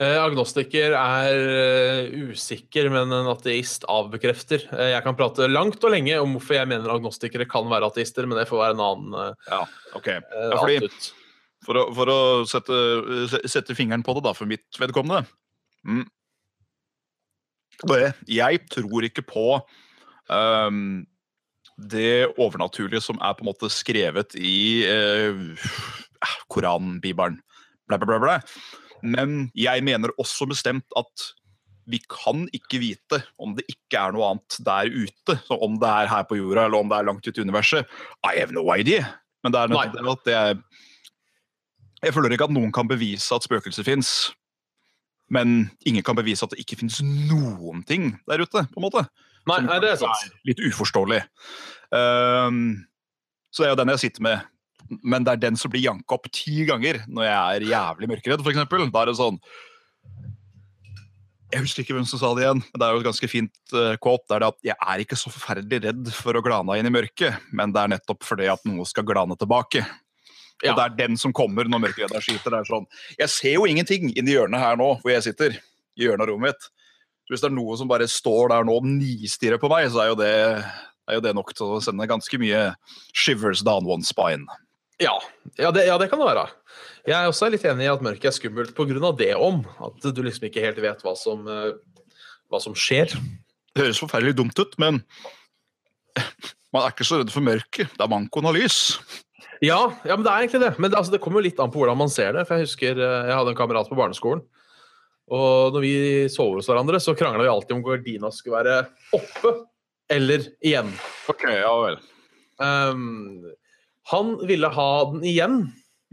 Eh, 0.03 0.17
agnostiker 0.19 0.91
er 0.91 1.37
eh, 1.55 2.15
usikker, 2.33 2.89
men 2.91 3.13
en 3.15 3.29
ateist 3.31 3.85
avbekrefter. 3.87 4.65
Eh, 4.75 4.89
jeg 4.91 5.03
kan 5.05 5.15
prate 5.15 5.47
langt 5.47 5.79
og 5.87 5.93
lenge 5.93 6.17
om 6.19 6.33
hvorfor 6.35 6.57
jeg 6.57 6.67
mener 6.67 6.91
agnostikere 6.91 7.47
kan 7.47 7.69
være 7.71 7.87
ateister, 7.87 8.27
men 8.27 8.41
det 8.41 8.49
får 8.49 8.59
være 8.59 8.75
en 8.75 8.83
annen 8.83 9.37
Ja, 9.47 9.61
ok. 9.95 10.09
Ja, 10.17 10.59
fordi- 10.59 10.89
For 11.65 11.79
å, 11.79 11.85
for 11.95 12.11
å 12.11 12.19
sette, 12.45 12.75
sette 13.49 13.73
fingeren 13.73 14.03
på 14.05 14.13
det, 14.13 14.25
da, 14.27 14.35
for 14.37 14.45
mitt 14.45 14.77
vedkommende 14.77 15.23
mm. 15.87 16.03
Jeg 18.29 18.59
tror 18.69 19.07
ikke 19.07 19.23
på 19.25 19.47
um, 20.29 21.07
det 21.75 22.27
overnaturlige 22.37 23.01
som 23.01 23.17
er 23.17 23.33
på 23.33 23.41
en 23.43 23.49
måte 23.49 23.71
skrevet 23.73 24.37
i 24.37 24.85
uh, 24.85 25.65
Koranen, 26.53 26.99
Bibelen, 27.01 27.39
bla, 27.87 27.97
bla, 27.97 28.05
bla, 28.05 28.19
bla. 28.21 28.37
Men 29.05 29.49
jeg 29.57 29.83
mener 29.85 30.13
også 30.21 30.47
bestemt 30.49 30.87
at 30.97 31.25
vi 31.85 31.99
kan 32.09 32.47
ikke 32.55 32.79
vite 32.81 33.19
om 33.41 33.53
det 33.57 33.67
ikke 33.69 33.99
er 33.99 34.15
noe 34.15 34.31
annet 34.33 34.57
der 34.65 34.89
ute. 34.89 35.35
Så 35.45 35.57
om 35.61 35.77
det 35.81 35.91
er 35.91 36.09
her 36.09 36.25
på 36.25 36.39
jorda, 36.39 36.65
eller 36.65 36.81
om 36.81 36.89
det 36.89 36.97
er 36.97 37.09
langt 37.11 37.27
ute 37.27 37.37
i 37.37 37.45
universet. 37.45 37.91
I 38.25 38.39
have 38.39 38.55
no 38.55 38.65
idea. 38.73 39.05
Men 39.45 39.53
det 39.53 39.61
er 39.61 39.73
nettopp 39.73 40.25
det 40.25 40.33
at 40.33 40.33
jeg 40.33 40.63
Jeg 42.03 42.13
føler 42.13 42.33
ikke 42.35 42.45
at 42.45 42.53
noen 42.53 42.73
kan 42.75 42.89
bevise 42.89 43.33
at 43.33 43.45
spøkelser 43.45 43.85
fins. 43.85 44.09
Men 45.31 45.71
ingen 45.85 46.03
kan 46.05 46.17
bevise 46.17 46.45
at 46.45 46.51
det 46.53 46.61
ikke 46.61 46.77
finnes 46.77 46.99
noen 47.01 47.81
ting 47.87 48.11
der 48.29 48.43
ute. 48.43 48.65
på 48.73 48.77
en 48.77 48.85
måte. 48.85 49.05
Nei, 49.49 49.61
nei, 49.65 49.79
det 49.81 49.93
er 49.93 50.01
sant. 50.01 50.35
Litt 50.45 50.61
uforståelig. 50.61 51.23
Um, 51.93 52.85
så 53.49 53.63
det 53.63 53.67
er 53.69 53.73
jo 53.73 53.79
den 53.81 53.93
jeg 53.93 54.03
sitter 54.03 54.25
med. 54.25 54.45
Men 55.01 55.25
det 55.25 55.33
er 55.33 55.41
den 55.47 55.57
som 55.57 55.71
blir 55.73 55.83
janka 55.85 56.17
opp 56.17 56.27
ti 56.33 56.65
ganger 56.67 57.01
når 57.07 57.25
jeg 57.25 57.39
er 57.39 57.69
jævlig 57.71 58.11
mørkeredd, 58.11 58.43
f.eks. 58.45 58.61
Da 58.69 59.01
er 59.01 59.09
det 59.09 59.17
sånn 59.17 59.39
Jeg 61.53 61.63
husker 61.63 61.85
ikke 61.85 61.97
hvem 61.97 62.07
som 62.09 62.21
sa 62.21 62.31
det 62.37 62.45
igjen, 62.45 62.61
men 62.61 62.81
det 62.81 62.87
er 62.87 62.93
jo 62.93 63.01
et 63.01 63.07
ganske 63.07 63.29
fint 63.31 63.75
uh, 63.75 63.93
quote. 64.01 64.25
Det 64.27 64.37
er 64.37 64.43
det 64.43 64.49
at 64.53 64.71
jeg 64.71 64.77
er 64.93 65.03
ikke 65.03 65.19
så 65.19 65.33
forferdelig 65.33 65.81
redd 65.87 66.09
for 66.13 66.37
å 66.37 66.43
glane 66.45 66.79
inn 66.79 66.89
i 66.89 66.93
mørket, 66.93 67.45
men 67.55 67.73
det 67.73 67.81
er 67.81 67.93
nettopp 67.95 68.25
fordi 68.27 68.49
at 68.51 68.65
noe 68.69 68.85
skal 68.89 69.07
glane 69.07 69.37
tilbake. 69.39 69.85
Ja. 70.63 70.71
Og 70.71 70.77
det 70.77 70.85
er 70.85 70.97
den 71.07 71.19
som 71.19 71.33
kommer 71.35 71.67
når 71.67 71.83
mørkeredda 71.83 72.21
skyter. 72.23 72.53
Det 72.53 72.61
er 72.61 72.69
sånn 72.69 72.85
Jeg 73.19 73.31
ser 73.33 73.57
jo 73.57 73.65
ingenting 73.67 74.11
inni 74.13 74.35
hjørnet 74.35 74.61
her 74.61 74.79
nå 74.79 74.93
hvor 75.01 75.11
jeg 75.11 75.25
sitter. 75.27 75.57
I 75.95 76.07
hjørnet 76.07 76.25
av 76.25 76.31
rommet 76.31 76.53
mitt. 76.53 76.69
Så 77.25 77.33
hvis 77.33 77.41
det 77.41 77.49
er 77.49 77.55
noe 77.57 77.75
som 77.79 77.89
bare 77.89 78.07
står 78.11 78.51
der 78.53 78.67
nå 78.67 78.75
og 78.77 78.85
nistirrer 78.85 79.59
på 79.61 79.69
meg, 79.71 79.87
så 79.89 80.03
er 80.03 80.11
jo 80.11 80.17
det, 80.19 80.33
er 81.09 81.17
jo 81.17 81.23
det 81.25 81.33
nok 81.33 81.55
til 81.57 81.73
å 81.73 81.81
sende 81.81 82.05
ganske 82.09 82.37
mye 82.37 82.67
shivers 83.17 83.63
down 83.65 83.87
one 83.89 84.05
spine. 84.05 84.45
Ja, 85.01 85.15
ja, 85.59 85.71
det, 85.75 85.85
ja, 85.89 85.97
det 85.99 86.07
kan 86.11 86.21
det 86.21 86.29
være. 86.29 86.45
Jeg 87.05 87.15
er 87.17 87.29
også 87.29 87.49
litt 87.51 87.65
enig 87.67 87.85
i 87.85 87.91
at 87.91 88.03
mørket 88.05 88.29
er 88.29 88.35
skummelt 88.35 88.71
pga. 88.77 89.11
det 89.19 89.33
om. 89.35 89.63
At 89.83 90.07
du 90.15 90.21
liksom 90.23 90.47
ikke 90.47 90.63
helt 90.63 90.79
vet 90.81 91.03
hva 91.03 91.15
som, 91.19 91.43
eh, 91.47 91.75
hva 92.49 92.61
som 92.63 92.73
skjer. 92.73 93.11
Det 93.75 93.83
høres 93.83 93.99
forferdelig 93.99 94.37
dumt 94.39 94.57
ut, 94.57 94.77
men 94.79 95.01
man 96.73 96.85
er 96.85 96.93
ikke 96.93 97.07
så 97.07 97.19
redd 97.19 97.33
for 97.33 97.43
mørket. 97.43 97.91
Det 97.91 98.03
er 98.03 98.11
mankoen 98.11 98.47
av 98.47 98.55
lys. 98.55 98.97
Ja, 99.63 99.79
ja, 100.03 100.15
men 100.15 100.23
det 100.25 100.31
er 100.31 100.43
egentlig 100.43 100.63
det. 100.63 100.73
Men 100.79 100.91
det, 100.91 100.97
altså, 100.99 101.13
det 101.13 101.21
kommer 101.23 101.41
jo 101.41 101.49
litt 101.49 101.59
an 101.59 101.71
på 101.73 101.81
hvordan 101.81 101.99
man 101.99 102.11
ser 102.11 102.35
det. 102.35 102.47
For 102.47 102.55
jeg 102.55 102.69
husker 102.69 102.95
eh, 102.95 103.29
jeg 103.29 103.37
hadde 103.37 103.51
en 103.53 103.59
kamerat 103.59 103.91
på 103.91 103.99
barneskolen. 103.99 104.43
Og 105.35 105.73
når 105.73 105.81
vi 105.81 105.93
sov 106.29 106.53
hos 106.53 106.67
hverandre, 106.69 106.99
så 107.01 107.15
krangla 107.17 107.43
vi 107.43 107.49
alltid 107.49 107.75
om 107.75 107.85
gardina 107.85 108.29
skulle 108.33 108.59
være 108.61 108.75
oppe 109.17 109.53
eller 110.13 110.43
igjen. 110.61 110.91
Ok, 111.31 111.47
ja 111.49 111.71
vel. 111.81 111.97
Um, 112.61 113.41
han 114.11 114.35
ville 114.47 114.69
ha 114.69 114.89
den 115.11 115.21
igjen 115.25 115.57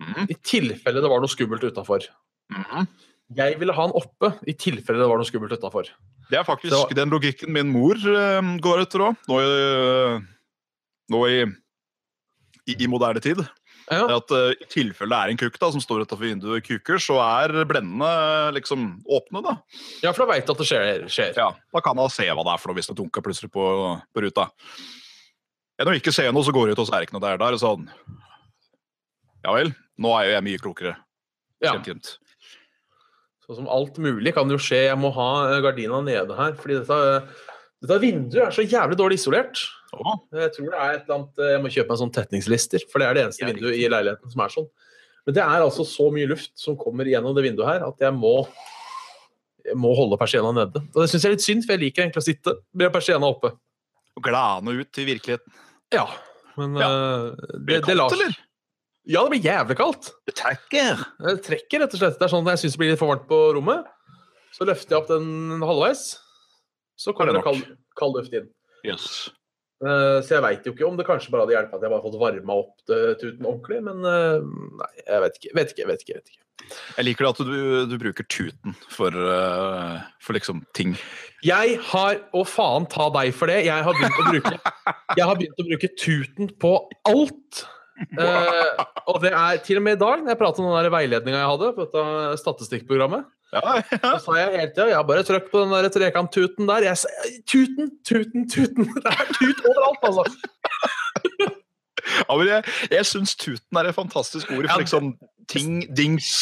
Mhm, 0.02 0.24
i 0.32 0.34
tilfelle 0.42 1.02
det 1.04 1.08
var 1.10 1.20
noe 1.20 1.28
skummelt 1.30 1.62
utafor. 1.62 2.00
mhm. 2.50 2.86
Jeg 3.36 3.58
ville 3.60 3.72
ha 3.76 3.84
den 3.86 3.94
oppe 3.96 4.32
i 4.48 4.52
tilfelle 4.58 4.98
det 5.00 5.08
var 5.08 5.20
noe 5.20 5.28
skummelt 5.28 5.52
utafor. 5.56 5.86
Det 6.30 6.38
er 6.40 6.44
faktisk 6.44 6.72
var- 6.74 6.94
den 6.96 7.10
logikken 7.12 7.52
min 7.52 7.70
mor 7.72 7.94
uh, 7.96 8.40
går 8.60 8.82
etter 8.82 9.04
òg. 9.06 9.16
Nå, 9.28 9.38
i- 9.40 10.20
nå 11.12 11.20
i, 11.28 11.44
i, 12.72 12.76
i 12.84 12.86
moderne 12.88 13.20
tid. 13.20 13.40
Ja, 13.90 14.06
At 14.16 14.30
uh, 14.32 14.52
I 14.54 14.64
tilfelle 14.70 15.10
det 15.12 15.18
er 15.18 15.30
en 15.32 15.40
kukk 15.40 15.58
da, 15.60 15.70
som 15.74 15.80
står 15.82 16.04
utenfor 16.06 16.22
vinduet 16.24 16.60
og 16.62 16.66
kuker, 16.66 17.00
så 17.02 17.16
er 17.20 17.64
blendene 17.68 18.08
eh, 18.08 18.50
liksom 18.56 19.02
åpne. 19.04 19.42
da. 19.44 19.56
ja 20.02 20.12
for 20.14 20.24
da 20.24 20.32
veit 20.32 20.46
du 20.46 20.52
at 20.54 20.58
det 20.62 20.66
skjer. 20.70 21.04
skjer. 21.10 21.32
Ja, 21.36 21.50
Da 21.72 21.80
kan 21.84 21.98
han 21.98 22.08
se 22.12 22.24
hva 22.30 22.44
det 22.46 22.52
er 22.54 22.60
for 22.62 22.70
noe 22.72 22.78
hvis 22.80 22.88
det 22.88 22.96
dunker 22.96 23.20
plutselig 23.24 23.50
på, 23.52 23.64
på 24.14 24.22
ruta. 24.24 24.48
Enn 25.82 25.90
å 25.90 25.98
ikke 25.98 26.14
se 26.14 26.28
noe, 26.30 26.46
så 26.46 26.54
går 26.54 26.68
det 26.70 26.76
ut, 26.76 26.82
og 26.84 26.86
så 26.88 26.94
er 26.94 27.02
det 27.02 27.08
ikke 27.08 27.16
noe 27.18 27.24
der. 27.24 27.38
Da 27.40 27.48
er 27.48 27.56
det 27.56 27.62
sånn 27.62 27.88
Ja 29.42 29.54
vel, 29.56 29.72
nå 29.98 30.12
er 30.14 30.28
jo 30.28 30.34
jeg 30.36 30.46
mye 30.46 30.60
klokere. 30.62 30.92
Ja. 31.62 31.72
Kjempefint. 31.72 32.12
Sånn 33.42 33.58
som 33.58 33.70
alt 33.74 33.98
mulig 34.02 34.30
kan 34.36 34.50
jo 34.50 34.58
skje. 34.62 34.84
Jeg 34.86 34.98
må 35.02 35.10
ha 35.16 35.30
eh, 35.48 35.60
gardina 35.64 35.98
nede 36.06 36.36
her. 36.38 36.54
fordi 36.58 36.78
dette, 36.78 36.98
eh, 37.16 37.48
Dette 37.82 37.98
vinduet 37.98 38.44
er 38.46 38.54
så 38.54 38.62
jævlig 38.62 38.94
dårlig 39.00 39.18
isolert. 39.18 39.58
Jeg 39.92 40.52
tror 40.54 40.68
det 40.70 40.78
er 40.78 40.92
et 40.94 41.02
eller 41.02 41.16
annet 41.18 41.40
Jeg 41.50 41.62
må 41.64 41.70
kjøpe 41.74 41.92
meg 41.92 41.98
sånn 42.00 42.12
tetningslister, 42.14 42.84
for 42.88 43.02
det 43.02 43.08
er 43.08 43.18
det 43.18 43.24
eneste 43.26 43.42
Ja, 43.42 43.48
vinduet 43.50 43.76
i 43.76 43.90
leiligheten 43.90 44.32
som 44.32 44.44
er 44.44 44.54
sånn. 44.54 44.68
Men 45.26 45.36
det 45.36 45.42
er 45.42 45.64
altså 45.66 45.84
så 45.86 46.06
mye 46.14 46.30
luft 46.30 46.54
som 46.58 46.78
kommer 46.78 47.10
gjennom 47.10 47.34
det 47.36 47.44
vinduet 47.44 47.68
her, 47.68 47.84
at 47.90 48.06
jeg 48.06 48.14
må 48.14 48.36
jeg 49.66 49.76
må 49.78 49.92
holde 49.94 50.18
persienna 50.18 50.50
nede. 50.54 50.80
Og 50.90 51.02
det 51.02 51.10
syns 51.10 51.22
jeg 51.22 51.30
er 51.30 51.36
litt 51.36 51.44
synd, 51.44 51.66
for 51.66 51.76
jeg 51.76 51.82
liker 51.84 52.02
egentlig 52.02 52.22
å 52.22 52.26
sitte 52.26 52.54
med 52.74 52.94
persienna 52.94 53.28
oppe. 53.30 53.52
og 54.12 54.24
glane 54.26 54.74
ut 54.76 54.90
til 54.92 55.06
virkeligheten. 55.08 55.52
Ja, 55.92 56.06
men 56.56 56.74
Ja. 56.80 56.88
eh, 56.88 57.58
Blir 57.58 57.80
det, 57.80 57.84
kaldt, 57.84 57.86
det 57.92 57.96
lar 57.98 58.08
seg. 58.10 58.36
Ja, 59.04 59.22
det 59.26 59.30
blir 59.34 59.42
jævlig 59.42 59.76
kaldt. 59.76 60.12
Det 60.26 60.34
trekker. 60.38 61.00
Jeg 61.26 61.42
trekker, 61.42 61.80
rett 61.82 61.94
og 61.96 62.00
slett. 62.02 62.18
Det 62.20 62.26
er 62.28 62.32
sånn 62.32 62.46
at 62.46 62.52
jeg 62.54 62.62
syns 62.64 62.76
det 62.76 62.78
blir 62.82 62.90
litt 62.92 63.00
for 63.00 63.10
varmt 63.10 63.26
på 63.30 63.38
rommet. 63.56 63.84
Så 64.54 64.66
løfter 64.68 64.94
jeg 64.94 65.00
opp 65.02 65.08
den 65.08 65.60
halvveis, 65.64 66.18
så 67.00 67.14
kommer 67.16 67.32
Er 67.32 67.38
det 67.38 67.42
det 67.42 67.48
kald, 67.48 67.78
kald 67.98 68.16
luft 68.20 68.32
inn. 68.36 68.48
Yes. 68.84 69.30
Eh, 69.82 70.18
Så 70.22 70.36
jeg 70.36 70.44
veit 70.44 70.66
jo 70.68 70.72
ikke 70.76 70.86
om 70.86 70.96
det 71.00 71.06
kanskje 71.08 71.32
bare 71.32 71.44
hadde 71.46 71.56
hjulpet 71.56 71.74
at 71.78 71.86
jeg 71.86 71.92
bare 71.94 72.04
fått 72.04 72.20
varma 72.20 72.60
opp 72.62 72.76
tuten 72.86 73.48
ordentlig, 73.48 73.80
men 73.88 74.06
eh, 74.06 74.46
nei, 74.78 74.92
jeg 75.08 75.24
vet 75.26 75.40
ikke. 75.40 75.52
Vet 75.58 75.74
ikke, 75.74 75.88
vet 75.90 76.04
ikke. 76.06 76.16
vet 76.20 76.32
ikke. 76.32 76.38
Jeg 76.96 77.04
liker 77.08 77.26
det 77.26 77.30
at 77.32 77.40
du, 77.48 77.56
du 77.90 77.96
bruker 77.98 78.26
tuten 78.30 78.76
for, 78.92 79.10
eh, 79.10 79.96
for 80.22 80.38
liksom 80.38 80.62
ting. 80.78 80.94
Jeg 81.42 81.74
har 81.90 82.20
Å, 82.30 82.44
faen 82.46 82.86
ta 82.92 83.08
deg 83.16 83.32
for 83.34 83.50
det. 83.50 83.64
Jeg 83.66 83.82
har 83.88 83.98
begynt 83.98 84.20
å 84.22 84.28
bruke, 84.30 84.54
jeg 85.18 85.26
har 85.26 85.40
begynt 85.40 85.58
å 85.64 85.66
bruke 85.72 85.90
tuten 85.98 86.52
på 86.62 86.74
alt. 87.10 87.64
Eh, 88.02 88.84
og 89.10 89.18
det 89.22 89.34
er 89.34 89.58
til 89.66 89.78
og 89.78 89.84
med 89.88 89.98
i 89.98 90.00
dag, 90.04 90.22
når 90.22 90.32
jeg 90.32 90.40
prater 90.40 90.62
om 90.64 90.72
den 90.78 90.94
veiledninga 90.94 91.42
jeg 91.42 91.50
hadde 91.52 91.72
på 91.76 91.84
dette 91.88 92.38
statistikkprogrammet, 92.40 93.26
Ja, 93.52 93.74
ja. 93.84 93.98
så 94.00 94.18
sa 94.24 94.36
jeg 94.38 94.52
hele 94.56 94.70
tida 94.72 94.86
ja, 94.94 95.02
bare 95.04 95.24
trykk 95.28 95.50
på 95.52 95.60
den 95.60 95.74
der 95.74 95.90
trekanttuten 95.92 96.68
der. 96.70 96.86
Jeg 96.88 97.00
sa 97.02 97.10
tuten, 97.50 97.90
tuten, 98.08 98.46
tuten. 98.48 98.88
Det 99.04 99.12
er 99.12 99.32
tut 99.36 99.66
overalt, 99.68 100.06
altså. 100.08 100.24
ja 102.22 102.36
men 102.38 102.48
jeg, 102.48 102.76
jeg 102.94 103.08
syns 103.10 103.36
tuten 103.38 103.78
er 103.80 103.90
et 103.90 103.98
fantastisk 103.98 104.50
ord 104.56 104.70
for 104.70 104.84
liksom 104.84 105.12
ting, 105.52 105.82
dings. 105.92 106.32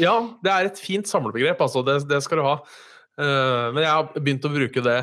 Ja, 0.00 0.16
det 0.44 0.54
er 0.54 0.70
et 0.70 0.80
fint 0.80 1.10
samlebegrep, 1.10 1.60
altså. 1.60 1.84
Det, 1.86 2.00
det 2.08 2.22
skal 2.24 2.40
du 2.40 2.46
ha. 2.48 2.56
Uh, 3.20 3.68
men 3.74 3.84
jeg 3.84 3.92
har 3.92 4.08
begynt 4.16 4.48
å 4.48 4.54
bruke 4.54 4.82
det 4.82 4.98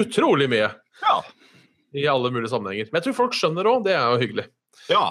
utrolig 0.00 0.48
mye 0.50 0.70
Ja. 1.04 1.20
i 1.94 2.08
alle 2.08 2.32
mulige 2.32 2.50
sammenhenger. 2.54 2.88
Men 2.88 3.00
jeg 3.00 3.10
tror 3.10 3.20
folk 3.26 3.36
skjønner 3.36 3.68
òg, 3.68 3.84
det 3.84 3.94
er 3.98 4.08
jo 4.14 4.20
hyggelig. 4.24 4.48
Ja. 4.88 5.04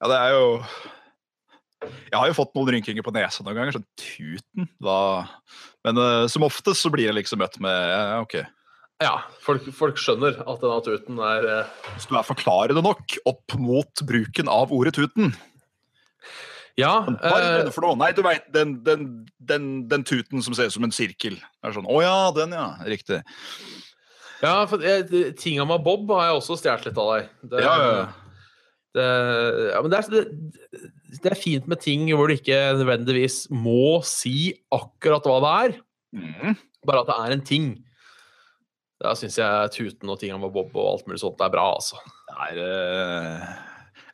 ja, 0.00 0.08
det 0.08 0.18
er 0.18 0.36
jo 0.38 0.46
Jeg 1.82 2.18
har 2.18 2.30
jo 2.30 2.36
fått 2.36 2.52
noen 2.56 2.74
rynkinger 2.76 3.04
på 3.06 3.14
nesa 3.14 3.44
noen 3.44 3.58
ganger, 3.58 3.76
sånn 3.76 3.86
tuten. 3.98 4.68
Da. 4.82 4.98
Men 5.86 6.00
uh, 6.00 6.24
som 6.30 6.46
oftest 6.46 6.84
så 6.84 6.92
blir 6.92 7.08
jeg 7.08 7.16
liksom 7.18 7.42
møtt 7.42 7.58
med 7.62 7.94
uh, 7.94 8.20
OK. 8.22 8.40
Ja, 9.02 9.16
folk, 9.42 9.66
folk 9.74 9.98
skjønner 10.00 10.36
at 10.38 10.62
denne 10.62 10.82
tuten 10.84 11.18
er 11.26 11.46
uh... 11.48 11.88
Hvis 11.96 12.06
du 12.06 12.14
er 12.18 12.26
forklarende 12.26 12.84
nok 12.84 13.16
opp 13.28 13.56
mot 13.58 14.04
bruken 14.06 14.50
av 14.52 14.74
ordet 14.74 14.94
tuten 14.98 15.32
Ja. 16.78 16.94
Er 17.18 17.66
eh, 17.66 17.70
for 17.74 17.84
noe? 17.84 17.98
Nei, 17.98 18.12
du 18.16 18.22
veit, 18.24 18.46
den, 18.54 18.78
den, 18.86 19.08
den, 19.42 19.68
den 19.90 20.06
tuten 20.08 20.44
som 20.44 20.54
ser 20.56 20.70
ut 20.70 20.76
som 20.76 20.86
en 20.86 20.94
sirkel. 20.94 21.36
Det 21.36 21.68
er 21.68 21.76
sånn, 21.76 21.90
Å 21.90 21.98
ja, 22.04 22.16
den, 22.36 22.54
ja. 22.56 22.68
Riktig. 22.88 23.20
ja, 24.44 24.54
for 24.70 24.86
eh, 24.86 25.02
tinga 25.38 25.66
med 25.68 25.84
Bob 25.84 26.10
har 26.14 26.30
jeg 26.30 26.38
også 26.38 26.60
stjålet 26.62 26.88
litt 26.88 27.02
av 27.02 27.12
deg. 27.12 27.30
Det, 27.42 27.64
Ja, 27.66 27.76
ja, 27.82 27.92
ja. 27.98 28.10
Det, 28.92 29.04
ja, 29.72 29.78
men 29.80 29.92
det 29.92 29.98
er, 29.98 30.08
det, 30.12 30.88
det 31.20 31.32
er 31.32 31.36
fint 31.36 31.66
med 31.68 31.80
ting 31.82 32.06
hvor 32.14 32.30
du 32.30 32.38
ikke 32.38 32.58
nødvendigvis 32.78 33.44
må 33.52 34.00
si 34.06 34.52
akkurat 34.72 35.26
hva 35.28 35.40
det 35.44 35.54
er. 35.64 35.74
Mm. 36.16 36.54
Bare 36.88 37.02
at 37.02 37.10
det 37.10 37.16
er 37.18 37.34
en 37.34 37.44
ting. 37.46 37.66
Da 39.02 39.12
syns 39.18 39.36
jeg 39.40 39.72
tuten 39.74 40.12
og 40.12 40.20
tinga 40.20 40.38
med 40.40 40.52
Bob 40.54 40.72
og 40.78 40.88
alt 40.94 41.08
mulig 41.10 41.20
sånt 41.20 41.40
er 41.42 41.52
bra, 41.52 41.66
altså. 41.74 41.98
Det 42.30 42.38
er 42.46 42.62
eh, 42.64 43.50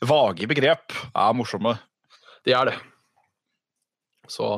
Vage 0.08 0.48
begrep 0.50 0.96
er 1.12 1.36
morsomme. 1.36 1.76
Det 2.46 2.54
er 2.56 2.70
det. 2.70 2.78
Så 4.28 4.56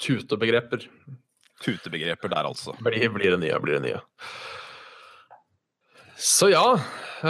tutebegreper 0.00 0.88
Tutebegreper 1.64 2.28
der, 2.28 2.48
altså. 2.50 2.74
blir, 2.82 3.06
blir 3.14 3.36
det 3.36 3.40
nye, 3.40 3.58
blir 3.62 3.78
det 3.78 3.84
nye. 3.86 4.00
Så 6.20 6.50
ja, 6.52 6.64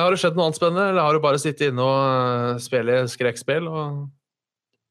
har 0.02 0.10
det 0.10 0.20
skjedd 0.22 0.36
noe 0.38 0.48
annet 0.48 0.58
spennende, 0.58 0.90
eller 0.90 1.06
har 1.06 1.14
du 1.14 1.22
bare 1.22 1.40
sittet 1.42 1.70
inne 1.70 1.84
og 1.84 1.98
eh, 2.02 2.60
spille 2.62 3.00
skrekkspill? 3.10 3.68
Og... 3.70 4.04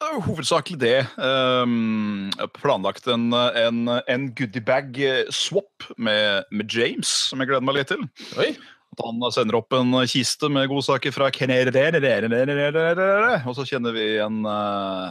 Hovedsakelig 0.04 0.80
det. 0.82 0.98
Um, 1.16 2.30
planlagt 2.60 3.08
en, 3.12 3.30
en, 3.34 3.82
en 3.88 4.30
goodiebag-swap 4.36 5.88
med, 5.98 6.48
med 6.52 6.76
James, 6.76 7.12
som 7.30 7.42
jeg 7.42 7.52
gleder 7.52 7.66
meg 7.68 7.80
litt 7.80 7.92
til. 7.94 8.04
Oi! 8.39 8.54
At 8.94 9.02
han 9.08 9.24
sender 9.34 9.58
opp 9.58 9.74
en 9.74 9.96
kiste 10.10 10.52
med 10.54 10.68
godsaker 10.70 11.13
fra 11.16 11.32
og 13.50 13.56
så 13.58 13.66
kjenner 13.66 13.96
vi 13.96 14.06
en, 14.22 14.44
eh, 14.46 15.08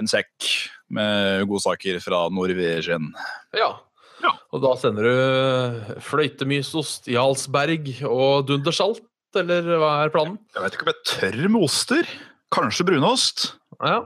en 0.00 0.10
sekk 0.10 0.48
med 0.90 1.46
godsaker 1.50 2.00
fra 2.02 2.24
Norwegian. 2.34 3.12
Ja. 3.54 3.76
Ja. 4.20 4.32
Og 4.52 4.62
da 4.64 4.72
sender 4.80 5.06
du 5.06 6.00
fløytemysost, 6.04 7.08
Jarlsberg 7.10 7.88
og 8.08 8.48
dundersalt, 8.50 9.04
eller 9.38 9.68
hva 9.80 9.92
er 10.04 10.12
planen? 10.14 10.38
Jeg 10.54 10.64
vet 10.64 10.76
ikke 10.76 10.86
om 10.86 10.92
jeg 10.92 11.06
tør 11.12 11.40
med 11.46 11.66
oster. 11.68 12.10
Kanskje 12.50 12.86
brunost. 12.88 13.46
Ja, 13.78 14.02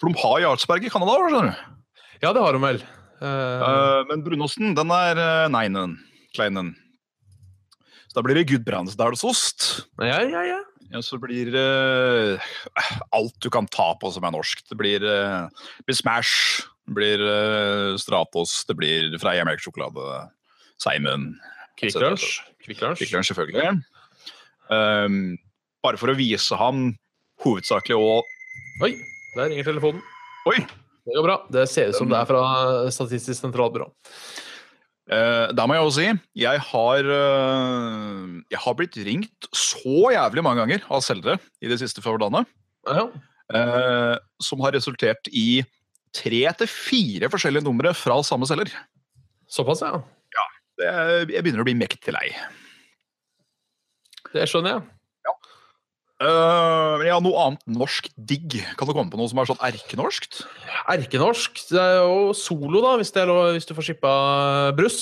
For 0.00 0.08
de 0.10 0.18
har 0.22 0.40
Jarlsberg 0.46 0.88
i 0.88 0.92
Canada, 0.92 1.18
skjønner 1.20 1.52
du. 1.52 1.80
ja 2.24 2.32
det 2.32 2.42
har 2.42 2.56
de 2.56 2.62
vel. 2.64 2.82
Uh... 3.22 3.62
Uh, 3.62 4.00
men 4.08 4.24
brunosten, 4.24 4.72
den 4.78 4.94
er 4.96 5.20
uh, 5.20 5.50
neinen. 5.52 5.98
Kleinen. 6.34 6.72
Så 8.08 8.18
da 8.18 8.24
blir 8.26 8.40
det 8.40 8.48
gudbrandsdalsost. 8.50 9.88
ja, 10.02 10.20
ja, 10.24 10.44
ja. 10.48 10.60
Ja, 10.92 11.00
så 11.00 11.16
blir 11.16 11.48
det 11.54 11.68
uh, 12.36 12.50
alt 13.16 13.36
du 13.40 13.48
kan 13.52 13.68
ta 13.72 13.92
på 13.96 14.10
som 14.12 14.26
er 14.28 14.34
norsk. 14.34 14.60
Det 14.68 14.76
blir, 14.76 15.04
uh, 15.04 15.48
blir 15.86 15.96
Smash, 15.96 16.66
blir 16.96 17.22
uh, 17.22 17.96
Stratos, 18.00 18.62
det 18.68 18.76
blir 18.78 19.16
Freia 19.22 19.44
melkesjokolade, 19.48 20.26
Seimund 20.82 21.36
Kvikk 21.80 21.96
Lunsj. 22.02 22.40
Selvfølgelig. 23.28 23.80
Um, 24.72 25.36
bare 25.82 25.98
for 26.00 26.12
å 26.12 26.16
vise 26.16 26.56
ham 26.58 26.92
hovedsakelig 27.42 27.98
og 27.98 28.28
Oi, 28.82 28.94
der 29.34 29.50
ringer 29.50 29.66
telefonen. 29.66 30.00
Oi! 30.48 30.60
Det 31.02 31.16
går 31.16 31.24
bra. 31.26 31.34
Det 31.50 31.66
ser 31.70 31.90
ut 31.90 31.98
som 31.98 32.08
det 32.10 32.16
er 32.20 32.28
fra 32.28 32.42
Statistisk 32.94 33.40
sentralbyrå. 33.42 33.88
Uh, 35.10 35.50
da 35.50 35.66
må 35.66 35.74
jeg 35.74 35.82
også 35.84 35.98
si 35.98 36.10
jeg 36.38 36.62
har, 36.68 37.08
uh, 37.10 38.38
jeg 38.52 38.60
har 38.62 38.76
blitt 38.78 38.96
ringt 39.08 39.48
så 39.50 40.12
jævlig 40.14 40.44
mange 40.46 40.62
ganger 40.62 40.86
av 40.88 41.02
selgere 41.04 41.40
i 41.60 41.70
de 41.70 41.78
siste 41.80 42.04
forholdene, 42.04 42.44
Ja. 42.88 43.08
eh, 43.52 44.16
som 44.42 44.62
har 44.64 44.72
resultert 44.74 45.28
i 45.28 45.64
tre 46.12 46.42
til 46.60 46.68
fire 46.70 47.28
forskjellige 47.32 47.64
numre 47.66 47.92
fra 47.96 48.18
samme 48.26 48.46
selger. 48.48 48.72
Såpass, 49.52 49.82
ja. 49.84 50.00
Det, 50.78 50.88
er- 50.88 51.28
jeg 51.30 51.42
begynner 51.44 51.60
å 51.62 51.68
bli 51.68 51.74
mektig 51.76 52.12
lei. 52.16 52.30
Det 54.32 54.46
skjønner 54.48 54.78
jeg. 54.78 54.82
Ja. 55.26 55.34
men 56.98 57.06
ja, 57.08 57.16
noe 57.22 57.40
annet 57.44 57.64
norsk 57.66 58.08
digg. 58.16 58.56
Kan 58.78 58.88
du 58.88 58.94
komme 58.94 59.10
på 59.12 59.18
noe 59.20 59.28
som 59.30 59.40
er 59.42 59.48
sånn 59.50 59.60
erkenorskt? 59.66 60.42
Erkenorsk. 60.92 61.60
Det 61.68 61.80
er 61.82 61.98
jo 62.00 62.32
solo, 62.38 62.80
da, 62.84 62.94
hvis, 63.00 63.10
det 63.14 63.26
lov, 63.28 63.50
hvis 63.56 63.66
du 63.68 63.74
får 63.76 63.88
skippa 63.90 64.12
brus. 64.78 65.00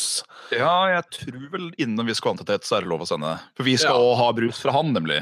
Ja, 0.54 0.72
jeg 0.96 1.04
tror 1.18 1.44
vel 1.52 1.68
innen 1.78 2.00
en 2.02 2.08
viss 2.10 2.22
kvantitet 2.24 2.66
så 2.66 2.78
er 2.78 2.86
det 2.86 2.90
lov 2.92 3.04
å 3.04 3.10
sende. 3.10 3.36
For 3.54 3.68
vi 3.68 3.76
skal 3.80 3.94
Ja. 3.94 4.00
også 4.00 4.18
ha 4.24 4.32
brus 4.40 4.62
fra 4.64 4.72
han, 4.78 4.92
nemlig. 4.96 5.20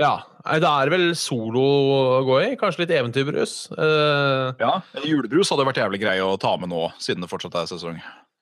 Ja. 0.00 0.12
Det 0.40 0.68
er 0.68 0.90
vel 0.92 1.10
solo 1.18 1.62
å 1.62 2.20
gå 2.24 2.38
i. 2.46 2.52
Kanskje 2.60 2.84
litt 2.84 2.94
eventyrbrus. 2.96 3.56
Uh, 3.74 4.56
Ja, 4.60 4.78
Julebrus 5.04 5.52
hadde 5.52 5.66
vært 5.68 5.82
jævlig 5.82 6.00
grei 6.02 6.16
å 6.24 6.38
ta 6.40 6.54
med 6.60 6.72
nå, 6.72 6.86
siden 7.02 7.24
det 7.24 7.30
fortsatt 7.32 7.58
er 7.60 7.68
sesong. 7.70 8.00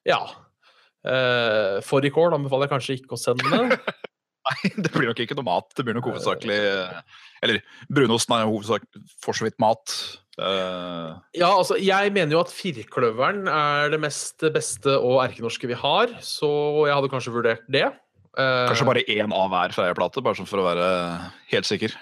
ja. 0.08 0.22
Uh, 1.06 1.78
Fårikål 1.86 2.34
anbefaler 2.36 2.66
jeg 2.66 2.74
kanskje 2.74 2.96
ikke 2.98 3.16
å 3.16 3.20
sende. 3.20 3.78
Nei, 4.48 4.70
det 4.80 4.90
blir 4.94 5.10
nok 5.10 5.20
ikke 5.22 5.36
noe 5.38 5.46
mat. 5.46 5.68
Det 5.76 5.84
blir 5.84 5.96
nok 5.96 6.08
hovedsakelig 6.08 6.56
Eller 7.44 7.60
brunosten 7.92 8.34
er 8.34 8.46
jo 8.46 8.54
hovedsak 8.54 8.86
for 9.22 9.36
så 9.36 9.44
vidt 9.46 9.58
mat. 9.62 9.92
Uh... 10.38 11.18
Ja, 11.36 11.50
altså, 11.50 11.76
jeg 11.82 12.12
mener 12.14 12.36
jo 12.36 12.42
at 12.44 12.54
firkløveren 12.54 13.48
er 13.50 13.92
det 13.92 14.00
mest 14.02 14.44
beste 14.54 14.94
og 14.96 15.20
erkenorske 15.26 15.70
vi 15.70 15.78
har, 15.78 16.14
så 16.24 16.50
jeg 16.86 16.94
hadde 16.94 17.10
kanskje 17.12 17.34
vurdert 17.34 17.66
det. 17.70 17.88
Eh, 18.38 18.64
kanskje 18.70 18.86
bare 18.86 19.02
én 19.10 19.32
av 19.34 19.50
hver 19.50 19.74
Freia-plate, 19.74 20.22
bare 20.22 20.46
for 20.46 20.62
å 20.62 20.66
være 20.68 20.88
helt 21.50 21.66
sikker. 21.66 21.94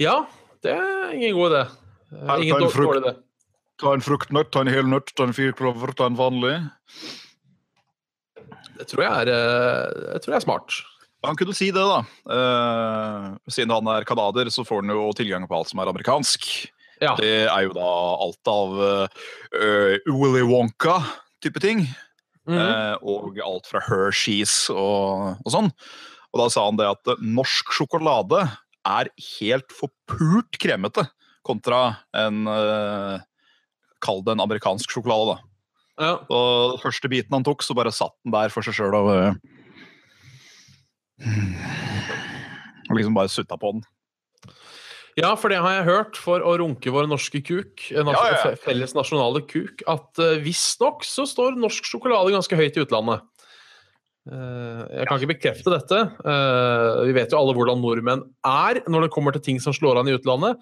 Ja, 0.00 0.22
det 0.64 0.72
er 0.72 1.12
ingen 1.12 1.36
god 1.36 1.52
idé. 1.52 1.64
Eh, 2.14 2.34
Ingen 2.46 2.64
dårlig 2.64 3.02
idé. 3.02 3.14
Ta 3.78 3.92
en 3.94 4.02
fruktnøtt, 4.02 4.50
ta 4.50 4.64
en 4.64 4.72
hel 4.72 4.88
nøtt, 4.88 5.12
ta 5.14 5.28
en 5.28 5.36
firklover, 5.36 5.92
ta 5.94 6.08
en 6.08 6.16
vanlig. 6.18 6.56
Det 8.78 8.86
tror 8.90 9.04
jeg 9.04 9.12
er, 9.12 9.30
jeg 10.14 10.22
tror 10.24 10.32
jeg 10.34 10.40
er 10.40 10.46
smart. 10.46 10.80
Han 11.26 11.36
kunne 11.38 11.54
si 11.54 11.68
det, 11.74 11.82
da. 11.82 12.00
Eh, 12.30 13.28
siden 13.50 13.74
han 13.74 13.92
er 13.92 14.06
canadier, 14.08 14.50
så 14.54 14.64
får 14.66 14.82
han 14.82 14.94
jo 14.94 15.12
tilgang 15.18 15.46
på 15.50 15.58
alt 15.58 15.70
som 15.70 15.82
er 15.82 15.90
amerikansk. 15.92 16.48
Ja. 17.02 17.14
Det 17.18 17.46
er 17.46 17.62
jo 17.66 17.74
da 17.76 17.88
alt 18.24 18.50
av 18.50 18.72
uh, 18.74 20.08
Willy 20.10 20.42
Wonka-type 20.48 21.62
ting. 21.62 21.84
Eh, 22.48 22.94
og 23.04 23.36
alt 23.44 23.68
fra 23.68 23.82
Hershey's 23.84 24.70
og, 24.72 25.36
og 25.44 25.52
sånn. 25.52 25.68
Og 26.32 26.40
da 26.42 26.48
sa 26.52 26.64
han 26.68 26.78
det 26.80 26.88
at 26.88 27.12
eh, 27.12 27.20
norsk 27.36 27.74
sjokolade 27.76 28.40
er 28.88 29.10
helt 29.40 29.74
forpult 29.74 30.56
kremete 30.60 31.04
kontra 31.46 31.98
en 32.16 32.46
eh, 32.48 33.26
Kall 33.98 34.20
det 34.22 34.36
en 34.36 34.44
amerikansk 34.44 34.92
sjokolade, 34.94 35.32
da. 35.32 35.38
Ja. 35.98 36.10
Og 36.30 36.76
den 36.76 36.82
første 36.84 37.08
biten 37.10 37.34
han 37.34 37.42
tok, 37.42 37.64
så 37.66 37.74
bare 37.74 37.90
satt 37.90 38.14
den 38.22 38.30
der 38.30 38.52
for 38.54 38.62
seg 38.62 38.76
sjøl 38.76 38.94
og 38.94 39.08
bare 39.08 39.32
liksom 42.94 43.16
bare 43.18 43.32
sutta 43.32 43.58
på 43.58 43.72
den. 43.74 43.82
Ja, 45.18 45.32
for 45.38 45.52
det 45.52 45.58
har 45.62 45.78
jeg 45.78 45.86
hørt, 45.88 46.18
for 46.20 46.44
å 46.46 46.54
runke 46.60 46.92
vår 46.94 47.08
norske 47.10 47.40
kuk, 47.44 47.88
eh, 47.90 48.04
nas 48.06 48.18
Ja, 48.18 48.28
ja, 48.30 48.52
ja. 48.52 48.60
felles 48.62 48.94
nasjonale 48.96 49.42
kuk, 49.48 49.82
at 49.90 50.22
uh, 50.22 50.36
visstnok 50.44 51.06
så 51.06 51.26
står 51.28 51.58
norsk 51.58 51.86
sjokolade 51.90 52.34
ganske 52.34 52.58
høyt 52.58 52.78
i 52.78 52.84
utlandet. 52.86 53.26
Eh, 54.28 54.80
jeg 54.98 55.06
kan 55.08 55.18
ikke 55.20 55.30
bekrefte 55.32 55.72
dette. 55.72 55.98
Eh, 56.20 56.98
vi 57.08 57.14
vet 57.16 57.32
jo 57.32 57.38
alle 57.40 57.54
hvordan 57.56 57.80
nordmenn 57.80 58.26
er 58.44 58.82
når 58.90 59.06
det 59.06 59.12
kommer 59.14 59.32
til 59.32 59.44
ting 59.46 59.60
som 59.62 59.72
slår 59.72 60.00
an 60.02 60.10
i 60.10 60.16
utlandet. 60.18 60.58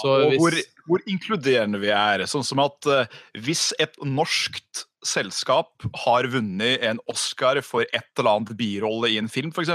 Så 0.00 0.14
og 0.14 0.30
hvis- 0.32 0.40
hvor, 0.40 0.56
hvor 0.88 1.04
inkluderende 1.06 1.80
vi 1.82 1.90
er. 1.92 2.24
Sånn 2.30 2.44
som 2.46 2.62
at 2.64 2.86
eh, 2.86 3.06
hvis 3.36 3.72
et 3.78 3.96
norskt 4.02 4.86
selskap 5.04 5.82
har 6.04 6.28
vunnet 6.30 6.80
en 6.86 7.00
Oscar 7.10 7.60
for 7.66 7.82
et 7.82 8.06
eller 8.16 8.36
annet 8.38 8.56
birolle 8.56 9.10
i 9.10 9.18
en 9.18 9.28
film, 9.28 9.50
f.eks., 9.50 9.66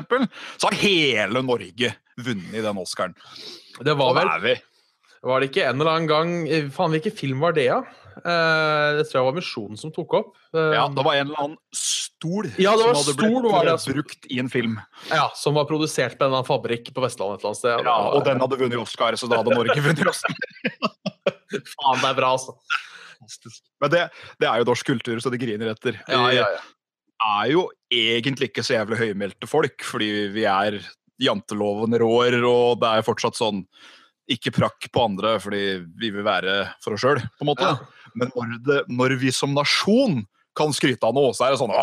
så 0.57 0.69
har 0.69 0.77
hele 0.79 1.41
Norge 1.43 1.93
vunnet 2.17 2.63
den 2.63 2.79
Oscaren. 2.81 3.13
Det 3.83 3.93
var 3.99 4.15
Sånn 4.15 4.41
vel. 4.41 4.55
Var 5.23 5.39
det 5.41 5.49
ikke 5.49 5.63
en 5.69 5.79
eller 5.81 5.91
annen 5.95 6.07
gang 6.09 6.33
eh, 6.47 6.67
Faen, 6.73 6.91
hvilken 6.93 7.15
film 7.17 7.39
var 7.41 7.55
det, 7.57 7.67
da? 7.71 7.79
Eh, 8.17 8.97
det 8.97 9.05
tror 9.09 9.19
jeg 9.19 9.25
var 9.27 9.35
Misjonen 9.37 9.77
som 9.79 9.91
tok 9.93 10.13
opp. 10.19 10.31
Eh, 10.53 10.73
Ja, 10.77 10.87
det 10.93 11.03
var 11.05 11.15
en 11.17 11.27
eller 11.29 11.41
annen 11.43 11.57
stol 11.75 12.47
Ja, 12.61 12.73
som 12.77 12.93
hadde 12.95 13.13
stol, 13.13 13.17
blitt 13.43 13.53
det, 13.65 13.73
altså. 13.73 13.93
brukt 13.97 14.29
i 14.33 14.39
en 14.41 14.49
film. 14.49 14.79
ja, 15.11 15.27
Som 15.37 15.57
var 15.59 15.65
produsert 15.69 16.17
på 16.17 16.25
en 16.25 16.31
eller 16.31 16.41
annen 16.41 16.49
fabrikk 16.49 16.93
på 16.95 17.03
Vestlandet 17.03 17.39
et 17.39 17.45
eller 17.45 17.53
annet 17.53 17.61
sted. 17.61 17.89
Ja, 17.89 17.97
og 18.17 18.25
den 18.25 18.41
hadde 18.41 18.59
vunnet 18.61 18.81
Oscar, 18.81 19.17
så 19.19 19.29
da 19.29 19.41
hadde 19.43 19.53
Norge 19.57 19.81
vunnet 19.89 20.07
Oscar. 20.09 20.33
Faen, 21.51 22.01
det 22.01 22.09
er 22.11 22.17
bra, 22.17 22.31
altså. 22.37 22.57
Men 23.81 23.91
det, 23.93 24.01
det 24.41 24.47
er 24.49 24.61
jo 24.61 24.67
norsk 24.69 24.85
kultur, 24.93 25.19
så 25.23 25.31
de 25.33 25.39
griner 25.41 25.71
etter. 25.73 25.97
Ja, 26.07 26.23
ja, 26.33 26.45
ja. 26.45 26.65
Vi 27.17 27.33
er 27.33 27.51
jo 27.51 27.63
egentlig 27.91 28.51
ikke 28.51 28.63
så 28.65 28.75
jævlig 28.77 28.99
høymælte 29.01 29.47
folk, 29.49 29.81
fordi 29.83 30.09
vi 30.35 30.43
er 30.47 30.77
janteloven 31.21 31.95
rår, 31.97 32.35
og 32.45 32.77
det 32.83 32.91
er 32.99 33.05
fortsatt 33.07 33.37
sånn 33.39 33.63
ikke 34.31 34.53
prakk 34.55 34.89
på 34.93 35.03
andre 35.07 35.37
fordi 35.41 35.61
vi 35.99 36.11
vil 36.13 36.25
være 36.27 36.59
for 36.83 36.95
oss 36.95 37.03
sjøl, 37.03 37.21
på 37.37 37.45
en 37.45 37.51
måte. 37.51 37.67
Ja. 37.67 38.11
Men 38.17 38.33
når, 38.33 38.57
det, 38.65 38.79
når 38.91 39.15
vi 39.21 39.31
som 39.35 39.55
nasjon 39.55 40.23
kan 40.57 40.73
skryte 40.73 41.05
av 41.05 41.15
noe, 41.15 41.35
så 41.37 41.47
er 41.47 41.53
det 41.53 41.61
sånn 41.61 41.73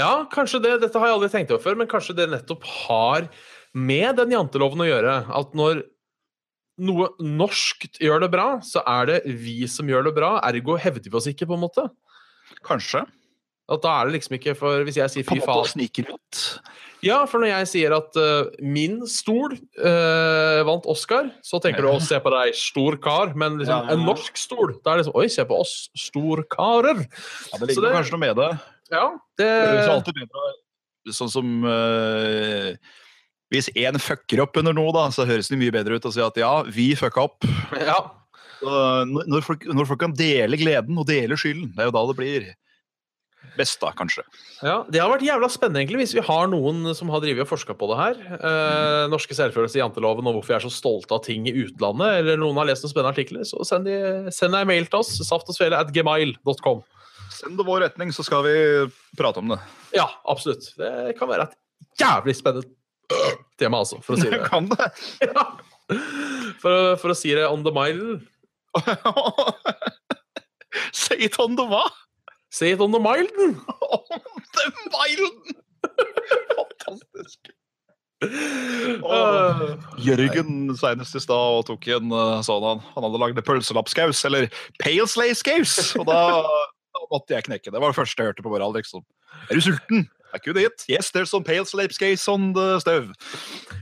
Ja, 0.00 0.26
kanskje 0.32 0.60
det. 0.64 0.76
Dette 0.82 1.00
har 1.00 1.08
jeg 1.08 1.16
aldri 1.16 1.32
tenkt 1.32 1.52
over 1.54 1.62
før, 1.64 1.78
men 1.80 1.90
kanskje 1.90 2.16
det 2.18 2.28
nettopp 2.32 2.66
har 2.84 3.28
med 3.74 4.18
den 4.18 4.34
janteloven 4.34 4.82
å 4.84 4.88
gjøre. 4.88 5.18
At 5.34 5.54
når 5.56 5.84
noe 6.84 7.10
norskt 7.22 8.00
gjør 8.02 8.24
det 8.24 8.30
bra, 8.34 8.48
så 8.66 8.82
er 8.90 9.10
det 9.12 9.18
vi 9.38 9.62
som 9.70 9.88
gjør 9.88 10.08
det 10.08 10.14
bra. 10.16 10.36
Ergo 10.46 10.76
hevder 10.80 11.06
vi 11.06 11.20
oss 11.20 11.30
ikke, 11.30 11.46
på 11.46 11.56
en 11.56 11.62
måte. 11.62 11.86
Kanskje. 12.66 13.04
At 13.72 13.80
da 13.80 13.92
er 13.96 14.08
det 14.10 14.18
liksom 14.18 14.34
ikke 14.36 14.52
for 14.58 14.82
Hvis 14.84 14.98
jeg 14.98 15.08
sier 15.12 15.24
fy 15.24 15.38
faen. 15.40 15.86
Ja, 17.04 17.22
for 17.28 17.40
når 17.40 17.50
jeg 17.50 17.68
sier 17.68 17.94
at 17.96 18.16
uh, 18.16 18.48
min 18.64 18.98
stol 19.08 19.54
uh, 19.80 20.60
vant 20.68 20.86
Oscar, 20.88 21.30
så 21.44 21.60
tenker 21.64 21.84
du 21.84 21.90
å 21.92 22.00
se 22.00 22.16
på 22.20 22.32
deg, 22.32 22.56
stor 22.56 22.96
kar. 23.04 23.32
Men 23.36 23.58
liksom, 23.60 23.88
Ja. 23.88 23.92
en 23.96 24.04
norsk 24.08 24.40
stol, 24.40 24.74
da 24.84 24.94
er 24.94 25.00
det 25.00 25.04
liksom 25.04 25.16
Oi, 25.20 25.26
se 25.32 25.44
på 25.48 25.58
oss, 25.60 25.74
storkarer. 25.96 27.04
Ja, 27.04 27.60
det 27.60 27.60
Så 27.60 27.68
ligger 27.72 27.88
det- 27.88 27.94
kanskje 27.98 28.16
noe 28.16 28.24
med 28.24 28.36
det. 28.40 28.50
Ja, 28.92 29.06
det 29.40 29.48
Det 29.48 29.88
alltid 29.88 30.18
bedre 30.20 30.50
Sånn 31.16 31.30
som 31.32 31.64
uh, 31.64 32.72
Hvis 33.52 33.68
én 33.76 33.96
fucker 34.00 34.40
opp 34.44 34.56
under 34.60 34.76
noe, 34.76 34.92
da, 34.92 35.06
så 35.12 35.24
høres 35.28 35.48
det 35.48 35.58
mye 35.60 35.72
bedre 35.72 35.96
ut 35.96 36.04
å 36.08 36.12
si 36.12 36.20
at 36.24 36.36
ja, 36.40 36.62
vi 36.68 36.92
fucka 36.96 37.24
opp. 37.28 37.44
Ja. 37.80 37.96
Når, 38.64 39.26
når, 39.28 39.44
folk, 39.44 39.64
når 39.68 39.88
folk 39.88 40.00
kan 40.00 40.14
dele 40.16 40.56
gleden 40.56 40.96
og 40.96 41.04
dele 41.08 41.36
skylden, 41.36 41.72
det 41.74 41.84
er 41.84 41.90
jo 41.90 41.96
da 41.96 42.04
det 42.08 42.16
blir 42.16 42.46
best, 43.58 43.78
da, 43.82 43.90
kanskje. 43.96 44.24
Ja, 44.64 44.84
Det 44.90 45.00
har 45.02 45.10
vært 45.12 45.24
jævla 45.26 45.48
spennende 45.52 45.82
egentlig, 45.82 46.04
hvis 46.04 46.14
vi 46.16 46.24
har 46.26 46.48
noen 46.50 46.94
som 46.96 47.10
har 47.12 47.22
drevet 47.24 47.44
og 47.46 47.50
forska 47.50 47.76
på 47.78 47.88
det 47.90 47.98
her. 48.00 48.20
Eh, 48.38 49.04
norske 49.12 49.36
selvfølelse 49.36 49.78
i 49.78 49.82
janteloven 49.82 50.26
og 50.30 50.38
hvorfor 50.38 50.54
vi 50.54 50.58
er 50.58 50.66
så 50.66 50.72
stolte 50.72 51.16
av 51.16 51.24
ting 51.26 51.48
i 51.50 51.54
utlandet. 51.64 52.20
Eller 52.20 52.40
noen 52.40 52.58
har 52.60 52.68
lest 52.70 52.86
noen 52.86 52.94
spennende 52.94 53.14
artikler, 53.14 53.46
så 53.48 53.64
send, 53.66 53.88
de, 53.90 54.32
send 54.34 54.56
deg 54.56 54.66
en 54.66 54.72
mail 54.72 54.88
til 54.90 55.02
oss. 55.02 55.12
Saftogsvele 55.28 55.78
at 55.78 55.92
gmail.com. 55.94 56.84
Send 57.34 57.58
det 57.58 57.66
vår 57.66 57.86
retning, 57.88 58.12
så 58.14 58.24
skal 58.26 58.44
vi 58.46 58.56
prate 59.18 59.42
om 59.42 59.54
det. 59.54 59.60
Ja, 59.96 60.08
absolutt. 60.30 60.70
Det 60.78 61.14
kan 61.18 61.30
være 61.30 61.48
et 61.48 61.56
jævlig 62.00 62.36
spennende 62.38 62.70
tema, 63.60 63.82
altså, 63.82 64.00
for 64.04 64.16
å 64.16 64.20
si 64.20 64.30
det. 64.30 64.42
kan 64.50 64.68
det? 64.72 64.90
Ja. 65.24 65.48
For, 66.62 66.94
for 67.00 67.12
å 67.12 67.18
si 67.18 67.34
det 67.36 67.46
on 67.48 67.64
the 67.66 67.74
mile. 67.74 68.20
Say 70.92 71.16
it 71.28 71.36
on 71.38 71.54
the 71.58 71.66
hva? 71.68 71.84
Say 72.54 72.70
it 72.70 72.80
on 72.80 72.92
the 72.94 73.00
milden! 73.02 73.58
On 73.66 74.00
the 74.54 74.66
milden! 74.94 75.56
Fantastisk. 76.54 77.50
Og 79.04 79.98
Jørgen 80.00 80.70
senest 80.78 81.18
i 81.18 81.22
stad 81.24 81.58
og 81.58 81.66
tok 81.66 81.88
en 81.96 82.14
eh, 82.14 82.44
sånn 82.46 82.62
han, 82.64 82.84
han 82.94 83.06
hadde 83.08 83.20
lagd 83.20 83.40
pølselappskaus, 83.48 84.22
eller 84.30 84.46
paleslay-skaus. 84.84 85.74
Og 85.98 86.06
da, 86.08 86.20
da 86.94 87.02
måtte 87.10 87.34
jeg 87.34 87.48
knekke. 87.50 87.74
Det 87.74 87.82
var 87.82 87.90
det 87.90 87.98
første 87.98 88.22
jeg 88.22 88.30
hørte 88.30 88.46
på 88.46 88.54
morgenen. 88.54 88.78
Liksom. 88.78 89.02
Er 89.48 89.58
du 89.58 89.66
sulten? 89.66 90.06
Er 90.34 90.42
could 90.46 90.62
eat. 90.62 90.86
Yes, 90.90 91.10
there's 91.10 91.34
some 91.34 91.46
paleslay-skaus 91.46 92.28
on 92.30 92.52
the 92.54 92.78
stove. 92.82 93.18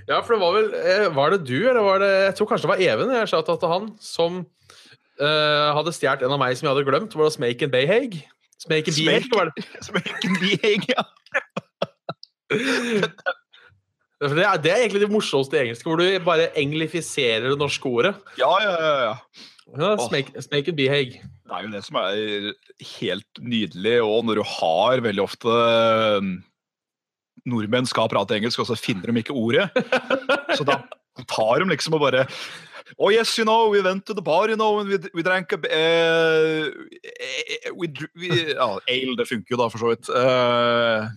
ja, 0.09 0.25
for 0.25 0.35
det 0.35 0.43
var 0.43 0.57
vel 0.57 0.75
eh, 0.81 1.07
Var 1.13 1.37
det 1.37 1.45
du, 1.49 1.59
eller 1.69 1.85
var 1.85 2.01
det 2.03 2.11
Jeg 2.11 2.35
tror 2.37 2.49
kanskje 2.51 2.67
det 2.67 2.73
var 2.73 2.83
Even 2.85 3.13
jeg 3.15 3.29
sa 3.31 3.41
til 3.47 3.71
han, 3.71 3.87
som 4.01 4.43
uh, 4.43 5.69
hadde 5.77 5.95
stjålet 5.97 6.25
en 6.27 6.35
av 6.35 6.41
meg 6.41 6.57
som 6.57 6.67
jeg 6.67 6.75
hadde 6.75 6.89
glemt. 6.89 7.17
Var 7.17 7.29
det 7.29 7.37
Smake 7.37 7.69
and 7.69 7.73
Bayhag? 7.77 8.23
Smake. 8.63 8.95
var 9.35 9.51
det? 9.51 9.65
Smelken 9.89 10.39
behag, 10.41 10.89
ja. 10.93 11.07
Det 14.23 14.39
er, 14.39 14.59
det 14.63 14.71
er 14.71 14.85
egentlig 14.85 15.01
det 15.03 15.11
morsomste 15.11 15.57
i 15.57 15.65
engelsk, 15.65 15.83
hvor 15.83 15.99
du 15.99 16.05
bare 16.23 16.45
englifiserer 16.61 17.49
det 17.51 17.57
norske 17.59 17.89
ordet. 17.91 18.13
Ja, 18.39 18.53
ja, 18.63 18.75
ja, 18.79 18.93
ja. 19.09 19.17
Ja, 19.73 19.97
smake, 19.99 20.43
smake 20.45 20.71
and 20.71 20.79
Behag. 20.79 21.17
Det 21.17 21.57
er 21.57 21.65
jo 21.65 21.73
det 21.73 21.83
som 21.87 21.99
er 21.99 22.53
helt 23.01 23.41
nydelig, 23.41 23.97
og 24.05 24.27
når 24.29 24.39
du 24.39 24.45
har 24.47 25.03
veldig 25.03 25.25
ofte 25.25 25.49
eh, 25.51 26.29
Nordmenn 27.49 27.89
skal 27.89 28.11
prate 28.13 28.37
engelsk, 28.37 28.63
og 28.63 28.69
så 28.71 28.79
finner 28.79 29.11
de 29.11 29.25
ikke 29.25 29.35
ordet. 29.35 29.67
Så 30.59 30.67
da 30.69 30.79
tar 31.29 31.63
de 31.63 31.73
liksom 31.73 31.97
og 31.97 32.05
bare 32.05 32.27
Oh 32.99 33.11
yes, 33.11 33.39
you 33.39 33.45
know, 33.45 33.69
we 33.69 33.81
went 33.81 34.07
to 34.07 34.15
the 34.15 34.23
bar, 34.23 34.49
you 34.49 34.57
know, 34.57 34.81
and 34.81 34.89
we, 34.89 34.99
we 35.15 35.23
drank 35.23 35.53
a 35.53 35.59
eh, 35.71 36.71
we, 37.75 37.89
we, 38.17 38.29
ja, 38.59 38.79
Ale, 38.89 39.17
det 39.17 39.29
funker 39.29 39.57
jo 39.57 39.57
da, 39.57 39.69
for 39.69 39.79
så 39.79 39.89
vidt. 39.89 40.09
Uh, 40.09 41.09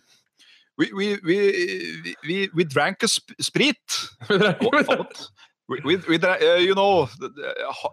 we, 0.78 0.90
we, 0.94 1.20
we, 1.24 2.16
we, 2.28 2.50
we 2.56 2.64
drank 2.64 3.04
a 3.04 3.08
sp 3.08 3.36
sprit. 3.40 3.86
We, 5.68 5.80
we, 5.84 5.96
we 6.08 6.20
uh, 6.20 6.58
you 6.62 6.76
know, 6.76 7.10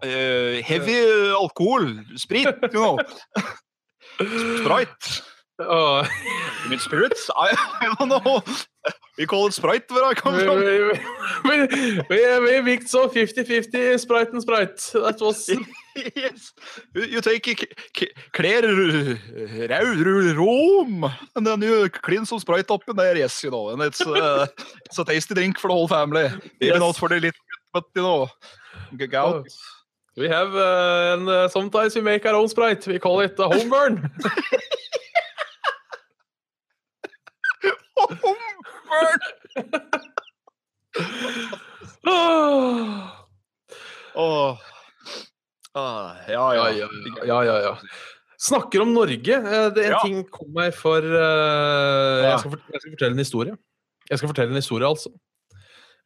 uh, 0.03 0.61
heavy 0.61 1.31
alkohol, 1.33 1.87
sprit, 2.15 2.55
you 2.71 2.79
know. 2.79 2.99
Sprite. 4.61 5.23
You 5.59 6.69
mean 6.69 6.79
spirits? 6.79 7.29
I, 7.35 7.53
I 7.81 7.95
don't 7.99 8.09
know. 8.09 8.41
We 9.17 9.25
call 9.27 9.47
it 9.47 9.53
Sprite 9.53 9.89
where 9.91 10.03
I 10.03 10.13
come 10.15 10.39
from. 10.39 10.57
we, 10.57 10.91
we, 11.45 11.99
we, 12.09 12.39
we 12.39 12.61
mixed 12.61 12.89
so 12.89 13.07
50-50 13.07 13.99
Sprite 13.99 14.31
and 14.33 14.41
Sprite. 14.41 14.77
That 14.93 15.17
was 15.21 15.47
yes. 16.15 16.53
You, 16.95 17.21
take 17.21 17.71
clear 18.33 18.61
rau 20.33 20.33
rom, 20.35 21.11
and 21.35 21.45
then 21.45 21.61
you 21.61 21.89
clean 21.89 22.25
some 22.25 22.39
Sprite 22.39 22.71
up 22.71 22.81
in 22.87 22.95
there, 22.95 23.15
yes, 23.17 23.43
you 23.43 23.51
know. 23.51 23.69
And 23.69 23.81
it's, 23.83 24.01
uh, 24.01 24.47
it's 24.85 24.97
a 24.97 25.05
tasty 25.05 25.35
drink 25.35 25.59
for 25.59 25.67
the 25.67 25.73
whole 25.75 25.87
family. 25.87 26.25
Even 26.25 26.41
Yes. 26.59 26.79
not 26.79 26.95
for 26.95 27.09
the 27.09 27.15
little, 27.15 27.39
but 27.71 27.83
you 27.95 28.01
know, 28.01 28.27
g- 28.97 29.05
gout. 29.07 29.47
We 30.17 30.27
have, 30.29 30.53
uh, 30.55 31.15
and 31.17 31.29
uh, 31.29 31.47
sometimes 31.47 31.95
we 31.95 32.01
make 32.01 32.25
our 32.25 32.35
own 32.35 32.47
Sprite. 32.47 32.85
We 32.87 32.97
call 32.99 33.19
it 33.19 33.37
a 33.37 33.43
home 33.47 33.69
Åh. 44.15 44.57
Ah, 45.73 46.15
ja, 46.29 46.55
Ja, 46.55 46.69
ja. 46.71 46.87
ja, 47.25 47.43
ja, 47.45 47.59
ja. 47.61 47.77
Snakker 48.37 48.81
om 48.81 48.93
Norge. 48.93 49.17
Det 49.41 49.73
Det, 49.75 49.85
en 49.85 49.91
Ja. 49.91 49.99
ting 50.03 50.23
kom 50.29 50.51
meg 50.53 50.73
for 50.75 50.99
uh, 50.99 52.23
jeg, 52.27 52.39
skal 52.39 52.51
jeg 52.73 52.81
skal 52.81 52.91
fortelle 52.91 53.13
en 53.15 53.23
historie. 53.23 53.55
Jeg 54.09 54.17
skal 54.19 54.29
fortelle 54.29 54.49
en 54.51 54.59
historie, 54.61 54.85
altså. 54.87 55.09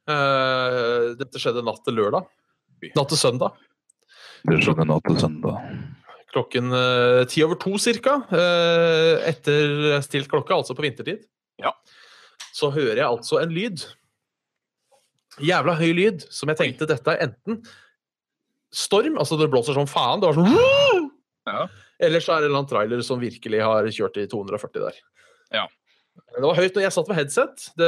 Uh, 0.08 1.16
dette 1.20 1.40
skjedde 1.42 1.64
natt 1.66 1.82
til 1.84 1.98
lørdag. 1.98 2.28
Natt 2.96 3.10
til 3.10 3.18
søndag. 3.18 3.58
Det 4.48 4.62
skjedde 4.64 4.86
natt 4.88 5.04
til 5.10 5.18
søndag. 5.20 5.58
klokken 6.32 6.72
eh, 6.72 7.24
ti 7.26 7.42
over 7.42 7.56
to 7.58 7.78
cirka, 7.82 8.22
eh, 8.30 9.24
etter 9.32 9.98
stilt 10.06 10.28
klokke, 10.30 10.54
altså 10.54 10.76
på 10.78 10.84
vintertid, 10.86 11.24
Ja. 11.62 11.74
så 12.54 12.70
hører 12.74 13.00
jeg 13.00 13.08
altså 13.08 13.40
en 13.42 13.54
lyd. 13.54 13.84
Jævla 15.42 15.76
høy 15.78 15.92
lyd, 15.94 16.26
som 16.34 16.50
jeg 16.50 16.60
tenkte 16.60 16.88
dette 16.90 17.14
er 17.14 17.28
enten 17.28 17.62
storm, 18.74 19.18
altså 19.22 19.38
det 19.40 19.50
blåser 19.54 19.78
som 19.78 19.88
faen, 19.90 20.22
det 20.22 20.30
var 20.30 20.38
sånn 20.38 21.12
Ja. 21.48 21.68
Eller 22.04 22.22
så 22.22 22.36
er 22.36 22.42
det 22.42 22.48
en 22.48 22.52
eller 22.52 22.60
annen 22.62 22.70
trailer 22.70 23.04
som 23.06 23.22
virkelig 23.22 23.62
har 23.64 23.88
kjørt 23.94 24.18
i 24.22 24.28
240 24.30 24.84
der. 24.84 24.98
Ja. 25.56 25.64
Det 26.36 26.44
var 26.44 26.58
høyt 26.58 26.76
når 26.76 26.84
jeg 26.84 26.94
satt 26.94 27.10
med 27.10 27.18
headset. 27.18 27.68
Det, 27.80 27.88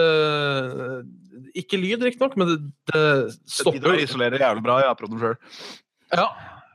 ikke 1.60 1.80
lyd, 1.82 2.06
riktignok, 2.08 2.38
men 2.40 2.50
det, 2.50 2.58
det 2.90 3.04
Stopper. 3.50 3.98
Det 3.98 4.08
isolerer 4.08 4.42
jævlig 4.42 4.64
bra. 4.66 4.80
Jeg 4.82 4.90
har 4.90 4.98
prøvd 4.98 5.14
dem 5.14 5.22
sjøl. 5.22 5.36
Ja, 6.16 6.28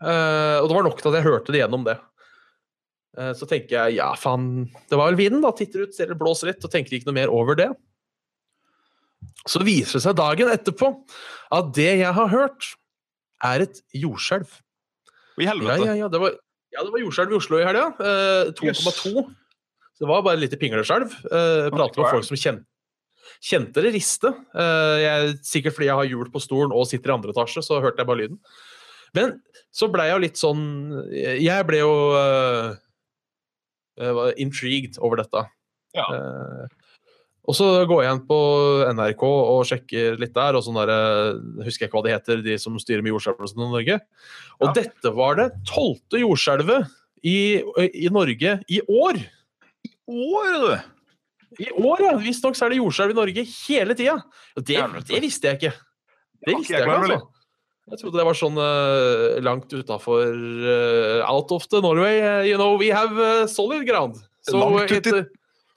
eh, 0.03 0.59
og 0.61 0.69
det 0.69 0.77
var 0.77 0.87
nok 0.87 1.01
til 1.01 1.11
at 1.11 1.19
jeg 1.19 1.27
hørte 1.27 1.55
det 1.55 1.63
gjennom 1.63 1.87
det. 1.89 1.97
Eh, 3.19 3.33
så 3.39 3.49
tenker 3.51 3.77
jeg 3.77 3.99
ja, 4.01 4.11
faen, 4.19 4.67
det 4.91 4.99
var 4.99 5.13
vel 5.13 5.21
vinden, 5.21 5.43
da. 5.45 5.53
Titter 5.57 5.87
ut, 5.87 5.95
ser 5.97 6.11
det 6.11 6.19
blåser 6.21 6.51
litt, 6.51 6.65
og 6.65 6.73
tenker 6.73 6.97
ikke 6.97 7.11
noe 7.11 7.19
mer 7.21 7.33
over 7.33 7.59
det. 7.59 7.71
Så 9.49 9.61
viser 9.65 9.99
det 9.99 10.07
seg 10.07 10.19
dagen 10.19 10.51
etterpå 10.53 10.91
at 11.55 11.71
det 11.77 11.91
jeg 12.01 12.17
har 12.17 12.31
hørt, 12.33 12.75
er 13.45 13.67
et 13.67 13.81
jordskjelv. 13.93 14.51
I 15.43 15.49
helvete. 15.51 15.89
ja, 15.89 15.97
ja, 16.05 16.09
det 16.09 16.21
var, 16.23 16.37
ja, 16.73 16.85
det 16.85 16.93
var 16.95 17.03
jordskjelv 17.03 17.35
i 17.35 17.39
Oslo 17.39 17.59
i 17.61 17.67
helga. 17.67 17.89
Eh, 17.99 18.53
2,2. 18.57 19.25
Så 19.95 20.03
det 20.03 20.11
var 20.11 20.23
bare 20.27 20.39
et 20.39 20.47
lite 20.47 20.59
pingleskjelv. 20.59 21.13
Eh, 21.29 21.67
prater 21.75 22.03
med 22.03 22.11
folk 22.11 22.27
som 22.27 22.39
kjente, 22.39 22.67
kjente 23.45 23.85
det 23.85 23.93
riste. 23.95 24.33
Eh, 24.59 24.95
jeg, 25.05 25.35
sikkert 25.47 25.77
fordi 25.77 25.91
jeg 25.91 25.99
har 26.01 26.09
hjul 26.11 26.31
på 26.35 26.43
stolen 26.43 26.75
og 26.75 26.89
sitter 26.91 27.13
i 27.13 27.19
andre 27.19 27.35
etasje, 27.35 27.63
så 27.63 27.79
hørte 27.85 28.03
jeg 28.03 28.11
bare 28.11 28.23
lyden. 28.25 28.41
Men 29.15 29.37
så 29.75 29.87
blei 29.93 30.09
jeg 30.09 30.17
jo 30.17 30.23
litt 30.25 30.41
sånn 30.41 30.63
Jeg 31.15 31.67
ble 31.69 31.79
jo 31.85 31.93
eh, 32.19 32.73
var 33.97 34.33
intrigued 34.41 34.99
over 34.99 35.17
dette. 35.23 35.45
Ja. 35.95 36.07
Eh, 36.11 36.67
og 37.45 37.53
så 37.59 37.67
går 37.85 38.03
jeg 38.05 38.15
inn 38.17 38.23
på 38.27 38.39
NRK 38.97 39.23
og 39.29 39.67
sjekker 39.69 40.17
litt 40.19 40.33
der, 40.35 40.57
og 40.57 40.65
sånn 40.65 40.79
der, 40.81 40.91
eh, 40.95 41.65
husker 41.67 41.85
jeg 41.85 41.91
ikke 41.91 41.99
hva 42.01 42.05
de 42.07 42.15
heter, 42.15 42.43
de 42.43 42.57
som 42.59 42.79
styrer 42.81 43.05
med 43.05 43.13
jordskjelvene 43.13 43.69
i 43.69 43.73
Norge. 43.77 44.01
Og 44.61 44.67
Ja. 44.71 44.73
dette 44.81 45.13
var 45.15 45.37
det 45.37 45.51
tolvte 45.69 46.19
jordskjelvet 46.23 46.89
i, 47.23 47.61
i 47.93 48.09
Norge 48.09 48.59
i 48.69 48.81
år. 48.89 49.21
År, 50.09 50.51
du! 50.65 50.73
I 51.65 51.69
år, 51.71 52.01
ja! 52.01 52.17
Visstnok 52.19 52.57
er 52.61 52.73
det 52.73 52.81
jordskjelv 52.81 53.13
i 53.13 53.21
Norge 53.21 53.45
hele 53.45 53.95
tida. 53.95 54.17
Det, 54.57 54.81
det 55.07 55.21
visste 55.23 55.53
jeg 55.53 55.61
ikke. 55.61 55.75
Det 56.45 56.57
visste 56.59 56.75
jeg 56.75 56.83
ikke, 56.89 56.97
altså. 56.99 57.21
Jeg 57.91 57.99
trodde 58.01 58.17
det 58.17 58.25
var 58.25 58.37
sånn 58.39 58.57
uh, 58.57 59.39
langt 59.45 59.73
utafor 59.77 60.31
Out 61.29 61.51
of 61.53 61.67
the 61.69 61.81
Norway. 61.85 62.21
Uh, 62.25 62.43
you 62.49 62.57
know, 62.57 62.79
we 62.81 62.89
have 62.95 63.13
uh, 63.21 63.47
solid 63.47 63.85
ground. 63.87 64.17
So 64.49 64.57
Langt 64.63 64.91
it, 64.91 65.05
uti- 65.05 65.19
eh, 65.19 65.25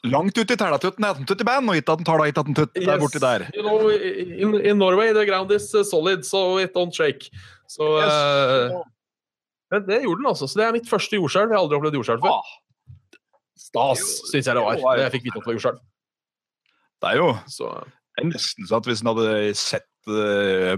Langt 0.08 0.38
ut 0.39 0.52
i 0.54 0.56
tælatutten 0.56 1.04
er 1.04 1.17
den 1.17 1.26
tutt 1.28 1.41
i 1.41 1.48
band, 1.48 1.67
og 1.67 1.76
gitt 1.76 1.89
at 1.91 2.00
den 2.00 2.08
tar 2.08 2.22
da 2.22 2.28
gitt 2.30 2.38
at 2.39 2.48
den 2.48 2.56
tutt 2.56 2.72
der 2.78 2.93
yes, 2.93 3.02
borti 3.02 3.20
der. 3.20 3.43
You 3.58 3.63
know, 3.65 3.89
in, 3.91 4.56
in 4.72 4.78
Norway 4.80 5.10
the 5.12 5.26
ground 5.28 5.52
is 5.52 5.67
eh, 5.76 5.84
solid, 5.84 6.24
so 6.24 6.60
it 6.63 6.72
don't 6.78 6.96
shake. 6.96 7.28
So, 7.67 7.98
eh, 8.00 8.08
Yes. 8.08 8.86
men 9.74 9.84
det 9.89 9.98
gjorde 10.06 10.22
den, 10.22 10.30
altså. 10.32 10.48
Så 10.48 10.62
det 10.62 10.63
er 10.67 10.72
mitt 10.78 10.88
første 10.88 11.17
jordskjelv. 11.20 11.52
Jeg 11.52 11.58
har 11.58 11.65
aldri 11.65 11.76
opplevd 11.82 11.98
jordskjelv 12.00 12.24
før. 12.24 12.38
Ah, 12.38 12.56
Stas, 13.60 14.04
syns 14.32 14.48
jeg 14.48 14.56
det 14.56 14.63
var. 14.63 14.80
det 14.96 15.04
jeg 15.10 15.12
fikk 15.17 15.26
vite 15.28 15.36
at 15.36 15.43
det 15.43 15.50
var 15.50 15.58
jordskjelv. 15.58 15.80
det 17.04 17.10
er 17.12 17.17
jo 17.20 17.28
Så 17.52 17.67
det 17.84 18.24
er 18.24 18.30
nesten 18.32 18.65
så 18.70 18.78
at 18.80 18.88
hvis 18.88 19.02
den 19.04 19.10
hadde 19.12 19.34
sett 19.60 19.84
eh, 19.84 19.87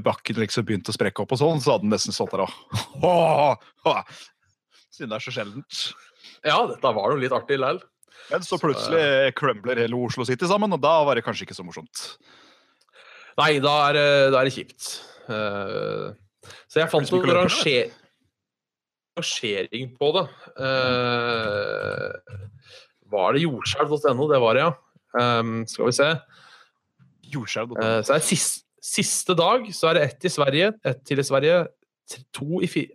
bakken 0.04 0.40
liksom 0.42 0.66
begynte 0.68 0.92
å 0.94 0.96
sprekke 0.98 1.24
opp 1.24 1.36
og 1.36 1.42
sånn, 1.42 1.62
så 1.64 1.76
hadde 1.76 1.86
den 1.88 1.94
nesten 1.94 2.16
stått 2.16 2.34
der 2.36 2.46
og. 2.46 3.64
Siden 4.96 5.12
det 5.14 5.20
er 5.20 5.24
så 5.24 5.34
sjeldent. 5.36 5.80
ja, 6.44 6.58
dette 6.68 6.94
var 6.98 7.14
jo 7.14 7.22
litt 7.22 7.36
artig 7.36 7.60
likevel. 7.60 7.80
Men 8.30 8.44
så 8.46 8.60
plutselig 8.62 9.32
crumbler 9.40 9.80
hele 9.82 9.98
Oslo 9.98 10.26
City 10.28 10.46
sammen, 10.50 10.74
og 10.76 10.82
da 10.84 11.00
var 11.08 11.18
det 11.18 11.24
kanskje 11.26 11.48
ikke 11.48 11.58
så 11.58 11.66
morsomt. 11.66 12.04
Nei, 13.40 13.56
da 13.64 13.74
er, 13.88 13.94
det- 13.96 14.32
da 14.34 14.42
er 14.42 14.50
det 14.50 14.54
kjipt. 14.54 14.90
Eh, 15.30 16.10
så 16.68 16.82
jeg 16.82 16.92
fant 16.92 17.12
noen 17.14 17.30
en 17.30 17.40
ranger 17.40 17.92
rangering 19.20 19.90
på 20.00 20.12
det. 20.16 20.26
Eh, 20.60 22.12
var 23.10 23.34
det 23.34 23.44
jordskjelv.no? 23.44 24.28
Det 24.32 24.42
var 24.44 24.54
det, 24.58 24.64
ja. 24.68 24.72
Um, 25.20 25.66
skal 25.68 25.90
vi 25.90 25.96
se. 25.98 26.10
Jordskjelv.no. 27.34 27.80
Eh, 27.82 28.02
så 28.06 28.14
er 28.16 28.22
det 28.22 28.28
siste, 28.30 28.66
siste 28.86 29.36
dag 29.38 29.68
så 29.76 29.90
er 29.90 29.98
det 29.98 30.06
ett 30.08 30.26
i 30.26 30.32
Sverige, 30.34 30.72
ett 30.88 31.02
til 31.08 31.22
i 31.22 31.26
Sverige, 31.28 31.64
to 32.36 32.64
i 32.66 32.70
fi 32.70 32.88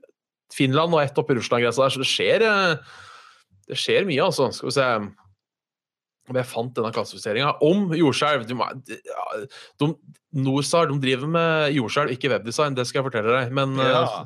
Finland 0.55 0.95
og 0.95 1.03
ett 1.03 1.17
oppe 1.19 1.35
i 1.35 1.39
Russland-grensa 1.39 1.83
der. 1.83 1.93
Så 1.95 2.03
det 2.03 2.11
skjer, 2.11 2.43
eh, 2.47 2.99
det 3.69 3.79
skjer 3.81 4.07
mye, 4.07 4.23
altså. 4.23 4.51
Skal 4.55 4.69
vi 4.69 4.75
se 4.77 4.89
om 6.31 6.39
jeg 6.39 6.49
fant 6.49 6.73
denne 6.77 6.93
klassifiseringa. 6.95 7.57
Om 7.65 7.91
jordskjelv. 7.99 8.47
De- 8.49 9.49
de- 9.81 9.95
Norsar 10.35 10.89
de 10.91 10.99
driver 10.99 11.29
med 11.31 11.75
jordskjelv, 11.77 12.11
ikke 12.15 12.31
webdesign, 12.33 12.75
det 12.75 12.87
skal 12.89 13.03
jeg 13.03 13.11
fortelle 13.11 13.35
deg. 13.35 13.53
Men 13.53 13.79
eh, 13.79 13.91
ja. 13.91 14.25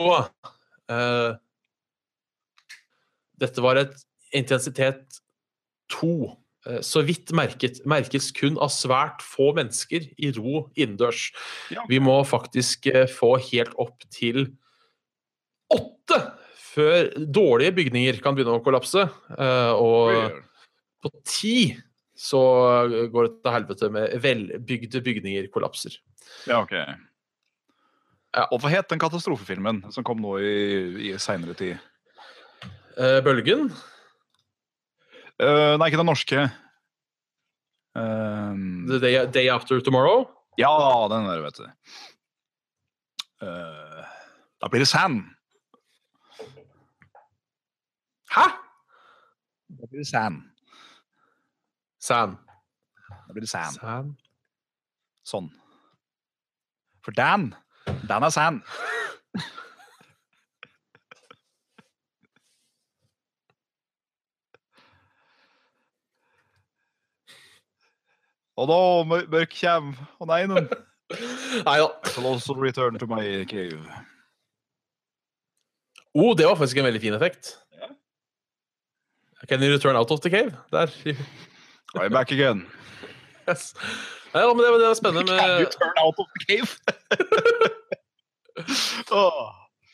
og, 0.00 0.50
uh, 0.92 1.32
dette 3.40 3.64
var 3.64 3.80
et 3.80 3.96
intensitet 4.36 5.20
to. 5.90 6.36
Eh, 6.68 6.80
så 6.84 7.02
vidt 7.06 7.32
merket, 7.36 7.80
merkes 7.88 8.30
kun 8.36 8.58
av 8.60 8.72
svært 8.74 9.24
få 9.24 9.50
mennesker 9.56 10.08
i 10.16 10.32
ro 10.36 10.66
innendørs. 10.74 11.30
Ja. 11.74 11.84
Vi 11.90 12.00
må 12.02 12.20
faktisk 12.28 12.90
eh, 12.90 13.06
få 13.10 13.36
helt 13.50 13.76
opp 13.80 14.06
til 14.12 14.46
åtte 15.70 16.20
før 16.70 17.10
dårlige 17.26 17.74
bygninger 17.80 18.18
kan 18.22 18.36
begynne 18.36 18.58
å 18.58 18.64
kollapse. 18.64 19.06
Eh, 19.36 19.72
og 19.74 20.40
på 21.00 21.12
ti 21.26 21.54
så 22.20 22.40
går 23.08 23.26
det 23.26 23.36
til 23.40 23.54
helvete 23.54 23.88
med 23.94 24.18
velbygde 24.20 25.00
bygninger 25.04 25.46
kollapser. 25.54 25.94
Ja, 26.44 26.60
ok. 26.60 26.74
Ja. 26.76 28.44
Og 28.52 28.60
hva 28.62 28.70
het 28.70 28.90
den 28.92 29.00
katastrofefilmen 29.02 29.80
som 29.90 30.04
kom 30.06 30.20
nå 30.22 30.36
i, 30.38 30.58
i 31.08 31.14
seinere 31.18 31.56
tid? 31.58 31.80
Bølgen 33.24 33.70
Eh, 35.40 35.74
nei, 35.80 35.88
ikke 35.88 36.00
den 36.00 36.08
norske. 36.10 36.42
Um, 37.96 38.86
The 38.90 38.98
day, 39.00 39.14
day 39.32 39.48
After 39.48 39.80
Tomorrow. 39.80 40.28
ja, 40.58 40.68
den 41.08 41.24
der, 41.24 41.40
vet 41.40 41.56
du. 41.56 41.64
Uh, 43.40 44.04
da 44.60 44.68
blir 44.68 44.84
det 44.84 44.88
sand. 44.88 45.22
Hæ?! 48.34 48.44
Da 49.80 49.86
blir 49.88 50.02
det 50.02 50.08
sand. 50.08 50.42
Sand. 52.00 52.36
Da 53.08 53.32
blir 53.32 53.40
det 53.40 53.48
sand. 53.48 53.80
Sand. 53.80 54.12
Sånn. 55.24 55.48
For 57.00 57.16
Dan, 57.16 57.54
Dan 58.08 58.28
er 58.28 58.34
sand. 58.34 58.60
Og 68.60 68.68
da 68.68 68.78
mørk 69.08 69.54
kjem, 69.56 69.94
og 70.20 70.28
nei, 70.28 70.42
noen. 70.50 70.68
Nei 71.66 71.76
da. 71.80 71.88
Shall 72.12 72.28
also 72.30 72.54
return 72.54 72.98
to 73.00 73.06
my 73.10 73.22
cave. 73.50 73.80
Oh, 76.14 76.34
det 76.36 76.46
var 76.46 76.58
faktisk 76.58 76.78
en 76.82 76.86
veldig 76.86 77.00
fin 77.02 77.14
effekt. 77.16 77.54
Ja. 77.80 77.88
Can 79.48 79.62
you 79.64 79.72
return 79.72 79.96
out 79.96 80.10
of 80.10 80.20
the 80.20 80.30
cave? 80.30 80.52
Der. 80.74 80.92
I'm 81.98 82.12
back 82.12 82.30
again. 82.32 82.66
Yes. 83.48 83.72
Nei, 84.34 84.42
da, 84.44 84.52
men 84.54 84.62
det, 84.62 84.74
det 84.78 84.86
var 84.92 84.94
spennende 84.98 85.24
med 85.32 85.40
Can 85.40 85.56
you 85.64 85.70
turn 85.74 85.96
out 86.04 86.20
of 86.22 86.26
the 86.36 86.44
cave? 86.46 86.70
oh. 89.10 89.48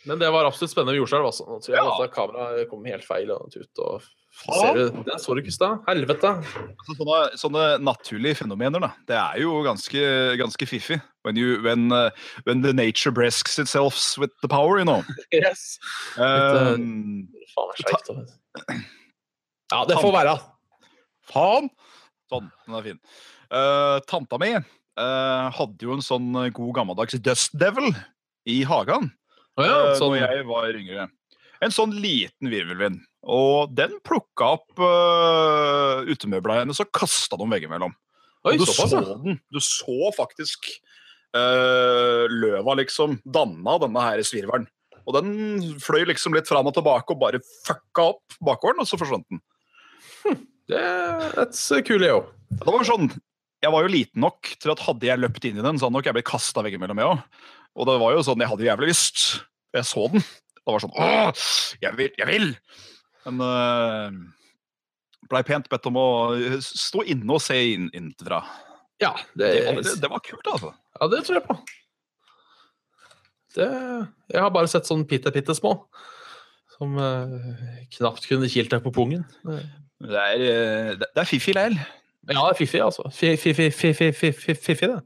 Men 0.07 0.19
det 0.21 0.29
var 0.31 0.45
absolutt 0.45 0.71
spennende 0.75 0.93
med 0.93 1.01
jordskjelv. 1.01 1.31
Altså. 1.31 1.47
Nå 1.49 1.61
tror 1.65 1.75
jeg 1.77 1.85
Ja. 1.85 1.95
at 2.05 2.13
kameraet 2.15 2.69
kom 2.71 2.85
helt 2.87 3.07
feil 3.07 3.31
og 3.35 3.49
ut. 3.57 3.81
Og 3.87 4.03
ser 4.37 4.77
du, 4.77 5.03
Den 5.07 5.21
så 5.23 5.35
du 5.35 5.41
ikke 5.41 5.53
i 5.53 5.55
stad. 5.55 5.79
Helvete. 5.89 6.33
Altså, 6.37 6.97
sånne, 6.99 7.21
sånne 7.41 7.65
naturlige 7.83 8.41
fenomener, 8.43 8.83
da. 8.83 8.91
Det 9.09 9.17
er 9.17 9.41
jo 9.43 9.61
ganske, 9.67 10.03
ganske 10.41 10.69
fiffig. 10.69 11.01
When, 11.27 11.39
you, 11.41 11.61
when, 11.65 11.89
uh, 11.91 12.11
when 12.45 12.63
the 12.63 12.73
nature 12.77 13.11
bresks 13.11 13.59
itself 13.59 14.19
with 14.19 14.31
the 14.43 14.49
power, 14.49 14.79
you 14.79 14.85
know. 14.85 15.03
Yes. 15.33 15.79
Um, 16.17 17.27
Faen, 17.55 17.73
det 17.73 17.73
er 17.73 17.83
skeivt. 17.83 18.13
da. 18.13 18.79
Ja, 19.73 19.85
det 19.89 19.99
får 19.99 20.13
være. 20.15 20.37
faen! 21.27 21.71
Sånn, 22.31 22.49
den 22.67 22.79
er 22.79 22.87
fin. 22.87 23.01
Uh, 23.51 23.99
tanta 24.11 24.39
mi 24.43 24.53
uh, 24.55 25.47
hadde 25.55 25.87
jo 25.87 25.95
en 25.95 26.03
sånn 26.05 26.33
god 26.55 26.73
gammeldags 26.75 27.19
Dust 27.23 27.55
Devil 27.59 27.93
i 28.51 28.61
hagen 28.67 29.13
oh, 29.55 29.63
ja, 29.63 29.77
uh, 29.77 29.93
sånn, 29.99 30.17
når 30.17 30.25
jeg 30.25 30.47
var 30.49 30.79
yngre. 30.81 31.07
En 31.65 31.73
sånn 31.73 31.95
liten 31.97 32.51
virvelvind. 32.53 33.01
Og 33.27 33.73
den 33.75 33.97
plukka 34.07 34.53
opp 34.59 34.83
uh, 34.83 36.05
utemøbla 36.07 36.61
hennes 36.61 36.81
og 36.83 36.93
kasta 36.95 37.39
dem 37.41 37.53
veggimellom. 37.55 37.95
Oi, 38.47 38.55
du 38.61 38.67
så 38.69 38.87
den. 38.93 39.41
Du 39.51 39.59
så 39.63 40.13
faktisk 40.15 40.69
uh, 41.35 42.27
løva 42.31 42.77
liksom 42.79 43.19
danna 43.25 43.79
denne 43.83 44.05
her 44.05 44.23
svirvelen. 44.27 44.69
Og 45.07 45.15
den 45.15 45.33
fløy 45.83 46.05
liksom 46.11 46.35
litt 46.35 46.49
fram 46.51 46.67
og 46.67 46.75
tilbake 46.77 47.15
og 47.15 47.21
bare 47.21 47.43
fucka 47.67 48.11
opp 48.13 48.39
bakgården, 48.43 48.83
og 48.83 48.91
så 48.91 48.99
forsvant 48.99 49.27
den. 49.31 49.43
Det 50.67 50.81
er 50.83 51.37
et 51.45 51.59
kuleo. 51.87 52.25
Det 52.51 52.67
var 52.67 52.87
sånn, 52.87 53.13
Jeg 53.63 53.71
var 53.73 53.85
jo 53.87 53.91
liten 53.91 54.21
nok 54.23 54.51
til 54.61 54.73
at 54.75 54.83
hadde 54.83 55.07
jeg 55.07 55.19
løpt 55.23 55.47
inn 55.47 55.61
i 55.61 55.63
den, 55.65 55.79
så 55.79 55.87
hadde 55.87 55.97
nok 55.97 56.09
jeg 56.09 56.17
blitt 56.19 56.29
kasta 56.29 56.63
veggimellom, 56.67 56.99
jeg 57.01 57.13
òg. 57.15 57.45
Og 57.77 57.87
det 57.89 57.95
var 58.03 58.17
jo 58.17 58.25
sånn, 58.27 58.43
jeg 58.43 58.51
hadde 58.51 58.67
jævlig 58.67 58.91
lyst. 58.91 59.23
Jeg 59.75 59.87
så 59.87 60.09
den. 60.13 60.27
Det 60.67 60.75
var 60.75 60.83
sånn 60.83 60.97
Åh, 60.99 61.45
jeg 61.85 61.95
vil! 61.99 62.11
Jeg 62.19 62.27
vil! 62.31 62.49
Men 63.27 63.43
uh, 63.43 64.17
blei 65.31 65.43
pent 65.47 65.69
bedt 65.71 65.87
om 65.91 65.99
å 65.99 66.07
stå 66.63 67.05
inne 67.11 67.37
og 67.37 67.43
se 67.43 67.57
inn 67.75 67.89
innenfra. 67.95 68.41
Ja, 69.03 69.13
det, 69.39 69.49
Det, 69.53 69.65
var- 69.67 69.83
det, 69.87 69.95
det 70.03 70.11
var 70.11 70.23
kult, 70.27 70.47
altså. 70.51 70.73
ja, 71.01 71.09
det 71.13 71.23
tror 71.27 71.39
jeg 71.41 71.47
på. 71.47 71.57
Det, 73.57 73.67
jeg 74.35 74.43
har 74.45 74.51
bare 74.53 74.69
sett 74.69 74.89
sånn 74.89 75.07
bitte, 75.09 75.31
bitte 75.33 75.55
små. 75.57 75.77
Som 76.77 76.99
uh, 77.01 77.31
knapt 77.97 78.27
kunne 78.29 78.51
kilt 78.53 78.75
deg 78.75 78.83
på 78.85 78.93
pungen. 78.93 79.23
Det 79.47 80.19
er, 80.21 80.43
eh, 80.45 80.91
det, 81.01 81.07
det 81.15 81.23
er 81.23 81.29
fiffig 81.31 81.55
leil. 81.57 81.79
Ja, 82.29 82.43
det 82.43 82.51
er 82.51 82.59
fiffig, 82.59 82.83
altså. 82.85 83.07
Fiffi, 83.17 83.55
Fiffig, 83.55 84.77
det. 84.83 84.99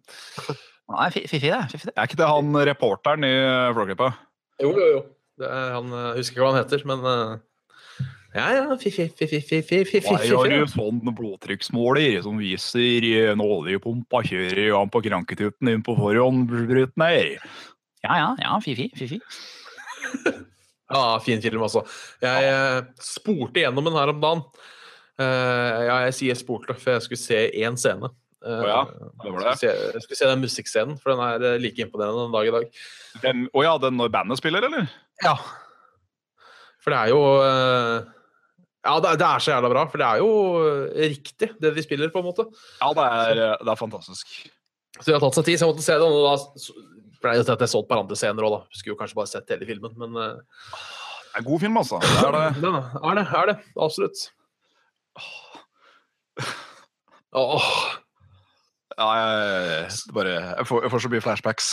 Nei, 0.90 1.06
fiffig 1.14 1.44
det. 1.44 1.60
Fiffig 1.70 1.86
det. 1.92 1.94
Er 1.94 2.08
ikke 2.08 2.18
det 2.18 2.26
han 2.32 2.56
reporteren 2.66 3.26
i 3.28 3.30
Flåklypa? 3.76 4.08
Jo, 4.64 4.72
jo, 4.74 4.88
jo. 4.96 5.02
Det 5.40 5.48
er, 5.48 5.70
han 5.76 5.94
jeg 5.94 6.18
husker 6.20 6.36
ikke 6.36 6.44
hva 6.44 6.50
han 6.52 6.60
heter, 6.60 6.84
men 6.90 7.06
eh, 7.10 7.38
Ja, 8.36 8.44
ja. 8.54 8.76
fiffi-fiffi-fiffi. 8.78 10.02
Jeg 10.04 10.36
har 10.36 10.52
du 10.52 10.68
sånn 10.70 11.00
blodtrykksmåler 11.08 12.20
som 12.26 12.38
viser 12.38 13.06
en 13.24 13.42
oljepumpa 13.42 14.22
kjører 14.28 14.76
han 14.76 14.92
på 14.92 15.02
kranketuten 15.08 15.72
inn 15.72 15.82
på 15.86 15.96
forhåndsbruten 15.98 17.06
her. 17.06 17.34
Ja, 18.04 18.20
ja, 18.20 18.28
ja, 18.44 18.60
fifi, 18.64 18.90
fifi. 18.96 19.20
Ja, 20.90 21.20
fin 21.22 21.38
film, 21.38 21.62
altså. 21.62 21.84
Jeg 22.18 22.46
ja. 22.48 22.80
spurte 22.98 23.62
gjennom 23.62 23.86
den 23.86 23.94
her 23.94 24.10
om 24.10 24.22
dagen. 24.22 24.40
Eh, 25.20 25.76
ja, 25.86 25.98
jeg 26.08 26.16
sier 26.16 26.38
spurte, 26.38 26.74
for 26.74 26.96
jeg 26.96 27.04
skulle 27.04 27.20
se 27.20 27.44
én 27.62 27.76
scene. 27.78 28.10
Uh, 28.40 28.62
Å 28.64 28.68
ja, 28.70 28.80
det 29.20 29.30
var 29.34 29.42
det. 29.42 29.50
Jeg 29.50 29.58
skulle, 29.60 29.60
se, 29.60 29.92
jeg 29.92 30.04
skulle 30.06 30.18
se 30.18 30.28
den 30.30 30.44
musikkscenen, 30.46 30.98
for 31.00 31.12
den 31.12 31.22
er 31.26 31.44
eh, 31.44 31.58
like 31.60 31.84
imponerende 31.84 32.24
den 32.24 32.32
dag 32.32 32.48
i 32.48 32.54
dag. 32.54 32.78
Å 33.20 33.34
å 33.60 33.64
ja, 33.66 33.74
den 33.82 33.98
når 34.00 34.12
bandet 34.14 34.40
spiller, 34.40 34.64
eller? 34.64 34.88
Ja. 35.24 35.34
For 36.80 36.94
det 36.94 36.98
er 37.02 37.10
jo 37.12 37.20
eh, 37.44 38.06
Ja, 38.86 38.94
det, 39.04 39.10
er- 39.20 39.42
så 39.44 39.52
jævla 39.52 39.68
bra, 39.72 39.82
for 39.92 40.00
det 40.00 40.06
er 40.08 40.22
jo 40.22 40.30
eh, 40.64 41.10
riktig, 41.12 41.50
det 41.60 41.74
de 41.76 41.82
spiller, 41.84 42.08
på 42.14 42.22
en 42.22 42.28
måte. 42.30 42.46
Ja, 42.80 42.88
det 42.96 43.04
er, 43.04 43.58
det 43.60 43.68
er 43.74 43.76
fantastisk. 43.80 44.26
Så 45.00 45.06
vi 45.10 45.12
har 45.16 45.20
tatt 45.22 45.36
seg 45.36 45.44
tid, 45.50 45.58
så 45.60 45.66
jeg 45.68 45.74
måtte 45.74 45.84
se 45.84 45.98
det. 46.00 46.08
Og 46.08 46.24
da 46.24 46.32
ble 47.20 47.34
det 47.36 47.44
til 47.44 47.52
at 47.58 47.60
jeg 47.66 47.72
så 47.74 47.82
et 47.84 47.88
par 47.90 48.00
andre 48.00 48.16
scener 48.16 48.46
òg, 48.48 48.54
da. 48.56 48.60
Skulle 48.72 48.94
jo 48.96 49.00
kanskje 49.02 49.18
bare 49.20 49.28
sett 49.30 49.52
hele 49.52 49.68
filmen, 49.68 49.92
men 50.00 50.16
eh, 50.16 50.40
Det 51.30 51.34
er 51.36 51.42
en 51.44 51.48
god 51.50 51.60
film, 51.66 51.76
altså. 51.82 52.00
Det 52.00 52.24
er 52.26 52.36
det. 52.38 52.46
det 52.64 52.72
er 52.72 53.20
det. 53.20 53.26
Er 53.42 53.50
det. 53.52 53.56
Absolutt. 53.76 54.24
Åh. 57.32 57.68
Ja, 58.98 59.06
jeg, 59.16 59.90
bare, 60.12 60.32
jeg, 60.56 60.66
får, 60.66 60.82
jeg 60.84 60.90
får 60.92 61.04
så 61.04 61.10
mye 61.12 61.22
flashbacks. 61.24 61.68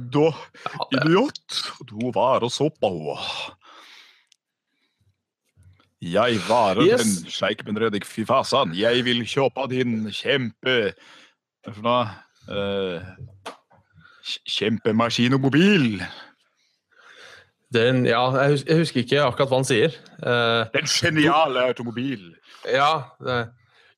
Da, 0.00 0.30
Ja, 0.30 0.86
det, 0.90 1.00
idiot, 1.04 1.58
du 1.90 2.10
var 2.14 2.40
og 2.46 2.52
så 2.54 2.70
på. 2.80 2.90
Jeg 6.00 6.38
var 6.48 6.80
Yes. 6.80 7.02
den 7.02 7.30
sjeik 7.30 7.60
med 7.66 7.76
rødik 7.82 8.06
fy 8.08 8.24
fasan. 8.24 8.72
Jeg 8.74 9.04
vil 9.04 9.20
kjøpe 9.28 9.66
din 9.70 10.06
kjempe... 10.10 10.94
Hva 11.66 11.74
for 11.76 11.84
noe? 11.84 12.06
Uh, 12.48 13.04
kjempemaskin 14.48 15.36
og 15.36 15.42
mobil. 15.44 16.00
den, 17.72 18.06
ja, 18.08 18.22
jeg, 18.40 18.50
husker, 18.56 18.70
jeg 18.72 18.78
husker 18.80 19.00
ikke 19.04 19.20
akkurat 19.26 19.52
hva 19.52 19.58
han 19.60 19.68
sier. 19.68 19.98
Uh, 20.24 20.64
Den 20.72 20.88
geniale 20.88 21.66
automobil. 21.68 22.30
ja 22.64 23.02
det, 23.20 23.50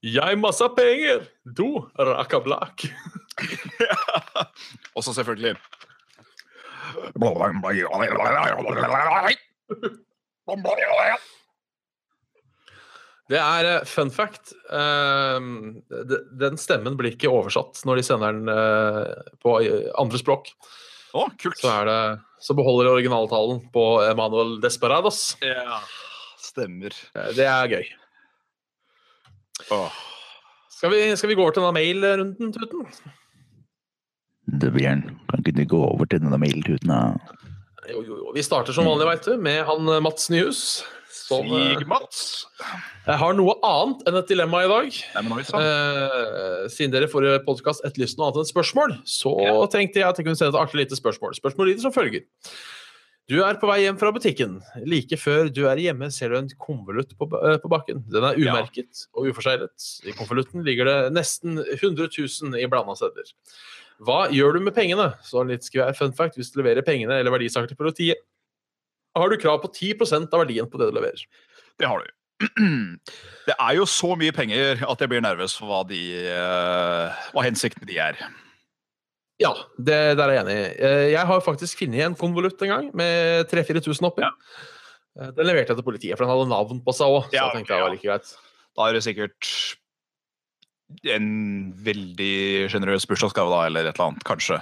Jeg 0.02 0.38
masse 0.42 0.66
penger, 0.76 1.22
du 1.46 1.86
rakablak. 1.98 2.82
Og 4.96 5.04
så 5.06 5.14
selvfølgelig 5.14 5.54
Det 13.32 13.38
er 13.40 13.68
eh, 13.68 13.84
fun 13.88 14.10
fact. 14.12 14.52
eh, 14.68 15.38
den 16.42 16.58
stemmen 16.60 16.98
blir 16.98 17.14
ikke 17.14 17.30
oversatt 17.32 17.80
når 17.88 18.00
de 18.00 18.04
sender 18.06 18.36
den 18.36 18.50
eh, 18.52 19.32
på 19.40 19.56
eh, 19.62 19.88
andre 20.00 20.20
språk. 20.20 20.52
Oh, 21.16 21.28
kult. 21.40 21.58
Så, 21.60 21.72
det, 21.88 21.98
så 22.40 22.56
beholder 22.56 22.88
de 22.88 22.94
originaltalen 22.98 23.60
på 23.72 23.86
Emanuel 24.04 24.58
Desperados. 24.62 25.36
Ja, 25.44 25.80
stemmer. 26.40 26.96
Det 27.36 27.46
er 27.46 27.72
gøy. 27.72 27.90
Oh. 29.70 29.92
Skal 30.72 30.90
vi, 30.90 31.02
skal 31.16 31.30
vi 31.30 31.36
gå 31.38 31.44
over 31.44 31.54
til 31.54 31.62
denne 31.62 31.76
mail-runden, 31.76 32.54
Tuten? 32.56 33.12
Du, 34.52 34.68
Bjørn, 34.74 35.02
kan 35.30 35.40
ikke 35.40 35.54
du 35.56 35.64
gå 35.70 35.78
over 35.86 36.08
til 36.10 36.20
denne 36.20 36.38
mailtuten? 36.40 36.90
da? 36.92 36.98
Jo, 37.90 38.02
jo, 38.04 38.16
jo. 38.20 38.32
Vi 38.36 38.42
starter 38.44 38.74
som 38.76 38.86
vanlig, 38.86 39.06
veit 39.08 39.24
du, 39.26 39.36
med 39.42 39.62
han 39.66 39.88
eh, 39.90 40.02
Mats 40.04 40.28
Nyhus. 40.32 40.82
Som 41.12 41.48
eh, 41.56 41.72
Sig-Mats. 41.78 42.20
jeg 43.06 43.16
har 43.20 43.34
noe 43.38 43.54
annet 43.64 44.04
enn 44.08 44.18
et 44.20 44.28
dilemma 44.30 44.60
i 44.66 44.68
dag. 44.70 44.98
Nei, 45.16 45.22
men. 45.30 45.40
Eh, 45.40 46.68
siden 46.72 46.92
dere 46.94 47.08
i 47.08 47.12
forrige 47.12 47.40
podkast 47.46 47.84
etterlyste 47.88 48.20
noe 48.20 48.28
annet 48.30 48.42
enn 48.44 48.50
spørsmål, 48.52 48.94
så 49.08 49.32
Ja. 49.46 49.56
tenkte 49.72 50.02
jeg 50.02 50.08
at 50.10 50.20
jeg 50.20 50.28
kunne 50.28 50.38
sende 50.38 50.52
et 50.54 50.60
artig 50.62 50.82
lite 50.82 50.98
spørsmål. 51.00 51.34
Spørsmålet 51.40 51.72
lyder 51.74 51.86
som 51.88 51.96
følger. 51.96 52.26
Du 53.30 53.38
er 53.46 53.54
på 53.56 53.68
vei 53.70 53.80
hjem 53.84 53.96
fra 54.00 54.10
butikken. 54.12 54.58
Like 54.84 55.16
før 55.16 55.48
du 55.54 55.62
er 55.70 55.78
hjemme, 55.80 56.10
ser 56.12 56.34
du 56.34 56.36
en 56.40 56.50
konvolutt 56.60 57.14
på, 57.16 57.28
eh, 57.40 57.56
på 57.62 57.70
bakken. 57.72 58.02
Den 58.10 58.24
er 58.28 58.36
Ja. 58.36 58.52
umerket 58.52 59.06
og 59.14 59.30
uforseglet. 59.32 59.78
I 60.04 60.12
konvolutten 60.12 60.64
ligger 60.66 60.84
det 60.90 60.98
nesten 61.14 61.56
100 61.58 62.10
000 62.18 62.58
i 62.60 62.66
blanda 62.66 62.94
sedler. 62.98 63.30
Hva 64.02 64.24
gjør 64.34 64.56
du 64.58 64.64
med 64.66 64.74
pengene? 64.74 65.12
Så 65.26 65.44
litt 65.46 65.66
skvær 65.66 65.94
fun 65.98 66.14
fact 66.16 66.38
hvis 66.38 66.50
du 66.52 66.58
leverer 66.60 66.84
pengene 66.86 67.20
eller 67.20 67.34
verdisaker 67.34 67.70
til 67.70 67.78
politiet. 67.78 68.22
Har 69.14 69.28
du 69.30 69.36
krav 69.38 69.60
på 69.62 69.68
10% 69.70 70.32
av 70.32 70.42
verdien 70.42 70.68
på 70.70 70.80
det 70.80 70.88
du 70.90 70.96
leverer? 70.96 71.22
Det 71.78 71.88
har 71.88 72.02
du. 72.02 72.10
Det 73.46 73.54
er 73.58 73.74
jo 73.76 73.84
så 73.86 74.14
mye 74.18 74.32
penger 74.34 74.80
at 74.88 75.02
jeg 75.02 75.10
blir 75.10 75.22
nervøs 75.22 75.54
for 75.58 75.68
hva, 75.70 75.82
de, 75.86 76.00
eh, 76.30 77.20
hva 77.34 77.44
hensikten 77.46 77.86
de 77.86 77.98
er. 78.02 78.18
Ja, 79.42 79.50
det 79.78 79.98
der 80.18 80.28
er 80.30 80.36
jeg 80.36 80.42
enig 80.44 80.54
i. 80.58 80.66
Eh, 80.86 81.04
Jeg 81.14 81.26
har 81.26 81.42
faktisk 81.42 81.80
funnet 81.82 82.04
en 82.06 82.14
konvolutt 82.18 82.62
en 82.62 82.70
gang 82.70 82.90
med 82.94 83.48
3000-4000 83.50 84.06
oppi. 84.10 84.22
Ja. 84.22 84.30
Eh, 85.18 85.30
Den 85.36 85.46
leverte 85.50 85.74
jeg 85.74 85.80
til 85.80 85.86
politiet, 85.86 86.16
for 86.18 86.24
den 86.26 86.32
hadde 86.34 86.50
navn 86.50 86.82
på 86.86 86.94
seg 86.94 87.10
òg. 87.10 87.28
Så 87.30 87.36
Ja, 87.36 87.50
ja. 88.02 88.18
Da 88.72 88.88
er 88.88 88.92
det 88.96 89.02
sikkert 89.04 89.50
en 91.14 91.28
veldig 91.84 92.68
sjenerøs 92.72 93.06
bursdagsgave, 93.08 93.50
da, 93.52 93.66
eller 93.68 93.88
et 93.88 93.94
eller 93.96 94.12
annet. 94.12 94.24
Kanskje. 94.28 94.60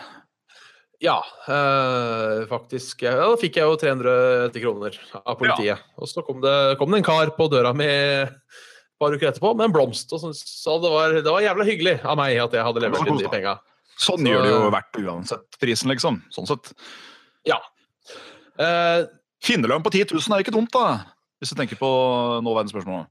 Ja, 1.01 1.17
øh, 1.49 2.43
faktisk. 2.51 3.07
Ja, 3.07 3.15
da 3.23 3.37
fikk 3.41 3.57
jeg 3.57 3.65
jo 3.65 3.79
380 3.81 4.61
kroner 4.61 4.99
av 5.23 5.39
politiet. 5.41 5.81
Og 5.97 6.11
så 6.11 6.25
kom 6.27 6.43
det, 6.45 6.57
kom 6.81 6.93
det 6.93 7.01
en 7.01 7.07
kar 7.07 7.33
på 7.39 7.49
døra 7.53 7.73
mi 7.77 7.89
et 7.89 8.35
par 9.01 9.17
uker 9.17 9.31
etterpå 9.31 9.55
med 9.57 9.71
en 9.71 9.77
blomst. 9.79 10.13
Og 10.13 10.21
så, 10.21 10.33
så 10.37 10.77
det, 10.83 10.91
var, 10.93 11.17
det 11.17 11.33
var 11.33 11.47
jævla 11.47 11.65
hyggelig 11.69 11.97
av 12.05 12.21
meg 12.21 12.37
at 12.43 12.57
jeg 12.57 12.67
hadde 12.67 12.85
levert 12.85 13.09
inn 13.09 13.23
de 13.23 13.33
penga. 13.33 13.57
Sånn 13.97 14.21
Så- 14.21 14.29
gjør 14.29 14.45
det 14.45 14.53
jo 14.53 14.69
verdt 14.77 15.01
uansett 15.01 15.61
prisen, 15.61 15.93
liksom. 15.93 16.21
Sånn 16.37 16.49
sett. 16.49 16.73
Ja. 17.49 17.57
Uh, 18.61 19.09
Finnerlønn 19.41 19.85
på 19.85 19.93
10 19.93 20.13
000 20.13 20.37
er 20.37 20.45
ikke 20.45 20.53
dumt, 20.53 20.73
da. 20.77 21.15
Hvis 21.41 21.55
du 21.55 21.57
tenker 21.57 21.81
på 21.81 21.89
nåværende 22.45 22.73
spørsmål. 22.75 23.07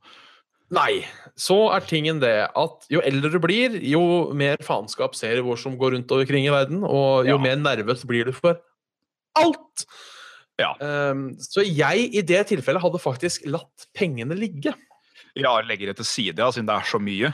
Nei. 0.78 1.02
Så 1.40 1.56
er 1.72 1.86
tingen 1.88 2.20
det 2.20 2.34
at 2.52 2.88
jo 2.92 3.00
eldre 3.08 3.30
du 3.32 3.40
blir, 3.40 3.78
jo 3.88 4.02
mer 4.36 4.60
faenskap 4.66 5.14
ser 5.16 5.38
du 5.40 5.46
hvor 5.48 5.60
som 5.62 5.78
går 5.80 5.94
rundt 5.96 6.12
omkring 6.12 6.44
i 6.50 6.52
verden, 6.52 6.82
og 6.84 7.24
jo 7.30 7.38
Ja. 7.38 7.42
mer 7.42 7.56
nervøs 7.56 8.04
blir 8.10 8.26
du 8.28 8.34
for 8.36 8.60
alt. 9.40 9.86
Ja. 10.60 10.74
Um, 10.84 11.30
så 11.40 11.64
jeg 11.64 12.10
i 12.14 12.22
det 12.28 12.42
tilfellet 12.50 12.84
hadde 12.84 13.00
faktisk 13.00 13.46
latt 13.48 13.86
pengene 13.96 14.36
ligge. 14.36 14.74
Ja, 15.40 15.54
legger 15.64 15.88
det 15.94 16.02
til 16.02 16.06
side, 16.10 16.36
ja, 16.44 16.50
siden 16.52 16.68
det 16.68 16.76
er 16.76 16.90
så 16.90 17.00
mye. 17.00 17.32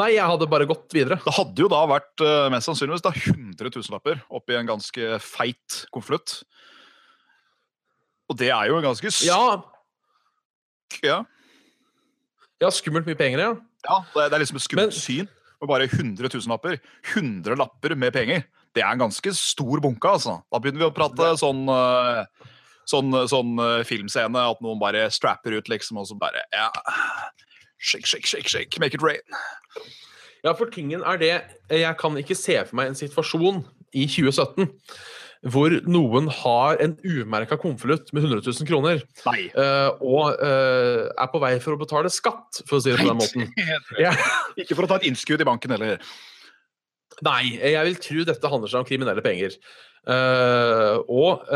Nei, 0.00 0.12
jeg 0.14 0.24
hadde 0.24 0.46
bare 0.48 0.64
gått 0.70 0.94
videre. 0.96 1.18
Det 1.20 1.34
hadde 1.36 1.60
jo 1.60 1.68
da 1.68 1.82
vært 1.90 2.22
eh, 2.24 2.46
mest 2.54 2.70
sannsynligvis 2.70 3.02
da 3.04 3.10
100 3.12 3.68
000-lapper 3.74 4.22
oppi 4.32 4.56
en 4.56 4.70
ganske 4.70 5.18
feit 5.20 5.82
konvolutt. 5.92 6.38
Og 8.30 8.38
det 8.40 8.48
er 8.54 8.70
jo 8.70 8.78
en 8.78 8.86
ganske 8.86 9.10
sk- 9.12 9.26
Ja, 9.28 9.60
ja. 11.04 11.18
Ja 12.60 12.70
skummelt 12.74 13.06
mye 13.08 13.16
penger, 13.18 13.38
ja. 13.44 13.52
Ja, 13.88 13.98
det 14.14 14.32
er, 14.34 14.42
liksom 14.42 14.56
et 14.60 14.66
skummelt 14.66 14.92
Men- 14.92 14.98
syn. 15.00 15.28
Med 15.60 15.68
bare 15.68 15.86
100 15.90 16.28
000 16.32 16.48
lapper. 16.48 16.78
100 17.14 17.56
lapper 17.60 17.94
med 17.94 18.12
penger. 18.14 18.44
Det 18.74 18.80
er 18.82 18.92
en 18.94 19.02
ganske 19.02 19.32
stor 19.36 19.80
bunke, 19.84 20.08
altså. 20.08 20.38
Da 20.52 20.58
begynner 20.62 20.80
vi 20.80 20.88
å 20.88 20.94
prate 20.96 21.34
sånn 21.40 21.66
eh, 21.68 22.24
Sånn, 22.90 23.12
sånn 23.30 23.52
eh, 23.62 23.82
filmscene 23.86 24.40
at 24.50 24.62
noen 24.64 24.80
bare 24.80 25.04
strapper 25.14 25.52
ut, 25.54 25.68
liksom, 25.70 25.98
og 26.00 26.08
så 26.08 26.16
bare 26.18 26.40
Ja. 26.52 26.70
Shake, 27.78 28.06
shake, 28.08 28.26
shake, 28.26 28.48
shake. 28.48 28.80
Make 28.80 28.94
it 28.94 29.02
rain. 29.04 29.20
Ja, 30.44 30.54
for 30.56 30.66
tingen 30.72 31.02
er 31.04 31.16
det 31.20 31.42
Jeg 31.70 31.96
kan 32.00 32.16
ikke 32.16 32.36
se 32.36 32.56
for 32.64 32.76
meg 32.80 32.88
en 32.88 32.98
situasjon 32.98 33.62
i 33.92 34.06
2017 34.06 34.66
hvor 35.48 35.72
noen 35.88 36.26
har 36.42 36.80
en 36.84 36.96
umerka 37.00 37.56
konvolutt 37.60 38.10
med 38.12 38.26
100 38.26 38.42
000 38.44 38.68
kroner, 38.68 38.98
Nei. 39.24 39.46
eh, 39.48 40.02
og 40.04 40.34
uh, 40.36 41.06
er 41.08 41.30
på 41.32 41.40
vei 41.40 41.54
for 41.64 41.76
å 41.76 41.80
betale 41.80 42.10
skatt, 42.12 42.60
for 42.68 42.76
å 42.76 42.82
si 42.84 42.92
det 42.92 42.98
på 43.00 43.08
den 43.08 43.20
måten. 43.20 43.46
Ja. 44.04 44.12
Ikke 44.60 44.76
for 44.76 44.84
å 44.84 44.90
ta 44.90 44.98
et 45.00 45.08
innskudd 45.08 45.40
i 45.40 45.48
banken 45.48 45.72
heller. 45.72 46.02
Nei, 47.24 47.54
jeg 47.56 47.86
vil 47.88 47.96
tro 48.04 48.26
dette 48.28 48.50
handler 48.52 48.72
seg 48.72 48.82
om 48.82 48.88
kriminelle 48.88 49.24
penger. 49.24 49.56
Uh, 50.04 51.00
og 51.08 51.48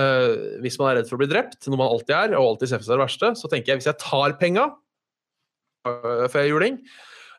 hvis 0.64 0.76
man 0.80 0.90
er 0.90 0.98
redd 1.00 1.10
for 1.10 1.18
å 1.18 1.22
bli 1.22 1.28
drept, 1.28 1.60
noe 1.68 1.80
man 1.80 1.92
alltid 1.92 2.16
er, 2.16 2.38
og 2.38 2.54
alltid 2.54 2.72
ser 2.72 2.80
for 2.80 2.88
seg 2.88 2.96
det 2.96 3.04
verste, 3.04 3.32
så 3.40 3.52
tenker 3.52 3.72
jeg 3.74 3.82
hvis 3.82 3.90
jeg 3.92 4.00
tar 4.00 4.38
penga 4.40 4.70
uh, 5.84 6.24
før 6.32 6.48
juling, 6.48 6.80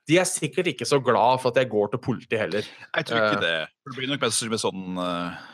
de 0.06 0.22
er 0.22 0.30
sikkert 0.30 0.70
ikke 0.70 0.86
så 0.86 1.02
glad 1.02 1.42
for 1.42 1.50
at 1.50 1.58
jeg 1.64 1.74
går 1.74 1.90
til 1.94 2.06
politiet 2.06 2.38
heller. 2.44 2.70
Jeg 2.70 3.10
tror 3.10 3.24
ikke 3.24 3.42
det. 3.42 3.58
Det 3.90 3.98
blir 3.98 4.14
nok 4.14 4.26
mest 4.28 4.50
med 4.54 4.62
sånn 4.62 5.02
uh, 5.02 5.46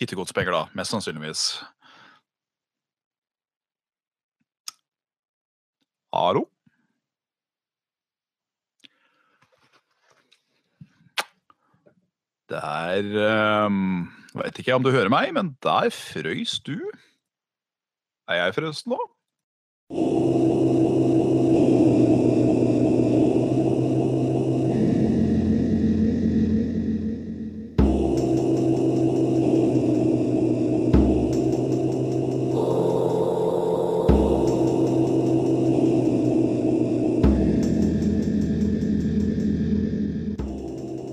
hittegodspenger, 0.00 0.54
da. 0.54 0.62
Mest 0.78 0.94
sannsynligvis. 0.94 1.48
Aro? 6.14 6.46
Der 12.48 13.66
um, 13.66 14.08
Veit 14.38 14.58
ikke 14.60 14.76
om 14.76 14.84
du 14.84 14.90
hører 14.94 15.10
meg, 15.12 15.32
men 15.36 15.52
der 15.64 15.90
frøys 15.92 16.58
du. 16.64 16.78
Er 18.28 18.44
jeg 18.44 18.56
frøst 18.56 18.88
nå? 18.88 19.00
Da 19.90 20.67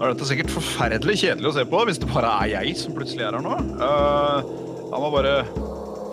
er 0.05 0.13
dette 0.13 0.27
sikkert 0.29 0.53
forferdelig 0.53 1.17
kjedelig 1.21 1.49
å 1.49 1.55
se 1.57 1.65
på 1.69 1.79
hvis 1.87 1.99
det 2.01 2.09
bare 2.11 2.31
er 2.43 2.51
jeg 2.53 2.75
som 2.79 2.95
plutselig 2.95 3.25
er 3.25 3.37
her 3.37 3.45
nå. 3.45 3.55
Uh, 3.79 4.39
jeg 4.91 5.01
må 5.01 5.09
bare 5.13 5.33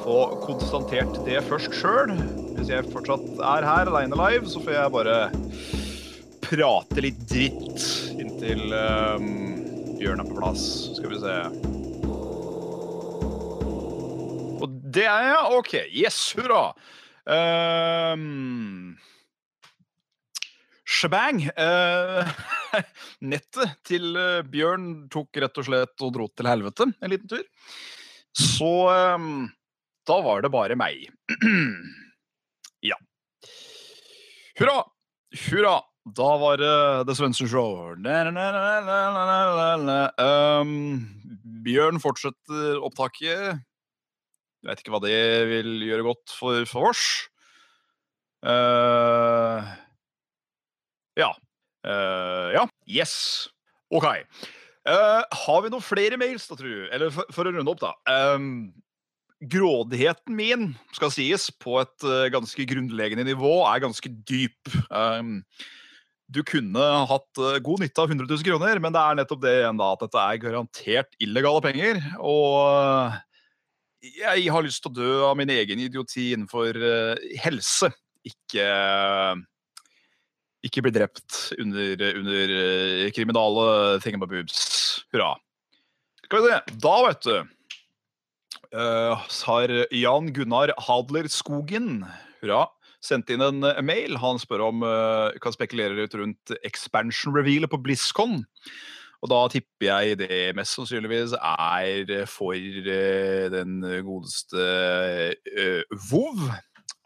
få 0.03 0.19
konstatert 0.43 1.19
det 1.27 1.43
først 1.47 1.77
sjøl. 1.79 2.15
Hvis 2.57 2.73
jeg 2.73 2.89
fortsatt 2.93 3.27
er 3.53 3.67
her 3.67 3.91
aleine 3.91 4.19
live, 4.19 4.49
så 4.51 4.63
får 4.63 4.77
jeg 4.77 4.95
bare 4.97 5.19
prate 6.43 7.05
litt 7.05 7.21
dritt 7.31 7.85
inntil 8.19 8.65
um, 8.75 9.29
Bjørn 10.01 10.25
er 10.25 10.29
på 10.31 10.41
plass. 10.41 10.65
Skal 10.97 11.13
vi 11.13 11.21
se. 11.23 11.37
Og 14.63 14.81
det 14.95 15.07
er 15.07 15.29
jeg. 15.31 15.45
OK. 15.59 15.73
Yes, 15.95 16.25
hurra. 16.39 16.65
Um. 17.27 18.97
Eh, 21.03 22.29
nettet 23.33 23.77
til 23.89 24.17
eh, 24.19 24.45
Bjørn 24.49 25.09
tok 25.13 25.43
rett 25.43 25.61
og 25.61 25.69
slett 25.69 26.05
og 26.05 26.15
dro 26.15 26.29
til 26.33 26.49
helvete 26.51 26.89
en 26.93 27.13
liten 27.13 27.31
tur. 27.31 27.45
Så 28.37 28.73
eh, 28.93 29.29
da 30.09 30.19
var 30.25 30.43
det 30.45 30.53
bare 30.55 30.79
meg. 30.79 31.07
ja. 32.91 32.99
Hurra! 34.59 34.83
Hurra! 35.47 35.81
Da 36.03 36.31
var 36.35 36.57
det 36.59 37.07
The 37.07 37.15
Svendsen 37.15 37.47
Show. 37.47 37.95
Um, 40.19 40.73
Bjørn 41.63 42.01
fortsetter 42.03 42.81
opptaket. 42.83 43.61
Jeg 44.63 44.71
vet 44.71 44.83
ikke 44.83 44.95
hva 44.95 45.03
det 45.05 45.21
vil 45.51 45.71
gjøre 45.87 46.07
godt 46.09 46.35
for, 46.35 46.67
for 46.71 46.91
oss. 46.91 47.05
Uh, 48.43 49.63
ja. 51.19 51.31
Eh, 51.83 52.49
ja. 52.57 52.67
Yes. 52.87 53.49
OK. 53.93 54.07
Uh, 54.83 55.23
har 55.45 55.61
vi 55.63 55.71
noen 55.71 55.85
flere 55.85 56.19
mails, 56.19 56.49
da, 56.49 56.57
tror 56.59 56.71
du? 56.71 56.87
Eller 56.95 57.13
for, 57.15 57.29
for 57.35 57.47
å 57.47 57.53
runde 57.55 57.71
opp, 57.71 57.83
da. 57.83 57.93
Um, 58.35 58.73
grådigheten 59.53 60.35
min, 60.39 60.73
skal 60.95 61.13
sies, 61.15 61.49
på 61.63 61.77
et 61.83 62.07
uh, 62.07 62.27
ganske 62.35 62.67
grunnleggende 62.71 63.27
nivå, 63.29 63.61
er 63.71 63.85
ganske 63.85 64.11
dyp. 64.27 64.73
Um, 64.91 65.41
du 66.33 66.41
kunne 66.49 66.83
hatt 67.11 67.43
god 67.63 67.83
nytte 67.85 68.01
av 68.03 68.11
100 68.11 68.25
000 68.25 68.47
kroner, 68.47 68.79
men 68.81 68.95
det 68.95 69.03
er 69.03 69.19
nettopp 69.19 69.43
det 69.43 69.53
igjen, 69.61 69.79
da, 69.79 69.91
at 69.93 70.03
dette 70.07 70.23
er 70.23 70.43
garantert 70.47 71.19
illegale 71.21 71.61
penger. 71.67 72.01
Og 72.25 73.13
jeg 74.17 74.47
har 74.55 74.65
lyst 74.65 74.81
til 74.83 74.95
å 74.95 74.97
dø 74.97 75.11
av 75.29 75.37
min 75.39 75.53
egen 75.53 75.83
idioti 75.85 76.31
innenfor 76.33 76.79
helse. 77.45 77.93
Ikke 78.25 78.65
ikke 80.67 80.85
bli 80.87 80.93
drept 80.95 81.39
under, 81.59 82.05
under 82.19 82.53
eh, 82.59 83.09
kriminale 83.15 83.67
thingamaboobs. 84.03 84.61
Hurra. 85.15 85.35
Skal 86.25 86.45
vi 86.45 86.53
se. 86.53 86.77
Da, 86.85 86.95
vet 87.07 87.27
du, 87.27 87.35
uh, 88.79 89.27
har 89.49 89.75
Jan 89.93 90.31
Gunnar 90.33 90.73
Hadler 90.87 91.29
Skogen 91.33 92.07
hurra, 92.41 92.67
sendt 93.03 93.31
inn 93.35 93.45
en 93.45 93.67
eh, 93.67 93.83
mail. 93.85 94.17
Han 94.23 94.41
spør 94.41 94.69
om 94.71 94.87
uh, 94.87 95.35
kan 95.43 95.55
spekulere 95.55 95.99
litt 95.99 96.17
rundt 96.19 96.55
expansion 96.63 97.35
revealet 97.37 97.73
på 97.73 97.81
BlizzCon. 97.83 98.43
Og 99.23 99.31
da 99.31 99.45
tipper 99.53 99.87
jeg 99.87 100.19
det 100.25 100.41
mest 100.59 100.75
sannsynligvis 100.75 101.37
er 101.39 102.27
for 102.31 102.57
uh, 102.57 103.47
den 103.53 103.81
godeste 104.07 104.69
uh, 105.37 105.99
WoW. 106.11 106.49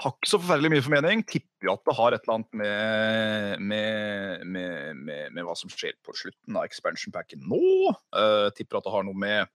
Har 0.02 0.12
ikke 0.12 0.28
så 0.28 0.40
forferdelig 0.40 0.70
mye 0.74 0.84
formening. 0.84 1.22
Tipper 1.24 1.68
jo 1.68 1.74
at 1.76 1.84
det 1.88 1.96
har 1.96 2.14
et 2.14 2.26
eller 2.26 2.34
annet 2.34 2.58
med, 2.60 3.62
med, 3.72 4.44
med, 4.44 5.00
med, 5.32 5.42
hva 5.46 5.54
som 5.56 5.72
skjer 5.72 5.96
på 6.04 6.12
slutten 6.16 6.58
av 6.58 6.66
expansion 6.68 7.14
packen 7.14 7.46
nå. 7.48 7.94
Uh, 8.12 8.48
tipper 8.56 8.80
at 8.80 8.88
det 8.88 8.92
har 8.92 9.06
noe 9.08 9.16
med 9.16 9.48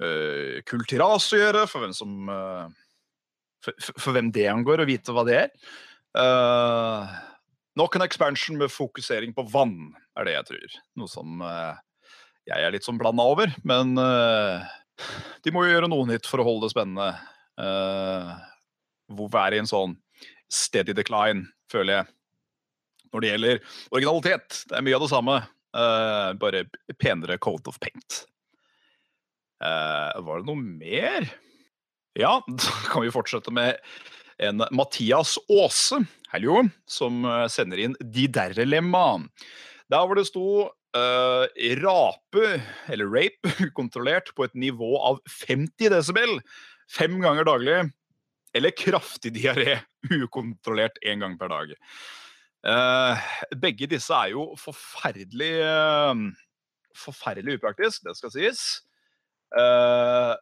uh, 0.00 0.56
kultiras 0.68 1.28
å 1.36 1.42
gjøre, 1.42 1.66
for 1.68 1.84
hvem 1.84 1.92
som 1.96 2.32
uh, 2.32 2.64
for, 3.66 3.92
for, 3.98 4.14
hvem 4.16 4.30
det 4.34 4.48
angår, 4.50 4.82
å 4.82 4.88
vite 4.88 5.14
hva 5.14 5.26
det 5.26 5.40
er. 5.44 5.54
Uh, 6.16 7.12
nok 7.76 7.96
en 7.96 8.06
expansion 8.06 8.58
med 8.60 8.72
fokusering 8.72 9.34
på 9.36 9.44
vann, 9.52 9.92
er 10.16 10.28
det 10.28 10.36
jeg 10.36 10.48
tror. 10.50 10.76
Noe 11.02 11.12
som 11.12 11.42
eh, 11.44 11.82
jeg 12.48 12.64
er 12.64 12.72
litt 12.72 12.86
sånn 12.86 13.00
blanda 13.00 13.26
over, 13.28 13.52
men 13.68 13.92
eh, 14.00 14.76
de 15.44 15.52
må 15.52 15.66
jo 15.66 15.74
gjøre 15.74 15.90
noe 15.92 16.06
nytt 16.08 16.28
for 16.28 16.40
å 16.40 16.46
holde 16.46 16.64
det 16.64 16.72
spennende. 16.72 17.10
Uh, 17.60 18.32
hvor 19.12 19.30
vi 19.32 19.42
er 19.42 19.56
i 19.56 19.62
en 19.62 19.70
sånn 19.70 19.96
steady 20.52 20.94
decline, 20.96 21.46
føler 21.72 22.00
jeg. 22.00 22.12
Når 23.12 23.22
det 23.22 23.30
gjelder 23.30 23.60
originalitet. 23.94 24.62
Det 24.68 24.76
er 24.76 24.84
mye 24.86 24.96
av 24.98 25.04
det 25.04 25.12
samme, 25.12 25.36
uh, 25.78 26.30
bare 26.40 26.66
penere 27.00 27.38
coat 27.42 27.68
of 27.70 27.78
paint. 27.82 28.22
Uh, 29.62 30.12
var 30.26 30.42
det 30.42 30.50
noe 30.50 30.60
mer? 30.60 31.28
Ja, 32.18 32.38
da 32.60 32.76
kan 32.90 33.04
vi 33.04 33.14
fortsette 33.14 33.54
med 33.54 33.78
en 34.42 34.60
Mathias 34.76 35.36
Aase, 35.48 36.02
hallo, 36.28 36.66
som 36.84 37.22
eh, 37.24 37.46
sender 37.48 37.80
inn 37.80 37.94
De 38.04 38.26
Derrelemma. 38.28 39.22
Der 39.88 40.04
hvor 40.04 40.18
det 40.18 40.28
sto 40.30 40.48
Uh, 40.96 41.44
rape, 41.82 42.44
eller 42.88 43.10
rape, 43.12 43.50
kontrollert 43.76 44.30
på 44.32 44.46
et 44.46 44.54
nivå 44.56 44.94
av 44.96 45.18
50 45.28 45.90
desibel 45.92 46.38
fem 46.88 47.18
ganger 47.20 47.44
daglig 47.44 47.74
eller 48.56 48.74
kraftig 48.76 49.34
diaré 49.36 49.78
ukontrollert 50.24 50.98
én 51.04 51.22
gang 51.22 51.36
per 51.38 51.52
dag. 51.52 51.74
Eh, 52.66 53.28
begge 53.60 53.88
disse 53.90 54.14
er 54.16 54.32
jo 54.34 54.48
forferdelig 54.58 55.54
eh, 55.62 56.26
Forferdelig 56.96 57.58
upraktisk, 57.58 58.06
det 58.06 58.14
skal 58.16 58.30
sies. 58.32 58.60
Eh, 59.52 60.34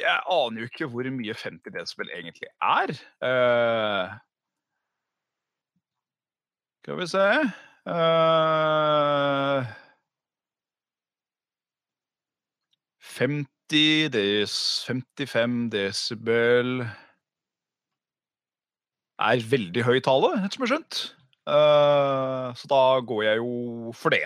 jeg 0.00 0.22
aner 0.34 0.64
jo 0.64 0.66
ikke 0.66 0.88
hvor 0.90 1.06
mye 1.14 1.36
50 1.38 1.70
desibel 1.76 2.10
egentlig 2.10 2.50
er. 2.58 2.90
Eh, 3.22 4.16
skal 6.80 6.98
vi 6.98 7.06
se 7.06 7.24
uh, 7.86 9.62
50 12.98 13.59
des, 13.70 14.52
55 14.88 15.70
desibel 15.72 16.82
er 19.20 19.46
veldig 19.50 19.84
høy 19.84 19.98
tale, 20.04 20.34
etter 20.40 20.56
som 20.56 20.66
jeg 20.66 20.72
skjønt. 20.72 21.00
Uh, 21.50 22.52
så 22.56 22.68
da 22.70 22.82
går 23.06 23.24
jeg 23.26 23.40
jo 23.40 23.94
for 23.96 24.14
det. 24.14 24.24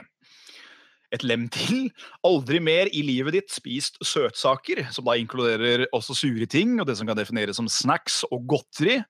Et 1.14 1.22
lem 1.26 1.46
til. 1.52 1.88
Aldri 2.26 2.60
mer 2.62 2.90
i 2.90 3.04
livet 3.06 3.36
ditt 3.36 3.54
spist 3.54 4.00
søtsaker, 4.02 4.84
som 4.94 5.06
da 5.06 5.16
inkluderer 5.18 5.86
også 5.94 6.16
sure 6.18 6.46
ting 6.50 6.78
og 6.80 6.88
det 6.88 6.98
som 6.98 7.08
kan 7.08 7.18
defineres 7.18 7.60
som 7.60 7.70
snacks 7.70 8.22
og 8.30 8.46
godteri. 8.50 9.00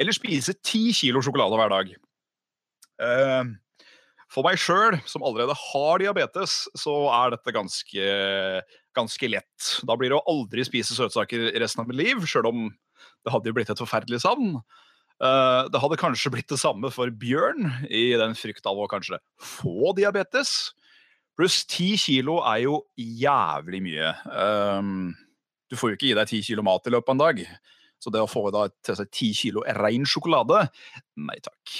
Eller 0.00 0.16
spise 0.16 0.56
ti 0.64 0.88
kilo 0.96 1.22
sjokolade 1.22 1.58
hver 1.60 1.74
dag. 1.74 1.92
Uh, 3.00 3.44
For 4.30 4.46
meg 4.46 4.60
sjøl, 4.62 4.98
som 5.10 5.24
allerede 5.26 5.56
har 5.58 6.02
diabetes, 6.02 6.64
så 6.78 7.02
er 7.10 7.34
dette 7.34 7.54
ganske 7.54 8.10
ganske 8.96 9.30
lett. 9.30 9.70
Da 9.86 9.96
blir 9.98 10.12
det 10.12 10.18
å 10.18 10.26
aldri 10.30 10.64
spise 10.66 10.96
søtsaker 10.96 11.50
resten 11.60 11.84
av 11.84 11.90
mitt 11.90 12.00
liv, 12.00 12.24
sjøl 12.28 12.50
om 12.50 12.68
det 13.24 13.32
hadde 13.34 13.50
jo 13.50 13.56
blitt 13.56 13.72
et 13.72 13.80
forferdelig 13.80 14.22
savn. 14.24 14.56
Eh, 15.20 15.62
det 15.68 15.80
hadde 15.82 16.00
kanskje 16.00 16.32
blitt 16.32 16.50
det 16.50 16.60
samme 16.60 16.90
for 16.94 17.12
Bjørn, 17.12 17.68
i 17.92 18.10
den 18.20 18.36
frykt 18.38 18.66
av 18.68 18.78
å 18.80 18.88
kanskje 18.90 19.20
få 19.36 19.92
diabetes. 19.98 20.72
Pluss 21.38 21.62
ti 21.68 21.92
kilo 22.00 22.40
er 22.44 22.64
jo 22.66 22.82
jævlig 22.98 23.80
mye. 23.84 24.12
Um, 24.28 25.12
du 25.70 25.76
får 25.78 25.92
jo 25.92 25.98
ikke 25.98 26.08
gi 26.10 26.16
deg 26.18 26.28
ti 26.28 26.40
kilo 26.44 26.64
mat 26.66 26.88
i 26.88 26.92
løpet 26.92 27.12
av 27.12 27.16
en 27.16 27.22
dag. 27.22 27.44
Så 28.00 28.12
det 28.12 28.22
å 28.24 28.28
få 28.28 28.46
da 28.52 28.66
til 28.84 28.96
seg 28.96 29.12
ti 29.12 29.30
kilo 29.36 29.62
rein 29.76 30.06
sjokolade, 30.08 30.66
nei 31.20 31.36
takk. 31.44 31.76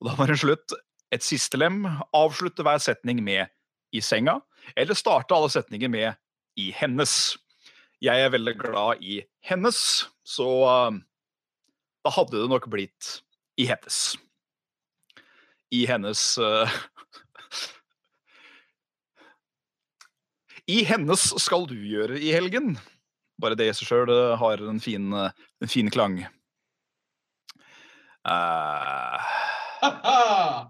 Og 0.00 0.10
da 0.10 0.16
var 0.18 0.32
det 0.32 0.40
slutt. 0.40 0.76
Et 1.12 1.24
siste 1.24 1.60
lem. 1.60 1.86
Avslutte 2.16 2.64
hver 2.64 2.80
setning 2.84 3.22
med 3.24 3.48
'i 3.92 4.00
senga', 4.04 4.42
eller 4.76 4.94
starte 4.94 5.34
alle 5.34 5.50
setninger 5.50 5.88
med 5.88 6.14
'i 6.58 6.72
hennes'. 6.72 7.36
Jeg 8.00 8.20
er 8.20 8.30
veldig 8.30 8.54
glad 8.58 9.02
i 9.02 9.22
hennes, 9.42 10.06
så 10.24 10.48
uh, 10.66 10.92
da 12.04 12.10
hadde 12.14 12.38
det 12.38 12.50
nok 12.50 12.68
blitt 12.70 13.22
'i 13.58 13.66
hennes'. 13.66 14.16
I 15.70 15.86
hennes 15.86 16.38
uh, 16.38 16.68
I 20.68 20.84
hennes 20.84 21.34
skal 21.40 21.66
du 21.68 21.76
gjøre 21.76 22.18
i 22.20 22.32
helgen. 22.32 22.78
Bare 23.40 23.54
det 23.54 23.68
i 23.70 23.72
seg 23.76 23.88
sjøl 23.88 24.10
har 24.36 24.58
en 24.66 24.80
fin, 24.82 25.12
en 25.14 25.68
fin 25.70 25.90
klang. 25.90 26.26
Uh, 28.26 29.22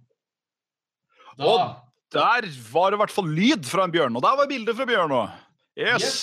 da, 1.39 1.45
Og 1.49 1.78
der 2.15 2.49
var 2.73 2.91
det 2.91 2.99
i 2.99 3.03
hvert 3.03 3.15
fall 3.15 3.31
lyd 3.37 3.67
fra 3.69 3.85
en 3.85 3.95
bjørn, 3.95 4.17
og 4.17 4.25
der 4.25 4.37
var 4.41 4.51
bildet 4.51 4.77
fra 4.79 4.87
bjørn 4.89 5.15
òg. 5.17 5.33
Yes. 5.79 6.03
Yes. 6.03 6.21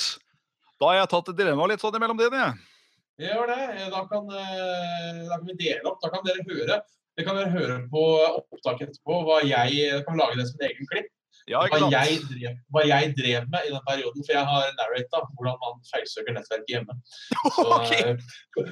Da 0.82 0.92
har 0.92 0.98
jeg 1.00 1.12
tatt 1.14 1.32
et 1.32 1.40
dilemma 1.40 1.68
litt 1.72 1.84
sånn 1.84 1.96
imellom 1.96 2.20
dine. 2.20 2.42
jeg. 2.42 3.30
gjør 3.30 3.48
det. 3.48 3.90
Da 3.94 4.02
kan, 4.12 4.26
eh, 4.28 5.22
da 5.30 5.38
kan 5.38 5.48
vi 5.48 5.58
dele 5.62 5.92
opp. 5.92 6.02
Da 6.04 6.12
kan 6.12 6.26
dere 6.28 6.44
høre. 6.50 6.82
Det 7.16 7.24
kan 7.24 7.38
dere 7.40 7.54
høre 7.54 7.78
på 7.92 8.02
opptaket 8.28 8.90
etterpå. 8.90 9.22
Hva 9.28 9.40
jeg 9.48 10.02
kan 10.08 10.20
lage 10.20 10.36
det 10.42 10.50
som 10.50 10.60
en 10.60 10.68
egen 10.68 10.90
klipp. 10.92 11.12
Ja, 11.46 11.60
Hva 11.70 11.78
jeg, 11.94 12.22
drev, 12.26 12.54
hva 12.74 12.82
jeg 12.90 13.12
drev 13.14 13.44
med 13.54 13.68
i 13.68 13.72
den 13.72 13.84
perioden. 13.86 14.24
For 14.26 14.34
jeg 14.34 14.46
har 14.50 14.70
narrata 14.80 15.20
hvordan 15.38 15.60
man 15.62 15.82
feilsøker 15.92 16.34
nettverket 16.34 16.72
hjemme. 16.74 16.96
Så 17.56 17.66
eh, 17.94 18.16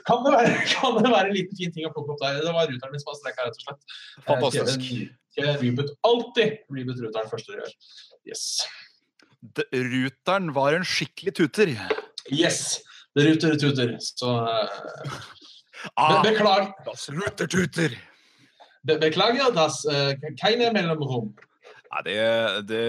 kan, 0.08 0.24
det 0.26 0.34
være, 0.34 0.56
kan 0.74 0.98
det 0.98 1.12
være 1.14 1.28
en 1.30 1.36
liten 1.38 1.60
fin 1.60 1.76
ting 1.76 1.86
å 1.88 1.94
plukke 1.94 2.16
opp 2.16 2.24
der. 2.24 2.42
Det 2.42 2.56
var 2.56 2.72
ruteren 2.72 2.96
min 2.96 3.04
som 3.04 3.14
var 3.14 3.20
streika, 3.22 3.46
rett 3.46 3.60
og 3.62 3.68
slett. 3.68 3.94
Eh, 4.18 4.26
Fantastisk. 4.32 4.90
En- 5.38 5.58
Reboot. 5.62 5.90
Alltid 6.06 6.60
reboot 6.70 7.00
ruteren 7.04 7.30
første 7.32 7.52
du 7.54 7.60
gjør. 7.62 7.74
Yes. 8.30 8.44
D- 9.44 9.66
Ruteren 9.74 10.52
var 10.56 10.74
en 10.78 10.86
skikkelig 10.88 11.34
tuter. 11.36 11.74
Yes! 12.32 12.82
Det 13.14 13.26
ruter, 13.28 13.58
tuter. 13.62 13.96
Så 14.02 14.26
uh, 14.26 15.18
Ah, 16.00 16.22
beklag, 16.24 16.70
das 16.86 17.10
Rutertuter. 17.12 17.92
be 18.88 18.96
beklager, 19.02 19.52
das 19.54 19.82
uh, 19.86 20.14
keine 20.40 20.70
mellomrom. 20.74 21.34
Nei, 21.92 22.02
det, 22.08 22.16
det, 22.70 22.86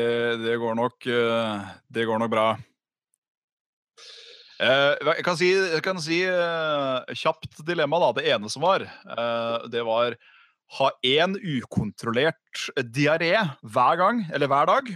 det 0.47 0.55
går 0.63 0.75
nok 0.79 1.05
uh, 1.11 1.67
Det 1.93 2.07
går 2.09 2.23
nok 2.23 2.31
bra. 2.33 2.47
Uh, 4.63 4.95
jeg 5.11 5.25
kan 5.27 5.37
si, 5.37 5.51
jeg 5.51 5.83
kan 5.83 5.99
si 6.01 6.21
eh, 6.31 7.15
kjapt 7.19 7.59
dilemma, 7.67 7.99
da. 8.01 8.13
Det 8.21 8.29
ene 8.31 8.49
som 8.53 8.63
var, 8.63 8.85
eh, 8.87 9.57
det 9.73 9.83
var 9.85 10.15
ha 10.79 10.91
én 11.07 11.37
ukontrollert 11.39 12.69
diaré 12.95 13.35
hver 13.63 13.99
gang, 14.01 14.25
eller 14.33 14.51
hver 14.51 14.71
dag. 14.71 14.95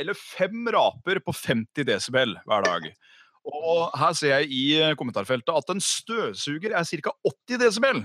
Eller 0.00 0.16
fem 0.18 0.66
raper 0.74 1.20
på 1.22 1.34
50 1.34 1.86
desibel 1.86 2.34
hver 2.48 2.66
dag. 2.66 2.88
Og 3.44 3.90
her 4.00 4.14
ser 4.16 4.38
jeg 4.38 4.52
i 4.56 4.94
kommentarfeltet 4.98 5.52
at 5.52 5.72
en 5.74 5.82
støvsuger 5.82 6.72
er 6.72 6.86
ca. 6.88 7.12
80 7.28 7.60
desibel. 7.60 8.04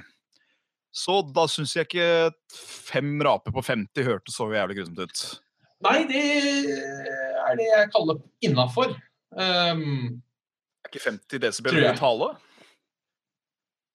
Så 0.91 1.21
da 1.35 1.45
syns 1.47 1.75
jeg 1.77 1.87
ikke 1.87 2.31
fem 2.89 3.13
raper 3.25 3.53
på 3.53 3.63
50 3.63 4.07
hørtes 4.07 4.35
så 4.35 4.49
jævlig 4.51 4.79
grusomt 4.79 5.03
ut. 5.05 5.23
Nei, 5.85 6.01
det 6.09 6.23
er 6.73 7.55
det 7.55 7.67
jeg 7.69 7.91
kaller 7.93 8.19
innafor. 8.43 8.97
Um, 9.31 10.19
Er 10.83 10.91
ikke 10.91 11.05
50 11.05 11.43
desibel 11.45 11.77
i 11.79 11.93
tale? 11.95 12.33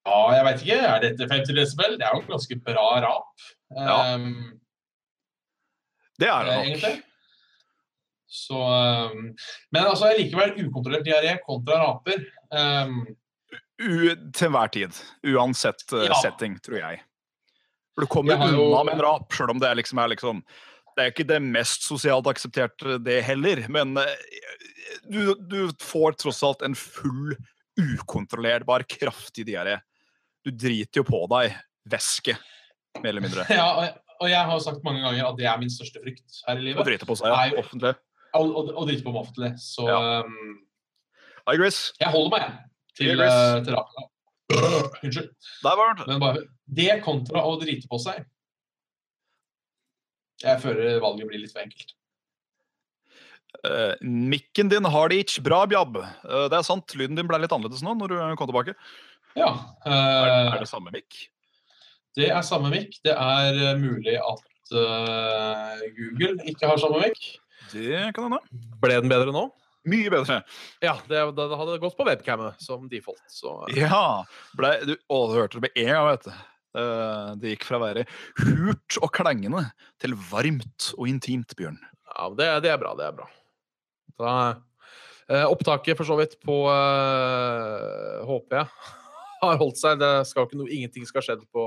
Ja, 0.07 0.19
jeg 0.37 0.45
veit 0.49 0.63
ikke. 0.65 0.79
Er 0.91 1.01
dette 1.05 1.29
50 1.31 1.57
desibel? 1.57 1.97
Det 2.01 2.07
er 2.07 2.15
jo 2.17 2.23
en 2.25 2.31
ganske 2.35 2.59
bra 2.67 2.87
rap. 3.05 3.49
Ja. 3.75 3.99
Um, 4.15 4.61
Det 6.21 6.29
er 6.31 6.45
det 6.45 6.55
nok. 6.55 6.67
egentlig. 6.69 6.95
Så 8.35 8.59
um, 8.59 9.29
Men 9.73 9.87
altså 9.89 10.11
likevel 10.19 10.53
ukontrollert 10.67 11.07
diaré 11.07 11.37
kontra 11.47 11.79
raper. 11.85 12.25
Um, 12.51 13.05
U 13.83 13.95
til 14.35 14.47
enhver 14.49 14.71
tid. 14.75 15.01
Uansett 15.27 15.83
uh, 15.95 16.05
Ja. 16.07 16.15
setting, 16.23 16.59
tror 16.63 16.79
jeg. 16.83 17.01
For 17.95 18.03
du 18.05 18.11
kommer 18.11 18.35
jo- 18.51 18.69
unna 18.69 18.85
med 18.85 18.95
en 18.99 19.03
rap, 19.07 19.31
sjøl 19.35 19.51
om 19.55 19.59
det 19.63 19.69
er 19.71 19.79
liksom 19.79 19.99
er 20.03 20.09
liksom 20.15 20.43
Det 20.97 21.03
er 21.03 21.11
ikke 21.11 21.27
det 21.27 21.41
mest 21.43 21.83
sosialt 21.89 22.27
aksepterte, 22.31 22.99
det 23.03 23.17
heller, 23.27 23.65
men 23.69 23.97
eh, 23.99 24.15
du, 25.11 25.35
du 25.35 25.73
får 25.83 26.15
tross 26.23 26.39
alt 26.47 26.63
en 26.63 26.75
full, 26.79 27.33
ukontrollerbar, 27.83 28.85
kraftig 28.87 29.43
diaré. 29.49 29.81
Du 30.45 30.51
driter 30.53 31.01
jo 31.01 31.05
på 31.09 31.23
deg 31.33 31.55
væske, 31.89 32.35
mer 33.01 33.11
eller 33.11 33.25
mindre. 33.25 33.47
ja, 33.59 33.69
og- 33.81 34.01
og 34.23 34.29
jeg 34.31 34.47
har 34.47 34.61
sagt 34.63 34.85
mange 34.87 35.01
ganger 35.03 35.27
at 35.27 35.37
det 35.37 35.47
er 35.51 35.59
min 35.59 35.69
største 35.73 36.01
frykt 36.01 36.37
her 36.47 36.61
i 36.61 36.63
livet. 36.69 36.81
Å 36.81 36.85
drite 36.87 37.07
på 37.09 37.17
seg, 37.19 37.33
ja. 37.33 37.59
Offentlig. 37.61 37.91
Å 38.35 38.43
å- 38.45 38.85
drite 38.87 39.03
på 39.05 39.13
meg 39.13 39.23
offentlig. 39.25 39.51
Så 39.61 39.89
Ja. 39.89 40.21
um, 40.23 40.61
Hi, 41.49 41.57
Chris. 41.59 41.81
jeg 42.01 42.09
holder 42.15 42.31
meg 42.39 42.53
til, 42.97 43.19
Ja, 43.19 43.27
uh, 43.59 43.65
til 43.67 43.75
rapene. 43.75 44.07
Unnskyld. 45.05 45.33
Der 45.67 45.77
var 45.81 45.95
den. 45.99 46.07
Men 46.13 46.21
bare 46.23 46.45
det 46.73 47.03
kontra 47.05 47.43
å 47.43 47.59
drite 47.61 47.89
på 47.91 47.99
seg. 48.01 48.25
Jeg 50.45 50.61
føler 50.63 51.01
valget 51.03 51.29
blir 51.29 51.41
litt 51.43 51.53
for 51.53 51.65
enkelt. 51.65 51.95
Uh, 53.65 53.95
mikken 54.03 54.69
din 54.69 54.85
har 54.85 55.09
det 55.09 55.21
ikke 55.25 55.43
bra, 55.47 55.61
Bjab. 55.71 55.97
Uh, 56.25 56.47
det 56.53 56.59
er 56.59 56.67
sant. 56.67 56.95
Lyden 56.99 57.17
din 57.19 57.29
ble 57.31 57.39
litt 57.43 57.53
annerledes 57.55 57.83
nå 57.87 57.95
når 57.99 58.13
du 58.15 58.17
kom 58.41 58.51
tilbake. 58.51 58.75
Ja. 59.39 59.51
Er, 59.85 60.29
eh, 60.31 60.51
er 60.55 60.61
det 60.63 60.71
samme 60.71 60.95
mikk? 60.95 61.25
det 62.15 62.31
er 62.31 62.45
samme 62.47 62.71
mikk. 62.71 62.95
Det 63.03 63.15
er 63.15 63.57
eh, 63.59 63.81
mulig 63.81 64.15
at 64.23 64.75
uh, 64.75 65.83
Google 65.97 66.37
ikke 66.47 66.71
har 66.71 66.79
samme 66.79 67.03
mikk. 67.03 67.25
Det 67.73 68.15
kan 68.15 68.29
hende. 68.29 68.39
Ble 68.83 69.01
den 69.03 69.11
bedre 69.11 69.35
nå? 69.35 69.49
Mye 69.91 70.09
bedre. 70.13 70.39
Ja, 70.81 70.95
det, 71.11 71.21
det 71.37 71.47
hadde 71.59 71.81
gått 71.83 71.97
på 71.99 72.07
webcamet 72.07 72.63
som 72.63 72.87
default. 72.89 73.21
Så 73.29 73.59
Ja. 73.75 74.23
Ble, 74.57 74.77
du, 74.87 74.95
å, 75.11 75.25
du 75.29 75.39
hørte 75.41 75.59
det 75.59 75.67
med 75.67 75.83
en 75.83 75.91
gang, 75.91 76.09
vet 76.13 76.29
du. 76.29 76.35
Eh, 76.75 77.29
det 77.43 77.53
gikk 77.53 77.67
fra 77.69 77.79
å 77.79 77.85
være 77.85 78.07
hurt 78.41 79.01
og 79.03 79.13
klengende 79.15 79.67
til 80.03 80.17
varmt 80.31 80.93
og 80.97 81.11
intimt, 81.11 81.53
Bjørn. 81.59 81.77
ja, 82.15 82.31
det, 82.39 82.49
det 82.65 82.73
er 82.73 82.81
bra. 82.81 82.95
Det 82.99 83.11
er 83.11 83.19
bra. 83.19 83.29
Da, 84.23 84.33
eh, 85.29 85.45
opptaket 85.51 85.99
for 85.99 86.09
så 86.09 86.17
vidt 86.23 86.39
på 86.47 86.63
eh, 86.71 88.23
håper 88.31 88.63
jeg 88.63 89.03
har 89.51 89.61
holdt 89.61 89.81
seg. 89.81 90.01
Det 90.01 90.11
skal 90.29 90.49
ikke 90.49 90.59
noe, 90.61 90.73
ingenting 90.73 91.07
skal 91.09 91.23
ha 91.23 91.29
skjedd 91.29 91.47
på 91.55 91.65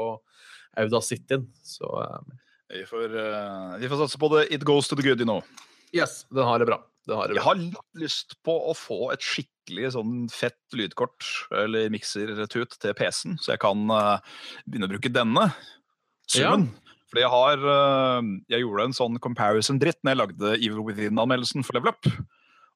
Audacityen. 0.78 1.48
Så 1.66 1.90
eh, 2.04 2.36
Vi 2.78 2.84
får, 2.90 3.16
uh, 3.16 3.78
vi 3.80 3.90
får 3.90 4.04
satse 4.04 4.20
på 4.22 4.30
det. 4.36 4.48
It 4.54 4.66
goes 4.68 4.90
to 4.92 4.98
the 5.00 5.06
good, 5.06 5.22
you 5.24 5.28
know. 5.28 5.42
yes, 5.96 6.26
den 6.34 6.44
har 6.44 6.60
det 6.60 6.68
bra. 6.68 6.82
Den 7.08 7.16
har 7.16 7.30
det 7.30 7.38
Jeg 7.38 7.46
har 7.46 7.60
litt 7.62 8.02
lyst 8.02 8.36
på 8.44 8.56
å 8.68 8.74
få 8.76 9.12
et 9.14 9.24
skikkelig 9.24 9.94
sånn 9.96 10.26
fett 10.32 10.60
lydkort 10.76 11.24
eller 11.56 11.88
miksertut 11.94 12.76
til 12.76 12.98
PC-en, 12.98 13.38
så 13.40 13.54
jeg 13.56 13.64
kan 13.64 13.88
uh, 13.88 14.20
begynne 14.68 14.90
å 14.90 14.94
bruke 14.96 15.14
denne. 15.14 15.48
Summen. 16.28 16.68
Fordi 17.08 17.24
jeg 17.24 17.32
har 17.32 17.62
uh, 17.64 18.20
Jeg 18.52 18.66
gjorde 18.66 18.90
en 18.90 18.98
sånn 18.98 19.22
comparison-dritt 19.24 20.02
når 20.04 20.12
jeg 20.14 20.22
lagde 20.24 20.58
Evil 20.58 20.84
Within-anmeldelsen 20.90 21.64
for 21.64 21.80
Level 21.80 21.96
Up. 21.96 22.12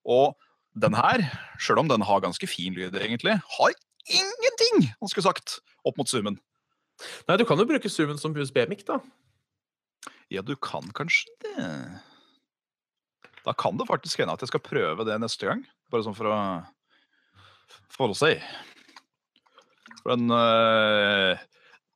Og 0.07 0.39
den 0.79 0.95
her, 0.95 1.25
sjøl 1.59 1.81
om 1.83 1.89
den 1.91 2.03
har 2.07 2.23
ganske 2.23 2.47
fin 2.47 2.75
lyd, 2.77 2.95
egentlig, 2.95 3.35
har 3.57 3.75
ingenting 4.07 4.91
han 4.99 5.11
skulle 5.11 5.27
sagt 5.29 5.59
opp 5.87 5.97
mot 5.99 6.09
zoomen. 6.09 6.39
Nei, 7.27 7.37
du 7.39 7.45
kan 7.49 7.57
jo 7.57 7.65
bruke 7.65 7.89
Zoomen 7.89 8.19
som 8.21 8.35
USB-mic, 8.37 8.83
da. 8.85 8.99
Ja, 10.31 10.43
du 10.45 10.53
kan 10.55 10.85
kanskje 10.95 11.33
det. 11.43 11.67
Da 13.41 13.53
kan 13.57 13.77
det 13.79 13.87
faktisk 13.89 14.21
hende 14.21 14.35
at 14.37 14.43
jeg 14.43 14.51
skal 14.51 14.63
prøve 14.63 15.05
det 15.07 15.17
neste 15.21 15.49
gang. 15.49 15.63
Bare 15.91 16.05
sånn 16.05 16.17
for 16.17 16.29
å 16.29 16.37
forholde 17.91 18.19
seg. 18.19 18.37
se. 18.37 18.69
For 20.01 20.15
den 20.15 20.31
øh, 20.33 21.41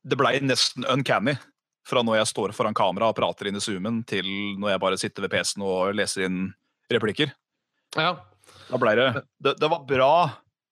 Det 0.06 0.18
blei 0.18 0.38
nesten 0.42 0.86
uncanny 0.90 1.36
fra 1.86 2.02
når 2.02 2.20
jeg 2.20 2.32
står 2.32 2.54
foran 2.56 2.74
kamera 2.74 3.12
og 3.12 3.18
prater 3.18 3.48
inn 3.48 3.58
i 3.58 3.62
zoomen, 3.62 4.00
til 4.10 4.26
når 4.58 4.72
jeg 4.72 4.82
bare 4.82 4.98
sitter 4.98 5.22
ved 5.22 5.32
PC-en 5.36 5.62
og 5.66 5.94
leser 5.94 6.26
inn 6.26 6.40
replikker. 6.90 7.30
Ja. 7.94 8.16
Da 8.66 8.80
ble 8.82 8.96
det, 8.98 9.06
det 9.42 9.54
Det 9.60 9.70
var 9.70 9.84
bra, 9.86 10.12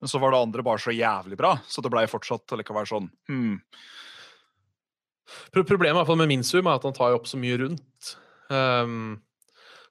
men 0.05 0.11
så 0.13 0.19
var 0.21 0.35
det 0.35 0.39
andre 0.45 0.63
bare 0.67 0.83
så 0.83 0.93
jævlig 0.93 1.37
bra. 1.41 1.55
Så 1.65 1.81
det 1.81 1.89
blei 1.89 2.03
fortsatt 2.05 2.53
likevel 2.61 2.85
sånn 2.85 3.07
hmm, 3.31 3.55
Problemet 5.55 5.95
i 5.95 5.97
hvert 5.97 6.09
fall 6.11 6.19
med 6.21 6.29
min 6.29 6.43
Zoom 6.45 6.69
er 6.69 6.77
at 6.77 6.85
han 6.85 6.93
tar 6.93 7.15
jo 7.15 7.21
opp 7.23 7.29
så 7.31 7.39
mye 7.41 7.57
rundt. 7.63 8.11
Um, 8.53 9.23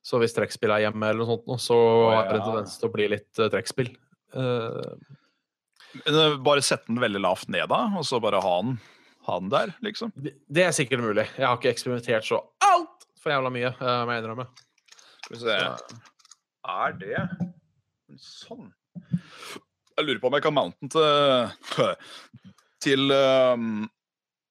Så 0.05 0.19
hvis 0.21 0.35
trekkspill 0.35 0.69
er 0.75 0.83
hjemme, 0.83 1.09
eller 1.09 1.23
noe 1.23 1.31
sånt, 1.31 1.63
så 1.63 1.77
er 2.11 2.27
det 2.29 2.35
en 2.37 2.45
tendens 2.45 2.75
til 2.77 2.91
å 2.91 2.93
bli 2.93 3.07
litt 3.15 3.41
uh, 3.41 3.47
trekkspill. 3.49 3.89
Uh, 4.37 4.93
Bare 6.45 6.61
sette 6.61 6.91
den 6.91 7.01
veldig 7.01 7.23
lavt 7.23 7.49
ned, 7.49 7.65
da, 7.73 7.81
og 7.97 8.05
så 8.05 8.21
bare 8.21 8.43
ha 8.45 8.53
den, 8.67 8.77
ha 9.25 9.39
den 9.41 9.49
der, 9.55 9.73
liksom. 9.85 10.13
det, 10.13 10.35
det 10.45 10.67
er 10.67 10.77
sikkert 10.77 11.01
mulig. 11.01 11.25
Jeg 11.39 11.47
har 11.47 11.57
ikke 11.57 11.73
eksperimentert 11.73 12.29
så 12.29 12.43
altfor 12.69 13.33
jævla 13.33 13.53
mye, 13.57 13.73
uh, 13.81 14.03
må 14.05 14.13
jeg 14.13 14.25
innrømme. 14.27 14.47
Skal 15.25 15.33
vi 15.33 15.43
se 15.47 15.59
Er 16.77 16.97
det 17.01 17.25
sånn? 18.21 18.69
Jeg 19.97 20.07
lurer 20.07 20.21
på 20.21 20.29
om 20.29 20.37
jeg 20.37 20.45
kan 20.45 20.55
mounten 20.55 20.89
til 20.93 21.91
til 22.83 23.13
um, 23.15 23.85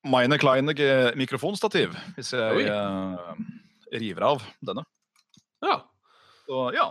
mine 0.09 0.39
kleine 0.41 0.75
mikrofonstativ, 1.19 1.93
hvis 2.17 2.33
jeg 2.33 2.71
uh, 2.73 3.35
river 3.93 4.29
av 4.31 4.45
denne. 4.65 4.87
Ja. 5.63 5.83
Så 6.47 6.63
ja. 6.77 6.87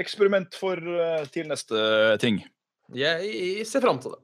Eksperiment 0.00 0.54
for 0.58 0.76
uh, 0.76 1.24
til 1.32 1.48
neste 1.48 1.78
ting. 2.22 2.42
Jeg 2.94 3.64
ser 3.70 3.84
fram 3.84 4.00
til 4.02 4.12
det. 4.14 4.20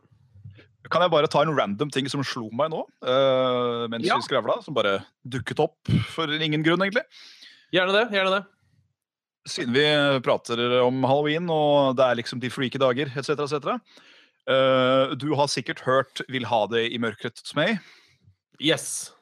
Kan 0.90 1.04
jeg 1.04 1.12
bare 1.12 1.28
ta 1.30 1.42
en 1.44 1.54
random 1.54 1.90
ting 1.92 2.08
som 2.10 2.22
slo 2.26 2.48
meg 2.56 2.72
nå, 2.72 2.84
Uh, 3.00 3.86
mens 3.88 4.04
Ja. 4.06 4.16
vi 4.18 4.26
skravla? 4.26 4.60
Som 4.64 4.74
bare 4.76 4.98
dukket 5.24 5.60
opp 5.62 5.88
for 6.12 6.28
ingen 6.28 6.64
grunn, 6.66 6.82
egentlig. 6.84 7.06
Gjerne 7.72 7.94
det. 7.94 8.06
Gjerne 8.12 8.34
det. 8.36 8.42
Siden 9.49 9.72
vi 9.72 9.84
prater 10.24 10.80
om 10.82 11.05
halloween, 11.05 11.49
og 11.51 11.97
det 11.97 12.05
er 12.05 12.18
liksom 12.18 12.41
de 12.43 12.51
freaky 12.53 12.80
dager, 12.80 13.09
etc., 13.16 13.38
etc. 13.47 13.78
Uh, 14.51 15.16
du 15.16 15.34
har 15.34 15.47
sikkert 15.47 15.80
hørt 15.80 16.22
'Vil 16.28 16.47
ha 16.47 16.66
det 16.66 16.93
i 16.93 16.99
mørket 16.99 17.41
hos 17.41 17.55
meg'. 17.55 17.78
Yes. 18.61 19.12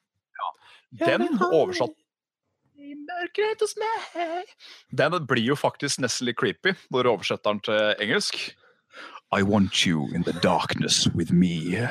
Den 0.90 1.28
oversatt 1.52 1.94
I 2.78 2.94
mørket 2.94 3.60
hos 3.60 3.74
meg 3.76 4.48
Den 4.96 5.26
blir 5.26 5.44
jo 5.44 5.56
faktisk 5.58 6.00
nesten 6.00 6.26
litt 6.26 6.38
creepy 6.40 6.72
når 6.90 7.02
du 7.04 7.10
oversetter 7.10 7.52
den 7.52 7.60
til 7.60 7.94
engelsk. 8.00 8.56
I 9.30 9.42
want 9.42 9.86
you 9.86 10.08
in 10.14 10.24
the 10.24 10.32
darkness 10.32 11.06
with 11.14 11.32
me. 11.32 11.86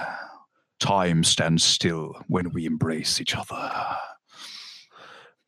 Time 0.79 1.23
stands 1.23 1.63
still 1.63 2.15
when 2.27 2.51
we 2.53 2.65
embrace 2.65 3.21
each 3.21 3.35
other. 3.37 3.69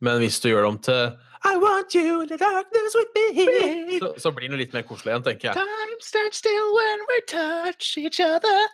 Men 0.00 0.18
hvis 0.18 0.40
du 0.40 0.48
gjør 0.48 0.62
det 0.62 0.68
om 0.68 0.78
til 0.78 1.18
I 1.44 1.56
want 1.56 1.94
you 1.94 2.20
in 2.22 2.28
the 2.28 2.36
darkness 2.36 2.94
with 2.94 3.10
me 3.16 3.98
Så, 3.98 4.14
så 4.18 4.32
blir 4.36 4.50
den 4.52 4.58
litt 4.60 4.74
mer 4.76 4.84
koselig 4.84 5.14
igjen, 5.14 5.24
tenker 5.24 5.48
jeg. 5.48 5.56
Time 5.56 5.96
stands 6.04 6.36
still 6.36 6.66
when 6.76 7.06
we 7.08 7.20
touch 7.30 7.96
each 7.98 8.20
other. 8.20 8.68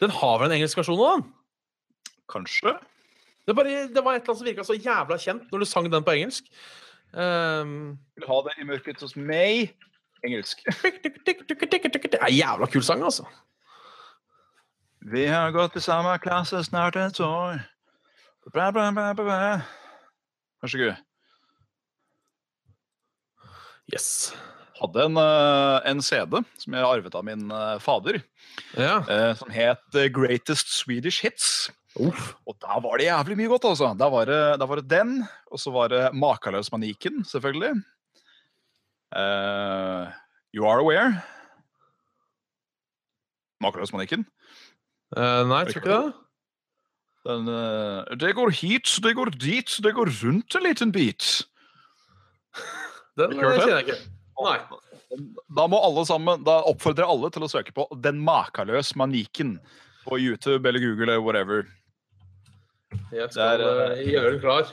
Den 0.00 0.14
har 0.14 0.38
vel 0.38 0.50
en 0.50 0.60
engelsk 0.60 0.78
versjon 0.78 1.00
òg? 1.02 1.24
den? 1.24 1.26
Kanskje? 2.30 2.76
Det, 3.46 3.56
bare, 3.56 3.88
det 3.90 4.04
var 4.04 4.14
et 4.14 4.22
eller 4.22 4.30
annet 4.30 4.38
som 4.38 4.46
virka 4.46 4.64
så 4.64 4.78
jævla 4.78 5.18
kjent 5.18 5.50
når 5.50 5.64
du 5.64 5.66
sang 5.66 5.90
den 5.90 6.06
på 6.06 6.14
engelsk. 6.14 6.46
Um, 7.10 7.98
Vil 8.14 8.28
ha 8.30 8.40
det 8.46 8.56
i 8.62 8.68
mørket 8.68 9.02
hos 9.02 9.16
meg. 9.18 9.74
Engelsk. 10.22 10.62
det 11.02 12.14
er 12.14 12.26
en 12.26 12.36
jævla 12.36 12.66
kul 12.70 12.84
sang, 12.86 13.02
altså. 13.02 13.26
Vi 15.10 15.24
har 15.26 15.50
gått 15.50 15.78
i 15.80 15.82
samme 15.82 16.12
klasse 16.20 16.60
snart 16.64 16.96
et 17.00 17.20
år. 17.24 17.62
Bra, 18.52 18.70
bra, 18.70 18.90
bra, 18.92 19.12
bra, 19.16 19.24
bra. 19.24 19.60
Vær 20.60 20.68
så 20.68 20.78
god. 20.78 21.00
Yes. 23.92 24.32
Hadde 24.80 25.04
en, 25.04 25.18
eh, 25.20 25.90
en 25.90 26.00
CD 26.00 26.40
som 26.62 26.76
jeg 26.76 26.86
arvet 26.88 27.14
av 27.18 27.24
min 27.26 27.50
eh, 27.52 27.76
fader, 27.82 28.22
Ja. 28.78 29.00
eh, 29.08 29.34
som 29.36 29.50
het 29.50 29.82
The 29.92 30.08
Greatest 30.08 30.72
Swedish 30.72 31.20
Hits. 31.22 31.70
Uff. 31.98 32.34
Og 32.46 32.56
da 32.62 32.78
var 32.80 32.98
det 32.98 33.08
jævlig 33.10 33.36
mye 33.36 33.50
godt, 33.50 33.64
altså. 33.64 33.90
Da 33.98 34.08
var 34.08 34.26
var 34.66 34.76
det 34.80 34.88
den, 34.88 35.28
og 35.50 35.58
så 35.58 35.72
var 35.74 35.88
det 35.88 36.14
Makaløs 36.14 36.70
Maniken, 36.72 37.24
selvfølgelig. 37.24 37.82
Uh, 39.10 40.06
you 40.54 40.64
Are 40.64 40.78
Aware. 40.80 41.20
Makaløs 43.60 43.92
Maniken. 43.92 44.24
Eh, 45.16 45.44
nei, 45.50 45.64
tror 45.66 45.82
ikke 45.82 45.90
det. 45.90 46.14
Den, 47.26 47.48
uh, 47.48 48.04
det 48.16 48.34
går 48.38 48.50
hit, 48.50 49.00
det 49.02 49.16
går 49.18 49.34
dit, 49.34 49.80
det 49.82 49.94
går 49.94 50.08
rundt 50.22 50.54
en 50.54 50.62
liten 50.62 50.92
bit. 50.92 51.42
Den 53.20 53.36
eh, 53.36 53.58
kjenner 53.60 53.80
jeg 53.80 53.86
ikke. 53.88 53.98
Nei. 54.40 54.56
Da 55.58 55.66
må 55.68 55.80
alle 55.84 56.04
sammen, 56.08 56.44
da 56.46 56.60
oppfordrer 56.70 57.04
jeg 57.04 57.12
alle 57.16 57.30
til 57.34 57.44
å 57.44 57.50
søke 57.50 57.74
på 57.76 57.86
Den 58.00 58.20
makaløs 58.24 58.94
maniken 58.96 59.56
på 60.06 60.20
YouTube 60.22 60.68
eller 60.68 60.82
Google 60.82 61.10
eller 61.10 61.24
whatever. 61.24 61.66
Jeg 63.14 63.30
skal 63.30 63.58
Det 63.60 63.66
er, 63.66 63.92
eh, 63.98 64.06
gjøre 64.14 64.32
den 64.36 64.40
klar. 64.42 64.70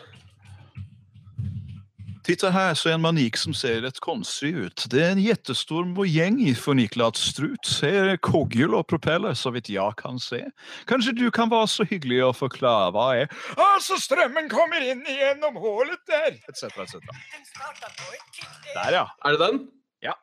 Titta 2.28 2.50
her 2.52 2.74
så 2.76 2.90
en 2.92 3.00
manik 3.02 3.38
som 3.40 3.54
ser 3.56 3.78
rätt 3.82 4.02
konstig 4.04 4.50
ut. 4.52 4.86
Det 4.92 5.00
är 5.06 5.12
en 5.12 5.22
jättestor 5.24 5.86
mojäng 5.86 6.56
förniklad 6.56 7.16
strut. 7.16 7.66
Ser 7.66 8.18
kogghjul 8.18 8.76
och 8.76 8.88
propeller 8.88 9.34
så 9.34 9.52
vidt 9.52 9.70
jag 9.70 9.96
kan 9.98 10.20
se. 10.20 10.42
Kanskje 10.86 11.14
du 11.16 11.32
kan 11.32 11.48
være 11.50 11.68
så 11.72 11.86
hygglig 11.88 12.20
forklare 12.36 12.92
hva 12.92 12.98
vad 12.98 13.22
er 13.22 13.32
Altså, 13.56 13.96
strømmen 13.96 14.50
kommer 14.52 14.84
inn 14.84 15.06
gjennom 15.08 15.56
hålet 15.56 16.04
der! 16.04 16.36
Etc. 16.52 16.64
etc. 16.68 17.00
Der 18.76 18.92
ja. 18.92 19.08
Er 19.24 19.32
det 19.32 19.40
den? 19.40 19.64
Ja. 20.04 20.20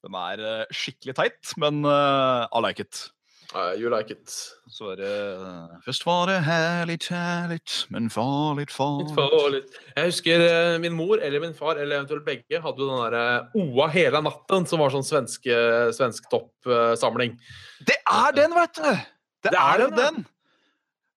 Den 0.00 0.16
er 0.16 0.46
eh, 0.48 0.66
skikkelig 0.72 1.18
teit, 1.20 1.56
men 1.60 1.84
uh, 1.84 2.48
I 2.48 2.64
like 2.64 2.80
it. 2.80 3.10
Eh, 3.52 3.74
you 3.76 3.90
like 3.92 4.10
it. 4.14 4.32
Så 4.72 4.92
er 4.94 5.00
det 5.02 5.12
eh, 5.12 5.72
Først 5.84 6.06
var 6.08 6.30
det 6.30 6.38
herlig, 6.46 6.96
herlig, 7.12 7.60
men 7.92 8.08
farlig, 8.12 8.68
farlig. 8.72 9.12
farlig. 9.16 9.62
Jeg 9.96 10.08
husker 10.08 10.44
uh, 10.46 10.80
min 10.80 10.96
mor 10.96 11.20
eller 11.20 11.42
min 11.42 11.54
far, 11.56 11.76
eller 11.76 12.00
eventuelt 12.00 12.24
begge, 12.24 12.60
hadde 12.64 12.80
jo 12.80 12.88
den 12.88 13.02
derre 13.04 13.24
OA 13.60 13.88
hele 13.92 14.22
natten, 14.24 14.68
som 14.68 14.80
var 14.80 14.94
sånn 14.94 15.04
svenske, 15.04 15.58
svensk 15.96 16.30
toppsamling. 16.32 17.36
Det 17.84 17.98
er 18.00 18.38
den, 18.40 18.56
vet 18.56 18.78
du! 18.80 18.88
Det, 18.88 19.50
Det 19.50 19.58
er 19.58 19.62
er 19.62 19.84
den, 19.84 19.96
den! 20.00 20.26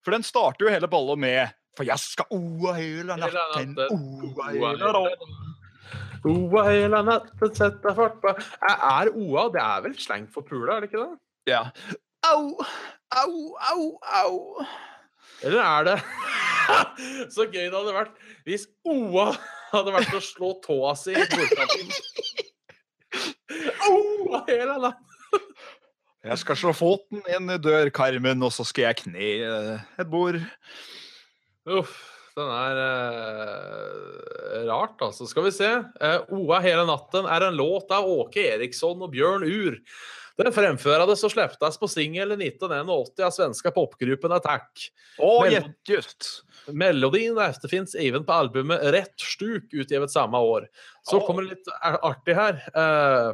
For 0.03 0.15
den 0.17 0.25
starter 0.27 0.67
jo 0.67 0.73
hele 0.73 0.89
ballet 0.89 1.17
med 1.17 1.53
For 1.77 1.87
jeg 1.87 1.97
skal 2.01 2.27
oa 2.35 2.75
hele 2.77 3.15
natten, 3.17 3.77
oa 3.79 4.49
hele 4.51 4.75
natten. 4.81 5.37
OA 6.25 6.63
hele 6.71 7.01
natten, 7.05 7.53
sett 7.55 7.79
deg 7.83 7.95
fart 7.97 8.17
på 8.21 8.33
er 8.65 9.11
OA 9.13 9.47
Det 9.53 9.61
er 9.61 9.85
vel 9.85 9.95
slang 10.01 10.27
for 10.33 10.45
pula, 10.47 10.75
er 10.75 10.83
det 10.83 10.91
ikke 10.91 11.03
det? 11.05 11.15
Ja. 11.45 11.67
Au, 12.31 12.57
au, 13.21 13.55
au, 13.71 13.99
au. 14.23 14.65
Eller 15.43 15.61
er 15.61 15.83
det 15.89 15.97
Så 17.35 17.45
gøy 17.45 17.67
det 17.67 17.75
hadde 17.75 17.93
vært 17.93 18.15
hvis 18.47 18.65
OA 18.87 19.31
hadde 19.71 19.93
vært 19.93 20.15
å 20.15 20.21
slå 20.23 20.53
tåa 20.63 20.93
si 20.97 21.13
i 21.13 21.25
bordkanten. 21.29 21.91
Au! 23.85 24.41
hele 24.47 24.77
landet. 24.77 25.01
Jeg 26.25 26.41
skal 26.41 26.57
slå 26.57 26.71
foten 26.73 27.21
inn 27.29 27.51
i 27.53 27.59
dørkarmen, 27.61 28.41
og 28.45 28.53
så 28.53 28.65
skal 28.65 28.87
jeg 28.87 29.03
kne 29.03 29.31
et 30.01 30.09
bord. 30.09 30.39
Uff, 31.69 31.93
den 32.37 32.49
er 32.49 32.79
eh, 32.81 34.63
rart, 34.65 34.97
altså. 35.05 35.27
Skal 35.29 35.45
vi 35.45 35.53
se. 35.53 35.69
Eh, 36.01 36.33
OA 36.33 36.61
hele 36.65 36.87
natten 36.89 37.29
er 37.29 37.45
en 37.45 37.59
låt 37.59 37.93
av 37.93 38.09
Åke 38.09 38.41
Eriksson 38.55 39.05
og 39.05 39.13
Bjørn 39.13 39.45
Ur. 39.45 39.77
Den 40.37 40.51
fremførades 40.51 41.23
og 41.23 41.31
släpptes 41.31 41.77
på 41.79 41.87
singel 41.87 42.33
1981 42.35 43.23
av 43.23 43.31
svenska 43.31 43.71
popgruppen 43.71 44.35
Attack. 44.35 44.89
Åh, 45.17 45.45
Mel 45.47 45.69
just! 45.87 46.43
Melodin 46.67 47.37
efterfinns 47.37 47.95
även 47.95 48.25
på 48.25 48.33
albumet 48.33 48.83
Rätt 48.83 49.19
Stuk 49.19 49.73
utgivet 49.73 50.11
samma 50.11 50.39
år. 50.39 50.67
Så 51.03 51.17
oh. 51.17 51.27
kommer 51.27 51.41
det 51.41 51.49
litt 51.49 51.67
artig 52.01 52.35
her. 52.35 52.63
Eh, 52.73 53.31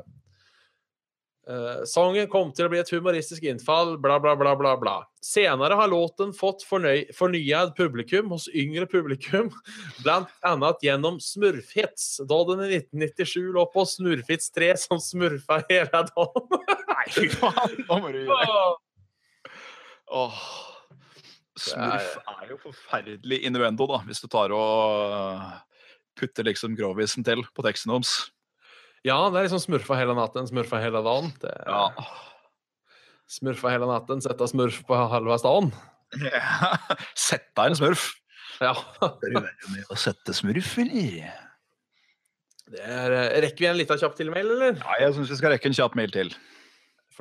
eh, 1.50 1.84
sangen 1.90 2.28
kom 2.32 2.52
til 2.56 2.68
å 2.68 2.72
bli 2.72 2.82
et 2.82 2.92
humoristisk 2.94 3.46
innfall, 3.50 3.96
bla, 4.02 4.18
bla, 4.22 4.36
bla, 4.40 4.54
bla, 4.60 4.76
bla. 4.80 4.96
Senere 5.24 5.78
har 5.78 5.92
låten 5.92 6.34
fått 6.38 6.66
fornøy, 6.68 7.08
fornyad 7.18 7.76
publikum 7.78 8.34
hos 8.34 8.48
yngre 8.54 8.88
publikum, 8.90 9.52
blant 10.04 10.32
annet 10.48 10.86
gjennom 10.86 11.20
Smurfhits, 11.24 12.20
da 12.30 12.42
den 12.50 12.66
i 12.68 12.82
1997 12.82 13.52
lå 13.58 13.66
på 13.74 13.86
Smurfhits 13.90 14.52
3 14.58 14.74
som 14.86 15.02
smurfa 15.02 15.62
hele 15.70 16.06
dagen. 16.12 16.60
Nei, 16.94 17.08
fy 17.14 17.30
faen! 17.34 17.80
Nå 17.88 18.02
må 18.04 18.14
du 18.14 18.22
gjøre. 18.26 18.60
Åh. 20.12 20.44
Smurf 21.62 22.16
er 22.26 22.54
jo 22.54 22.58
forferdelig 22.64 23.42
innuendo, 23.46 23.86
da, 23.90 24.00
hvis 24.08 24.24
du 24.24 24.30
tar 24.32 24.54
og 24.56 25.44
putter 26.18 26.48
liksom 26.48 26.76
grovisen 26.78 27.26
til 27.28 27.44
på 27.56 27.66
teksten 27.66 27.94
deres. 27.94 28.32
Ja, 29.08 29.18
det 29.34 29.40
er 29.40 29.48
liksom 29.48 29.62
smurfa 29.64 29.98
hele 29.98 30.14
natten, 30.18 30.46
smurfa 30.50 30.82
hele 30.84 31.02
dagen. 31.06 31.32
Det 31.42 31.54
Ja. 31.66 31.88
Smurfa 33.32 33.72
hele 33.72 33.88
natten, 33.88 34.20
sette 34.22 34.48
smurf 34.52 34.82
på 34.86 34.98
halve 35.10 35.38
staden. 35.40 35.72
Ja. 36.20 36.76
Sette 37.16 37.64
en 37.70 37.78
smurf. 37.80 38.10
Ja. 38.60 38.74
Skal 38.76 39.16
du 39.24 39.38
være 39.40 39.70
med 39.72 39.88
å 39.90 39.96
sette 39.98 40.36
smurf, 40.36 40.74
eller? 40.84 41.32
Det 42.72 42.82
er, 42.84 43.16
eh, 43.16 43.38
rekker 43.48 43.64
vi 43.66 43.70
en 43.72 43.80
liten 43.80 44.00
kjapp 44.00 44.18
til 44.20 44.30
mail, 44.32 44.52
eller? 44.58 44.76
Ja, 44.84 44.98
jeg 45.06 45.16
syns 45.16 45.32
vi 45.32 45.38
skal 45.40 45.56
rekke 45.56 45.72
en 45.72 45.78
kjapp 45.80 45.96
mail 45.98 46.12
til. 46.14 46.30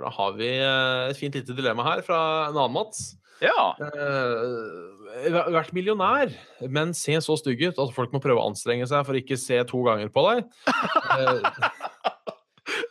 For 0.00 0.08
da 0.08 0.16
har 0.16 0.36
vi 0.38 0.48
eh, 0.56 1.10
et 1.10 1.18
fint 1.18 1.34
lite 1.36 1.52
dilemma 1.56 1.84
her 1.84 2.00
fra 2.06 2.20
en 2.48 2.56
annen 2.56 2.72
Mats. 2.72 3.10
Ja. 3.40 3.72
Uh, 3.80 5.48
vært 5.52 5.72
millionær, 5.76 6.32
men 6.68 6.92
se 6.96 7.14
så 7.24 7.36
stygg 7.40 7.62
ut 7.66 7.80
at 7.80 7.92
folk 7.96 8.12
må 8.12 8.20
prøve 8.20 8.40
å 8.40 8.50
anstrenge 8.50 8.84
seg 8.88 9.04
for 9.08 9.16
ikke 9.16 9.38
se 9.40 9.56
to 9.68 9.80
ganger 9.86 10.12
på 10.12 10.26
deg. 10.30 10.48
Uh, 11.10 11.42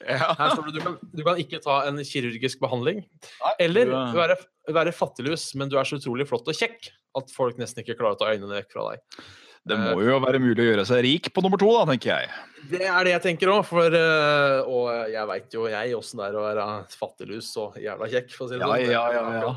ja. 0.09 0.33
her 0.35 0.49
står 0.51 0.65
det 0.67 0.73
du 0.75 0.79
kan, 0.83 0.95
du 0.99 1.21
kan 1.23 1.37
ikke 1.39 1.61
ta 1.63 1.77
en 1.87 2.01
kirurgisk 2.03 2.59
behandling. 2.59 2.99
Nei, 3.39 3.51
Eller 3.63 3.87
du, 3.87 3.95
være, 4.17 4.35
være 4.75 4.93
fattiglus, 4.93 5.45
men 5.55 5.71
du 5.71 5.77
er 5.79 5.87
så 5.87 6.01
utrolig 6.01 6.27
flott 6.27 6.49
og 6.51 6.57
kjekk 6.57 6.89
at 7.17 7.31
folk 7.31 7.61
nesten 7.61 7.85
ikke 7.85 7.95
klarer 8.01 8.17
å 8.17 8.19
ta 8.19 8.33
øynene 8.33 8.59
vekk 8.59 8.75
fra 8.75 8.89
deg. 8.89 9.21
Det 9.69 9.77
må 9.79 10.03
jo 10.03 10.19
være 10.23 10.41
mulig 10.41 10.63
å 10.63 10.67
gjøre 10.71 10.85
seg 10.89 11.03
rik 11.05 11.31
på 11.33 11.43
nummer 11.45 11.61
to, 11.61 11.69
da, 11.75 11.83
tenker 11.91 12.11
jeg. 12.13 12.29
Det 12.69 12.85
er 12.85 13.07
det 13.07 13.13
jeg 13.15 13.23
tenker 13.25 13.51
òg, 13.53 13.61
for 13.69 13.95
eh, 13.95 14.59
Og 14.67 14.87
jeg 15.13 15.25
veit 15.29 15.55
jo, 15.55 15.65
jeg, 15.71 15.95
åssen 15.97 16.21
det 16.21 16.29
er 16.29 16.37
å 16.39 16.45
være 16.47 16.69
fattiglus 16.99 17.51
og 17.61 17.77
jævla 17.81 18.09
kjekk, 18.11 18.31
for 18.35 18.45
å 18.45 18.49
si 18.49 18.57
det 18.57 18.65
sånn. 18.65 18.87
ja, 18.89 19.03
ja, 19.15 19.21
ja, 19.43 19.53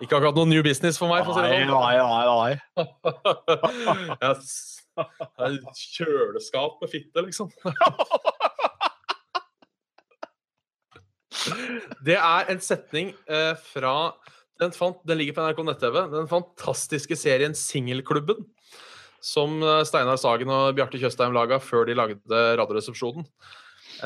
Ikke 0.00 0.18
akkurat 0.18 0.36
noe 0.40 0.50
new 0.50 0.64
business 0.66 0.98
for 1.00 1.12
meg, 1.12 1.24
for 1.28 1.36
å 1.36 1.38
si 1.38 1.46
det 1.46 1.68
sånn. 1.68 1.76
nei, 1.76 2.24
nei. 2.32 2.52
Jeg 4.26 4.32
det 4.96 5.44
er 5.44 5.56
kjøleskap 5.76 6.80
med 6.80 6.88
fitte, 6.92 7.20
liksom. 7.26 7.50
Det 12.06 12.16
er 12.16 12.48
en 12.50 12.60
setning 12.64 13.12
eh, 13.28 13.52
fra 13.74 13.92
den, 14.60 14.72
fant, 14.74 14.98
den 15.06 15.18
ligger 15.20 15.36
på 15.36 15.44
NRK 15.44 15.60
nett-TV. 15.68 15.98
Den 16.14 16.28
fantastiske 16.30 17.16
serien 17.18 17.54
Singelklubben. 17.54 18.40
Som 19.26 19.58
eh, 19.64 19.82
Steinar 19.88 20.18
Sagen 20.22 20.50
og 20.54 20.76
Bjarte 20.78 21.00
Tjøstheim 21.02 21.34
laga 21.34 21.58
før 21.62 21.88
de 21.88 21.96
lagde 21.98 22.42
Radioresepsjonen. 22.60 23.26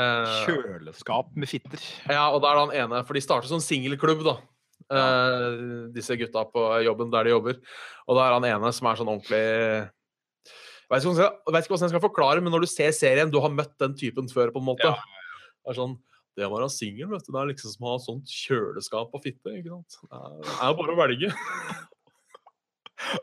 Eh, 0.00 0.36
Kjøleskap 0.46 1.32
med 1.36 1.50
fitter. 1.50 1.82
ja, 2.08 2.28
og 2.32 2.40
da 2.44 2.52
er 2.52 2.56
det 2.56 2.64
han 2.64 2.76
ene, 2.86 3.04
for 3.04 3.18
de 3.18 3.22
starter 3.24 3.50
som 3.50 3.60
singelklubb, 3.60 4.22
da. 4.24 4.36
Eh, 4.90 5.44
disse 5.94 6.16
gutta 6.18 6.46
på 6.50 6.62
jobben 6.86 7.12
der 7.12 7.28
de 7.28 7.34
jobber. 7.34 7.58
Og 8.08 8.16
da 8.18 8.24
er 8.26 8.36
han 8.38 8.46
ene 8.48 8.72
som 8.74 8.88
er 8.90 8.98
sånn 8.98 9.10
ordentlig 9.12 9.42
Jeg 10.90 10.96
vet 10.96 11.04
ikke 11.04 11.20
jeg 11.20 11.54
vet 11.54 11.62
ikke 11.66 11.70
hvordan 11.74 11.86
jeg 11.86 11.92
skal 11.94 12.02
forklare, 12.08 12.42
men 12.42 12.50
når 12.54 12.64
du 12.64 12.70
ser 12.72 12.90
serien, 12.96 13.30
du 13.30 13.38
har 13.44 13.52
møtt 13.54 13.76
den 13.78 13.92
typen 13.98 14.26
før, 14.32 14.50
på 14.54 14.58
en 14.62 14.66
måte. 14.72 14.88
Ja, 14.88 14.96
Det 15.60 15.74
er 15.74 15.78
sånn 15.82 15.94
Det 16.38 16.46
å 16.48 16.54
være 16.56 16.70
singel, 16.72 17.10
vet 17.12 17.26
du, 17.26 17.30
det 17.34 17.40
er 17.42 17.50
liksom 17.52 17.74
som 17.76 17.86
å 17.86 17.92
ha 17.92 18.00
sånt 18.02 18.30
kjøleskap 18.32 19.14
og 19.14 19.22
fitte, 19.22 19.52
ikke 19.60 19.70
sant. 19.76 20.00
Det 20.08 20.56
er 20.56 20.70
jo 20.72 20.76
bare 20.80 20.94
å 20.96 20.98
velge. 21.04 21.30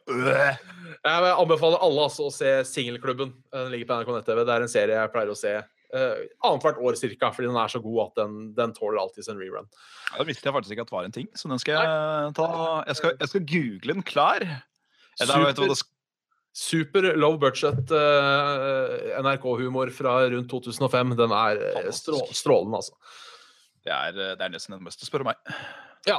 Jeg 0.07 1.34
anbefaler 1.38 1.82
alle 1.84 2.05
altså, 2.07 2.28
å 2.28 2.34
se 2.34 2.53
Singelklubben. 2.67 3.34
Den 3.53 3.73
ligger 3.73 3.89
på 3.89 3.97
NRK 3.99 4.13
nett-TV. 4.15 4.43
Det 4.47 4.55
er 4.55 4.65
en 4.65 4.71
serie 4.71 5.01
jeg 5.01 5.11
pleier 5.13 5.34
å 5.34 5.38
se 5.38 5.53
uh, 5.57 6.23
annethvert 6.47 6.80
år 6.84 6.97
cirka, 6.99 7.32
fordi 7.36 7.51
den 7.51 7.59
er 7.61 7.73
så 7.73 7.82
god 7.84 7.99
at 8.07 8.23
den, 8.23 8.39
den 8.57 8.73
tåler 8.78 9.01
alltid 9.01 9.30
en 9.32 9.41
rerun. 9.41 9.69
Ja, 10.11 10.21
det 10.21 10.30
visste 10.32 10.49
jeg 10.49 10.55
faktisk 10.55 10.75
ikke 10.75 10.88
at 10.88 10.93
det 10.93 10.97
var 10.97 11.09
en 11.09 11.17
ting, 11.19 11.30
så 11.38 11.51
den 11.51 11.61
skal 11.61 11.78
jeg 11.78 12.34
ta 12.39 12.49
Jeg 12.88 12.99
skal, 13.01 13.13
jeg 13.19 13.32
skal 13.34 13.45
google 13.53 13.93
den 13.93 14.07
klar. 14.07 14.47
Eller, 15.21 15.45
hva 15.45 15.53
det 15.53 15.80
Super 16.57 17.05
low 17.13 17.36
budget 17.38 17.91
uh, 17.93 18.95
NRK-humor 19.21 19.91
fra 19.93 20.15
rundt 20.34 20.49
2005. 20.49 21.11
Den 21.19 21.36
er 21.38 21.59
eh, 21.67 21.91
strå 21.93 22.23
strålende, 22.34 22.80
altså. 22.80 22.95
det, 23.86 23.93
er, 23.93 24.17
det 24.39 24.41
er 24.41 24.55
nesten 24.55 24.73
det 24.73 24.88
meste 24.88 25.05
spør 25.05 25.21
du 25.21 25.28
meg. 25.30 25.38
Ja. 26.09 26.17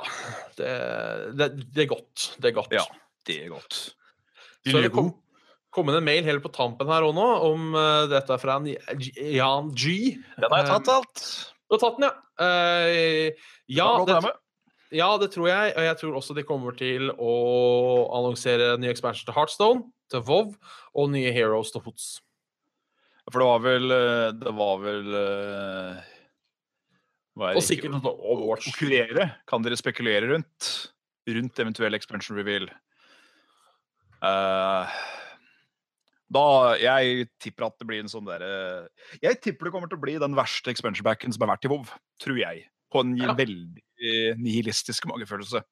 Det, 0.54 0.70
det, 1.40 1.48
det 1.74 1.88
er 1.88 1.90
godt. 1.90 2.28
Det 2.38 2.52
er 2.52 2.54
godt. 2.54 2.76
Ja, 2.76 2.84
det 3.28 3.38
er 3.44 3.52
godt. 3.52 3.78
Så 4.68 4.82
det 4.82 4.90
kom, 4.92 5.12
kom 5.74 5.92
en 5.92 6.04
mail 6.04 6.26
helt 6.26 6.44
på 6.44 6.52
tampen 6.54 6.90
her 6.90 7.06
òg 7.06 7.14
nå, 7.16 7.28
om 7.48 7.70
uh, 7.76 8.08
dette 8.10 8.34
er 8.34 8.42
fra 8.42 8.58
en 8.58 8.68
Jan 8.68 9.70
G. 9.76 10.18
Den 10.36 10.50
har 10.50 10.64
jeg 10.64 10.72
tatt 10.74 10.92
alt. 10.96 11.24
Du 11.68 11.76
har 11.76 11.84
tatt 11.84 11.98
den, 12.00 12.08
ja. 12.08 12.14
Uh, 12.38 13.48
ja, 13.68 13.88
det, 14.08 14.36
ja, 14.96 15.08
det 15.20 15.32
tror 15.34 15.50
jeg. 15.50 15.74
Og 15.76 15.84
jeg 15.84 15.98
tror 16.00 16.20
også 16.20 16.36
de 16.36 16.46
kommer 16.48 16.76
til 16.78 17.10
å 17.12 17.34
annonsere 18.16 18.76
ny 18.80 18.88
expansion 18.92 19.28
til 19.28 19.36
Heartstone, 19.36 19.84
til 20.12 20.24
Vov 20.24 20.54
og 20.96 21.12
nye 21.12 21.32
Heroes 21.34 21.74
til 21.74 21.84
Hoots. 21.84 22.16
For 23.28 23.42
det 23.42 23.48
var 23.48 23.64
vel 23.64 23.92
eh, 23.92 24.28
Det 24.40 24.52
var 24.56 24.78
vel 24.80 25.16
eh, 25.18 26.06
hva 27.38 27.50
er 27.52 27.60
Og 27.60 27.64
sikkert 27.64 27.92
noe 27.94 28.14
Overwatch. 28.16 28.72
Kan 29.48 29.66
dere 29.66 29.78
spekulere 29.78 30.32
rundt? 30.32 30.70
Rundt 31.28 31.60
eventuell 31.60 31.94
expansion 31.98 32.38
reveal? 32.38 32.66
Eh, 34.22 34.96
da 36.34 36.44
Jeg 36.82 37.28
tipper 37.40 37.68
at 37.68 37.76
det 37.78 37.86
blir 37.88 38.02
en 38.02 38.10
sånn 38.10 38.26
derre 38.26 38.88
Jeg 39.22 39.38
tipper 39.44 39.68
det 39.68 39.72
kommer 39.72 39.88
til 39.88 39.96
å 39.96 40.02
bli 40.02 40.16
den 40.20 40.34
verste 40.36 40.72
expansion 40.72 41.06
backen 41.06 41.32
som 41.32 41.44
har 41.46 41.54
vært 41.54 41.68
i 41.68 41.70
WoW, 41.72 41.86
tror 42.20 42.40
jeg. 42.40 42.66
På 42.92 43.04
en 43.04 43.16
Ja. 43.16 43.34
veldig 43.34 43.82
nihilistisk 44.38 45.06
magefølelse. 45.10 45.62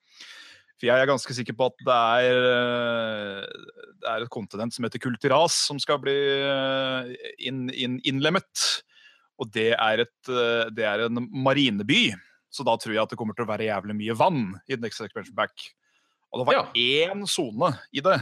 For 0.76 0.86
jeg 0.90 1.00
er 1.00 1.06
ganske 1.08 1.32
sikker 1.32 1.54
på 1.56 1.66
at 1.70 1.76
det 1.86 1.94
er, 1.96 2.36
eh, 2.52 3.46
det 4.02 4.08
er 4.10 4.22
et 4.24 4.30
kontinent 4.30 4.72
som 4.74 4.84
heter 4.84 5.00
Kultiras, 5.00 5.54
som 5.66 5.78
skal 5.78 5.98
bli 5.98 6.12
eh, 6.12 7.14
inn, 7.48 7.70
inn, 7.70 8.00
innlemmet. 8.04 8.82
Og 9.40 9.50
det 9.52 9.72
er, 9.72 10.00
et, 10.04 10.28
det 10.74 10.84
er 10.84 11.06
en 11.06 11.28
marineby, 11.32 12.14
så 12.52 12.64
da 12.64 12.76
tror 12.76 12.92
jeg 12.94 13.02
at 13.02 13.10
det 13.10 13.18
kommer 13.20 13.34
til 13.36 13.44
å 13.44 13.50
være 13.50 13.68
jævlig 13.68 13.96
mye 13.96 14.16
vann 14.16 14.60
i 14.68 14.76
Next 14.80 15.00
Expansion 15.00 15.34
Back. 15.36 15.52
Og 16.32 16.40
det 16.42 16.46
var 16.48 16.54
Ja. 16.58 16.64
én 16.74 17.26
sone 17.30 17.72
i 17.92 18.00
det 18.04 18.16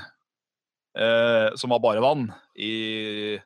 eh, 0.96 1.55
som 1.57 1.70
var 1.70 1.80
bare 1.82 2.02
vann, 2.05 2.28
i 2.57 3.38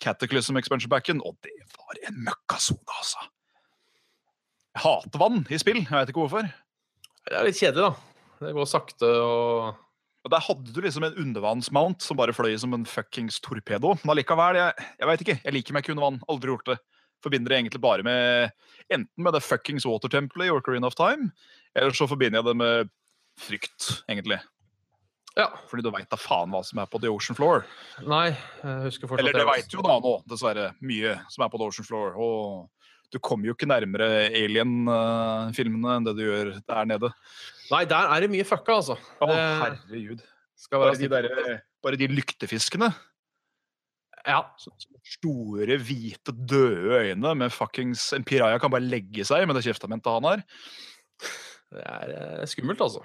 Cataclysm 0.00 0.56
Expansion 0.60 0.90
Backen, 0.90 1.20
og 1.24 1.36
det 1.42 1.52
var 1.76 2.00
en 2.08 2.24
møkkasone, 2.24 2.96
altså. 2.98 3.18
Jeg 4.76 4.82
hater 4.84 5.18
vann 5.20 5.46
i 5.50 5.58
spill, 5.58 5.80
jeg 5.82 5.90
vet 5.90 6.08
ikke 6.12 6.22
hvorfor. 6.24 6.50
Det 7.26 7.36
er 7.36 7.44
litt 7.46 7.58
kjedelig, 7.58 7.90
da. 7.90 8.46
Det 8.46 8.54
går 8.56 8.68
sakte 8.68 9.08
og 9.20 9.76
Og 10.22 10.30
Der 10.30 10.40
hadde 10.44 10.72
du 10.74 10.82
liksom 10.84 11.02
en 11.06 11.14
undervannsmount 11.16 12.02
som 12.04 12.18
bare 12.18 12.34
fløy 12.36 12.52
som 12.60 12.74
en 12.74 12.84
fuckings 12.84 13.38
torpedo. 13.40 13.94
Men 14.04 14.10
allikevel, 14.12 14.58
jeg, 14.58 14.74
jeg 15.00 15.08
vet 15.08 15.20
ikke. 15.24 15.36
Jeg 15.46 15.52
liker 15.54 15.72
meg 15.72 15.80
ikke 15.82 15.92
under 15.94 16.04
vann. 16.04 16.18
Aldri 16.28 16.50
gjort 16.52 16.66
det. 16.68 16.74
Forbinder 17.24 17.48
det 17.48 17.56
egentlig 17.56 17.80
bare 17.80 18.02
med 18.04 18.50
enten 18.92 19.24
med 19.24 19.32
det 19.32 19.40
fuckings 19.42 19.86
watertempelet 19.88 20.50
i 20.50 20.52
Ocarina 20.52 20.86
of 20.90 20.94
Time, 20.94 21.30
eller 21.74 21.96
så 21.96 22.04
forbinder 22.06 22.42
jeg 22.42 22.50
det 22.50 22.56
med 22.60 22.90
frykt, 23.40 23.90
egentlig. 24.10 24.40
Ja. 25.38 25.46
Fordi 25.70 25.84
du 25.86 25.90
veit 25.94 26.08
da 26.10 26.18
faen 26.18 26.50
hva 26.52 26.60
som 26.66 26.80
er 26.82 26.88
på 26.90 26.98
the 27.00 27.10
ocean 27.12 27.36
floor. 27.38 27.62
Nei, 28.02 28.30
jeg 28.64 28.86
husker 28.88 29.08
fortsatt 29.10 29.22
Eller 29.22 29.38
det 29.38 29.46
veit 29.48 29.72
jo 29.76 29.84
da 29.86 29.96
nå, 30.02 30.16
dessverre. 30.28 30.70
Mye 30.82 31.14
som 31.30 31.44
er 31.46 31.52
på 31.52 31.60
the 31.60 31.68
ocean 31.70 31.86
floor. 31.86 32.16
Og 32.18 33.12
du 33.14 33.18
kommer 33.22 33.50
jo 33.50 33.54
ikke 33.56 33.68
nærmere 33.70 34.08
Alien-filmene 34.38 35.96
enn 35.98 36.08
det 36.08 36.16
du 36.18 36.24
gjør 36.26 36.50
der 36.60 36.88
nede. 36.90 37.12
Nei, 37.70 37.84
der 37.90 38.10
er 38.14 38.24
det 38.24 38.30
mye 38.32 38.46
fucka, 38.46 38.80
altså. 38.82 38.98
Å, 39.22 39.30
Det 39.30 39.38
herregud. 39.62 40.26
Bare 40.74 40.96
de, 40.98 41.08
der, 41.08 41.28
bare 41.82 41.96
de 41.96 42.10
lyktefiskene. 42.10 42.90
Ja. 44.26 44.42
Så- 44.60 44.74
Store, 45.10 45.78
hvite, 45.80 46.34
døde 46.46 46.98
øyne 47.00 47.32
med 47.34 47.50
fuckings 47.50 48.12
En 48.12 48.22
piraya 48.22 48.60
kan 48.60 48.70
bare 48.70 48.84
legge 48.84 49.24
seg 49.26 49.46
med 49.48 49.56
det 49.56 49.64
kjeftamentet 49.64 50.12
han 50.12 50.26
har. 50.28 50.42
Det 51.70 51.82
er 51.86 52.12
eh, 52.42 52.44
skummelt, 52.50 52.82
altså. 52.84 53.00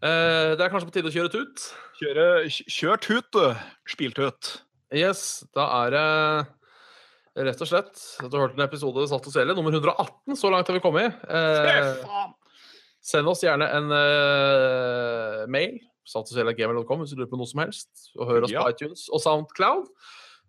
Eh, 0.00 0.54
det 0.56 0.64
er 0.64 0.72
kanskje 0.72 0.88
på 0.88 0.94
tide 0.96 1.10
å 1.10 1.14
kjøre 1.14 1.32
tut. 1.32 1.64
Kjøre, 2.00 2.26
kjør 2.48 3.00
tut, 3.04 3.26
du. 3.36 3.42
Spiltut. 3.92 4.52
Yes, 4.96 5.44
da 5.54 5.66
er 5.84 5.92
det 5.94 7.44
rett 7.46 7.60
og 7.62 7.68
slett 7.68 8.00
at 8.24 8.30
du 8.30 8.36
har 8.36 8.48
hørt 8.48 8.56
en 8.56 8.64
episode 8.64 9.04
satt 9.10 9.28
og 9.28 9.34
Svele, 9.34 9.54
nummer 9.54 9.76
118. 9.76 10.38
Så 10.40 10.50
langt 10.50 10.70
har 10.70 10.76
vi 10.76 10.82
kommet. 10.82 11.20
Uh, 11.28 12.32
send 13.04 13.28
oss 13.30 13.44
gjerne 13.44 13.68
en 13.76 13.92
uh, 13.92 15.44
mail. 15.52 15.76
Saltogsvele.gmail.com 16.10 17.04
hvis 17.04 17.12
du 17.12 17.20
lurer 17.20 17.30
på 17.30 17.38
noe 17.38 17.48
som 17.48 17.62
helst. 17.62 17.92
Og 18.16 18.26
hør 18.32 18.48
oss 18.48 18.56
Ja. 18.56 18.64
på 18.64 18.72
iTunes 18.72 19.06
og 19.12 19.22
Soundcloud. 19.22 19.92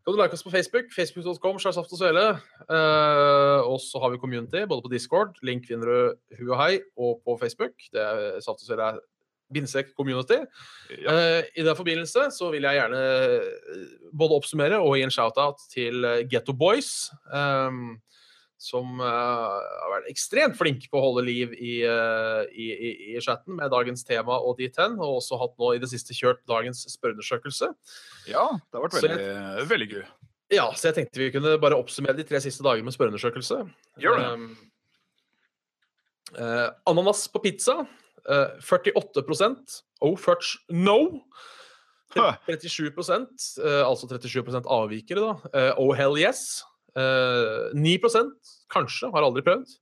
Kan 0.02 0.16
du 0.16 0.18
like 0.18 0.34
oss 0.34 0.42
på 0.42 0.50
Facebook? 0.50 0.88
Facebook.com. 0.96 1.60
Eh, 1.62 3.60
og 3.62 3.78
så 3.84 4.00
har 4.02 4.10
vi 4.10 4.18
community 4.18 4.64
både 4.66 4.82
på 4.82 4.90
Discord, 4.90 5.38
link 5.46 5.68
finner 5.70 5.86
du 5.86 6.38
hu 6.40 6.48
og 6.50 6.58
hei, 6.58 6.80
og 6.98 7.22
på 7.22 7.38
Facebook. 7.38 7.78
Det 7.94 8.02
er 8.02 8.40
Saft 8.42 8.64
og 8.64 8.66
Svele 8.66 8.88
bindestrek 9.54 9.92
community. 9.98 10.40
Ja. 10.98 11.16
Uh, 11.16 11.50
I 11.56 11.66
den 11.68 11.78
forbindelse 11.78 12.30
så 12.36 12.52
vil 12.54 12.68
jeg 12.68 12.80
gjerne 12.80 13.02
eh, 13.02 13.84
både 14.14 14.38
oppsummere 14.40 14.80
og 14.82 14.96
gi 14.98 15.06
en 15.06 15.14
shout-out 15.14 15.62
til 15.72 16.08
eh, 16.08 16.24
Getto 16.32 16.56
Boys. 16.58 17.12
Um, 17.32 18.00
som 18.62 19.00
uh, 19.02 19.58
har 19.58 19.90
vært 19.96 20.10
ekstremt 20.12 20.54
flinke 20.60 20.86
på 20.92 21.00
å 21.00 21.06
holde 21.08 21.24
liv 21.26 21.54
i, 21.58 21.80
uh, 21.82 22.44
i, 22.54 22.68
i, 22.70 22.92
i 23.16 23.22
chatten 23.24 23.56
med 23.58 23.72
dagens 23.74 24.06
tema 24.06 24.38
og 24.38 24.60
D10. 24.60 25.00
Og 25.00 25.18
også 25.18 25.40
hatt 25.42 25.56
nå 25.58 25.72
i 25.74 25.82
det 25.82 25.90
siste 25.90 26.14
kjørt 26.14 26.44
dagens 26.50 26.84
spørreundersøkelse. 26.94 27.72
Ja, 28.30 28.44
det 28.62 28.78
har 28.78 28.86
vært 28.86 29.00
veldig, 29.00 29.18
veldig, 29.18 29.66
veldig 29.72 29.90
gøy. 29.96 30.04
Ja, 30.52 30.68
så 30.76 30.92
jeg 30.92 31.00
tenkte 31.00 31.24
vi 31.24 31.32
kunne 31.34 31.56
bare 31.64 31.80
oppsummere 31.80 32.18
de 32.20 32.28
tre 32.28 32.42
siste 32.44 32.62
dagene 32.66 32.86
med 32.86 32.94
spørreundersøkelse. 32.94 33.64
Gjør 34.04 34.20
det. 34.20 34.30
Um, 34.30 34.46
uh, 36.38 36.70
ananas 36.92 37.26
på 37.34 37.42
pizza. 37.48 37.80
Eh, 38.30 38.60
48% 38.62 39.82
Oh, 40.02 40.16
fudge 40.18 40.58
no. 40.74 41.22
37 42.12 42.90
eh, 42.90 43.84
altså 43.86 44.10
37% 44.10 44.66
avvikere, 44.66 45.22
da. 45.22 45.52
Eh, 45.54 45.72
oh 45.80 45.94
hell 45.96 46.18
yes. 46.20 46.64
Eh, 46.98 47.70
9% 47.78 48.52
kanskje, 48.74 49.12
har 49.14 49.24
aldri 49.24 49.46
prøvd. 49.46 49.78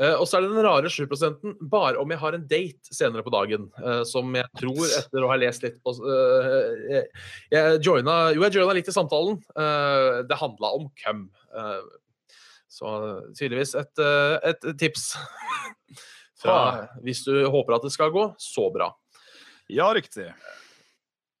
Eh, 0.00 0.14
og 0.18 0.24
så 0.26 0.38
er 0.38 0.46
det 0.46 0.54
den 0.54 0.64
rare 0.66 0.90
7% 0.90 1.66
bare 1.70 2.00
om 2.02 2.10
jeg 2.10 2.18
har 2.18 2.34
en 2.34 2.46
date 2.50 2.94
senere 2.94 3.22
på 3.26 3.34
dagen. 3.34 3.68
eh, 3.82 4.02
som 4.08 4.32
jeg 4.34 4.48
tror, 4.58 4.86
etter 4.86 5.26
å 5.26 5.30
ha 5.30 5.36
lest 5.38 5.66
litt 5.66 5.76
på 5.84 5.94
eh, 6.02 6.72
jeg, 6.90 7.04
jeg 7.54 7.82
joina, 7.84 8.16
Jo, 8.34 8.46
jeg 8.46 8.56
joina 8.56 8.74
litt 8.74 8.90
i 8.90 8.96
samtalen. 8.96 9.38
Eh, 9.54 10.22
det 10.30 10.40
handla 10.40 10.72
om 10.80 10.88
Eh, 11.54 11.84
så 12.74 12.90
tydeligvis 13.38 13.76
et, 13.78 14.02
eh, 14.02 14.50
et 14.50 14.66
tips. 14.80 15.12
Fra, 16.42 16.56
hvis 17.04 17.20
du 17.26 17.32
håper 17.50 17.72
at 17.76 17.84
det 17.86 17.92
skal 17.94 18.10
gå 18.14 18.24
så 18.42 18.64
bra. 18.74 18.88
Ja, 19.70 19.86
riktig. 19.94 20.26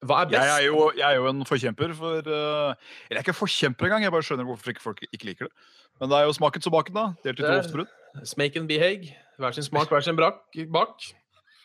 Hva 0.04 0.20
er 0.22 0.26
best? 0.30 0.38
Jeg 0.38 0.52
er 0.52 0.62
jo, 0.68 0.78
jeg 0.96 1.06
er 1.08 1.16
jo 1.18 1.26
en 1.30 1.42
forkjemper 1.48 1.90
for 1.96 2.14
uh, 2.28 2.70
Eller 3.08 3.16
jeg 3.16 3.18
er 3.18 3.24
ikke 3.24 3.34
forkjemper 3.36 3.84
engang, 3.88 4.02
jeg 4.04 4.12
bare 4.12 4.26
skjønner 4.26 4.44
hvorfor 4.48 4.76
folk 4.84 5.00
ikke 5.10 5.26
liker 5.30 5.44
det. 5.48 5.54
Men 6.00 6.10
det 6.10 6.16
er 6.18 6.24
jo 6.28 6.34
smaken 6.36 6.62
som 6.64 6.74
baken, 6.74 6.94
da. 6.98 7.04
Delt 7.24 7.40
i 7.40 7.42
to 7.46 7.82
Det- 7.82 8.28
Smake 8.28 8.56
and 8.60 8.68
behag. 8.70 9.00
Hver 9.38 9.52
sin 9.56 9.64
smak, 9.66 9.88
hver 9.90 10.00
sin 10.06 10.16
brak, 10.16 10.34
bak. 10.70 10.94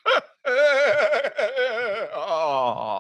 Ah. 2.20 3.00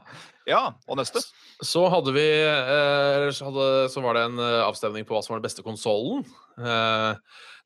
Ja, 0.49 0.61
og 0.89 0.97
neste? 0.97 1.21
Så 1.65 1.83
hadde 1.91 2.13
vi 2.15 2.23
eh, 2.25 3.27
hadde, 3.29 3.65
Så 3.91 4.01
var 4.01 4.17
det 4.17 4.23
en 4.29 4.39
eh, 4.41 4.61
avstemning 4.65 5.05
på 5.07 5.13
hva 5.15 5.21
som 5.25 5.33
var 5.35 5.41
den 5.41 5.45
beste 5.47 5.65
konsollen. 5.65 6.23
Eh, 6.57 7.13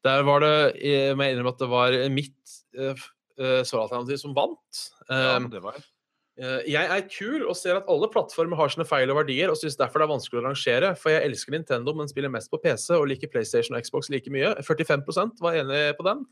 der 0.04 0.24
var 0.28 0.44
det 0.44 0.54
jeg 0.84 1.16
må 1.18 1.24
innrømme 1.32 1.54
at 1.56 1.60
det 1.64 1.70
var 1.72 1.96
mitt 2.12 2.54
uh, 2.80 2.92
f- 2.94 3.10
eh, 3.40 3.62
svaralternativ 3.68 4.20
som 4.22 4.36
vant. 4.38 4.84
Ja, 5.10 5.38
Eh, 5.40 5.48
det 5.52 5.62
var 5.64 5.78
eh, 5.80 6.62
jeg 6.66 6.90
er 6.90 7.04
kul 7.12 7.44
og 7.48 7.56
ser 7.60 7.78
at 7.78 7.90
alle 7.92 8.08
plattformer 8.10 8.58
har 8.58 8.72
sine 8.74 8.86
feil 8.90 9.12
og 9.14 9.20
verdier, 9.22 9.52
og 9.54 9.58
syns 9.60 9.78
derfor 9.78 10.02
det 10.02 10.08
er 10.08 10.14
vanskelig 10.16 10.42
å 10.42 10.46
rangere. 10.48 10.92
For 10.98 11.14
jeg 11.14 11.28
elsker 11.30 11.54
Nintendo, 11.56 11.94
men 11.94 12.10
spiller 12.10 12.32
mest 12.34 12.50
på 12.52 12.60
PC 12.64 12.90
og 12.98 13.08
liker 13.12 13.30
PlayStation 13.34 13.78
og 13.78 13.84
Xbox 13.86 14.10
like 14.10 14.32
mye. 14.34 14.54
45% 14.66 15.42
var 15.44 15.60
enig 15.62 15.82
på 16.00 16.08
den. 16.08 16.24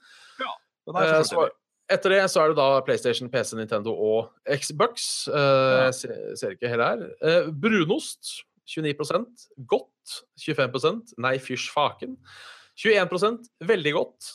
den 0.87 0.95
er 0.97 1.11
Eh, 1.19 1.23
så, 1.29 1.47
etter 1.91 2.09
det 2.15 2.21
så 2.31 2.41
er 2.45 2.47
det 2.53 2.57
da 2.57 2.69
PlayStation, 2.87 3.29
PC, 3.29 3.55
Nintendo 3.59 3.91
og 3.93 4.31
Xbox. 4.47 5.27
Eh, 5.27 5.91
Jeg 5.91 5.93
ser, 6.39 6.55
ikke 6.55 6.69
hele 6.71 6.87
her. 6.87 7.03
Eh, 7.21 7.51
brunost 7.51 8.39
29% 8.71 9.49
Godt 9.67 10.21
25 10.39 11.15
Nei, 11.19 11.35
fysj 11.37 11.69
faken. 11.73 12.17
21% 12.81 13.49
Veldig 13.69 13.93
godt. 13.97 14.31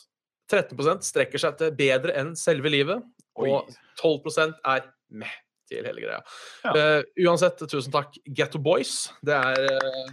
13% 0.51 1.03
strekker 1.03 1.41
seg 1.41 1.57
til 1.59 1.73
bedre 1.75 2.15
enn 2.17 2.31
selve 2.39 2.71
livet. 2.71 3.03
Oi. 3.37 3.51
Og 3.51 3.67
12% 3.99 4.55
er 4.63 4.87
meh 5.19 5.35
til 5.67 5.87
hele 5.87 6.03
greia. 6.03 6.21
Ja. 6.63 6.71
Uh, 6.71 7.01
uansett, 7.27 7.61
tusen 7.69 7.93
takk, 7.93 8.15
Getto 8.35 8.61
Boys. 8.63 9.09
Det 9.25 9.35
er 9.35 9.67
uh, 9.67 10.05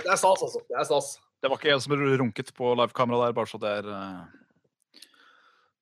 Det 0.00 0.08
er 0.08 0.18
stas, 0.18 0.42
altså. 0.42 0.62
Det 0.68 0.78
er 0.78 0.88
stas. 0.88 1.14
Det 1.42 1.50
var 1.50 1.58
ikke 1.58 1.74
en 1.74 1.82
som 1.82 1.94
runket 2.22 2.52
på 2.54 2.74
livekamera 2.78 3.26
der, 3.26 3.36
bare 3.36 3.50
så 3.50 3.58
det 3.62 3.76
er 3.80 3.84
uh... 3.90 4.22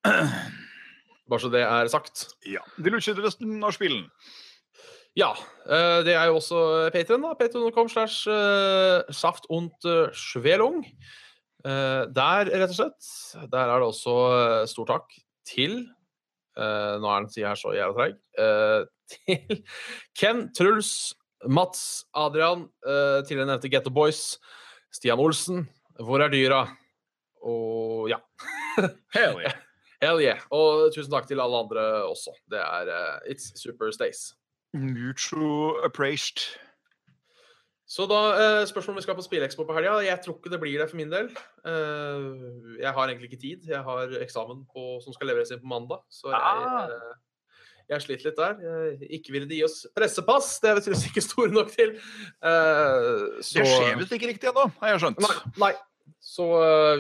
Bare 1.31 1.45
så 1.45 1.49
det 1.53 1.61
er 1.63 1.87
sagt. 1.87 2.25
Ja. 2.49 2.63
Vil 2.83 2.97
du 2.97 2.99
skyte 2.99 3.23
resten 3.23 3.61
av 3.63 3.71
spillen? 3.77 4.09
Ja. 5.15 5.29
det 6.03 6.15
er 6.17 6.25
jo 6.27 6.41
også 6.41 6.91
Patreon 6.91 7.23
da. 7.23 7.37
Patreon.com 7.39 7.89
slash 7.93 8.27
saft 9.15 9.47
und 9.47 9.87
schwelung. 10.11 10.83
Eh, 11.61 12.03
der, 12.17 12.49
rett 12.49 12.73
og 12.73 12.77
slett. 12.77 13.09
Der 13.53 13.69
er 13.69 13.81
det 13.83 13.89
også 13.91 14.15
eh, 14.33 14.67
stor 14.71 14.89
takk 14.89 15.17
til 15.51 15.83
uh, 16.57 16.97
Nå 17.01 17.09
er 17.09 17.25
den 17.25 17.31
sida 17.33 17.51
her 17.51 17.59
så 17.59 17.73
jævla 17.75 17.97
treig. 17.97 18.19
Uh, 18.39 18.85
til 19.11 19.63
Ken, 20.17 20.45
Truls, 20.57 20.93
Mats, 21.49 22.05
Adrian, 22.15 22.67
uh, 22.87 23.21
tidligere 23.27 23.49
nevnte 23.51 23.73
Getto 23.73 23.93
Boys, 23.93 24.39
Stian 24.95 25.21
Olsen, 25.21 25.67
Hvor 26.01 26.23
er 26.23 26.33
dyra? 26.33 26.63
Og 27.45 28.09
ja. 28.13 28.21
Hell 29.17 29.41
yeah. 29.43 29.57
Hell 30.01 30.23
yeah. 30.23 30.41
Og 30.55 30.89
tusen 30.95 31.13
takk 31.13 31.29
til 31.29 31.41
alle 31.41 31.65
andre 31.65 31.87
også. 32.07 32.33
Det 32.49 32.61
er 32.61 33.21
It's 33.29 33.53
super 33.57 33.91
stays. 33.93 34.31
Mutual 34.73 35.83
appraised. 35.85 36.57
Så 37.91 38.05
da 38.07 38.19
eh, 38.39 38.67
spørsmålet 38.71 38.95
om 38.95 38.99
vi 39.01 39.03
skal 39.03 39.17
på 39.19 39.25
Spillekspo 39.27 39.65
på 39.67 39.75
helga. 39.75 39.97
Jeg 40.07 40.21
tror 40.23 40.37
ikke 40.39 40.53
det 40.53 40.61
blir 40.63 40.79
det 40.79 40.87
for 40.93 40.99
min 41.01 41.11
del. 41.11 41.27
Eh, 41.67 42.29
jeg 42.85 42.93
har 42.95 43.09
egentlig 43.11 43.33
ikke 43.33 43.41
tid. 43.43 43.65
Jeg 43.73 43.83
har 43.83 44.13
eksamen 44.23 44.61
på, 44.71 44.85
som 45.03 45.17
skal 45.17 45.27
leveres 45.33 45.51
inn 45.51 45.63
på 45.65 45.73
mandag. 45.73 46.05
Så 46.13 46.31
jeg, 46.31 46.39
Ah. 46.39 46.85
eh, 46.87 47.19
jeg 47.91 48.05
sliter 48.05 48.29
litt 48.31 48.39
der. 48.39 48.55
Eh, 48.63 49.03
ikke 49.19 49.35
ville 49.35 49.49
de 49.51 49.59
gi 49.59 49.65
oss 49.67 49.81
pressepass. 49.97 50.53
Det 50.63 50.71
er 50.71 50.79
vi 50.79 50.85
tydeligvis 50.87 51.09
ikke 51.11 51.27
store 51.27 51.51
nok 51.57 51.73
til. 51.75 51.97
Eh, 52.47 53.11
så 53.43 53.59
Det 53.59 53.67
skjer 53.67 53.99
visst 53.99 54.15
ikke 54.15 54.31
riktig 54.31 54.53
ennå, 54.53 54.69
har 54.79 54.95
jeg 54.95 55.03
skjønt. 55.03 55.25
Nei. 55.27 55.37
nei. 55.67 55.73
Så 56.21 56.47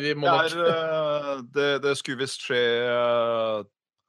vi 0.00 0.14
må 0.18 0.26
Det, 0.26 0.56
nok 0.56 0.74
er, 0.74 1.42
det, 1.54 1.70
det 1.86 1.94
skulle 2.00 2.18
visst 2.24 2.42
skje 2.48 2.60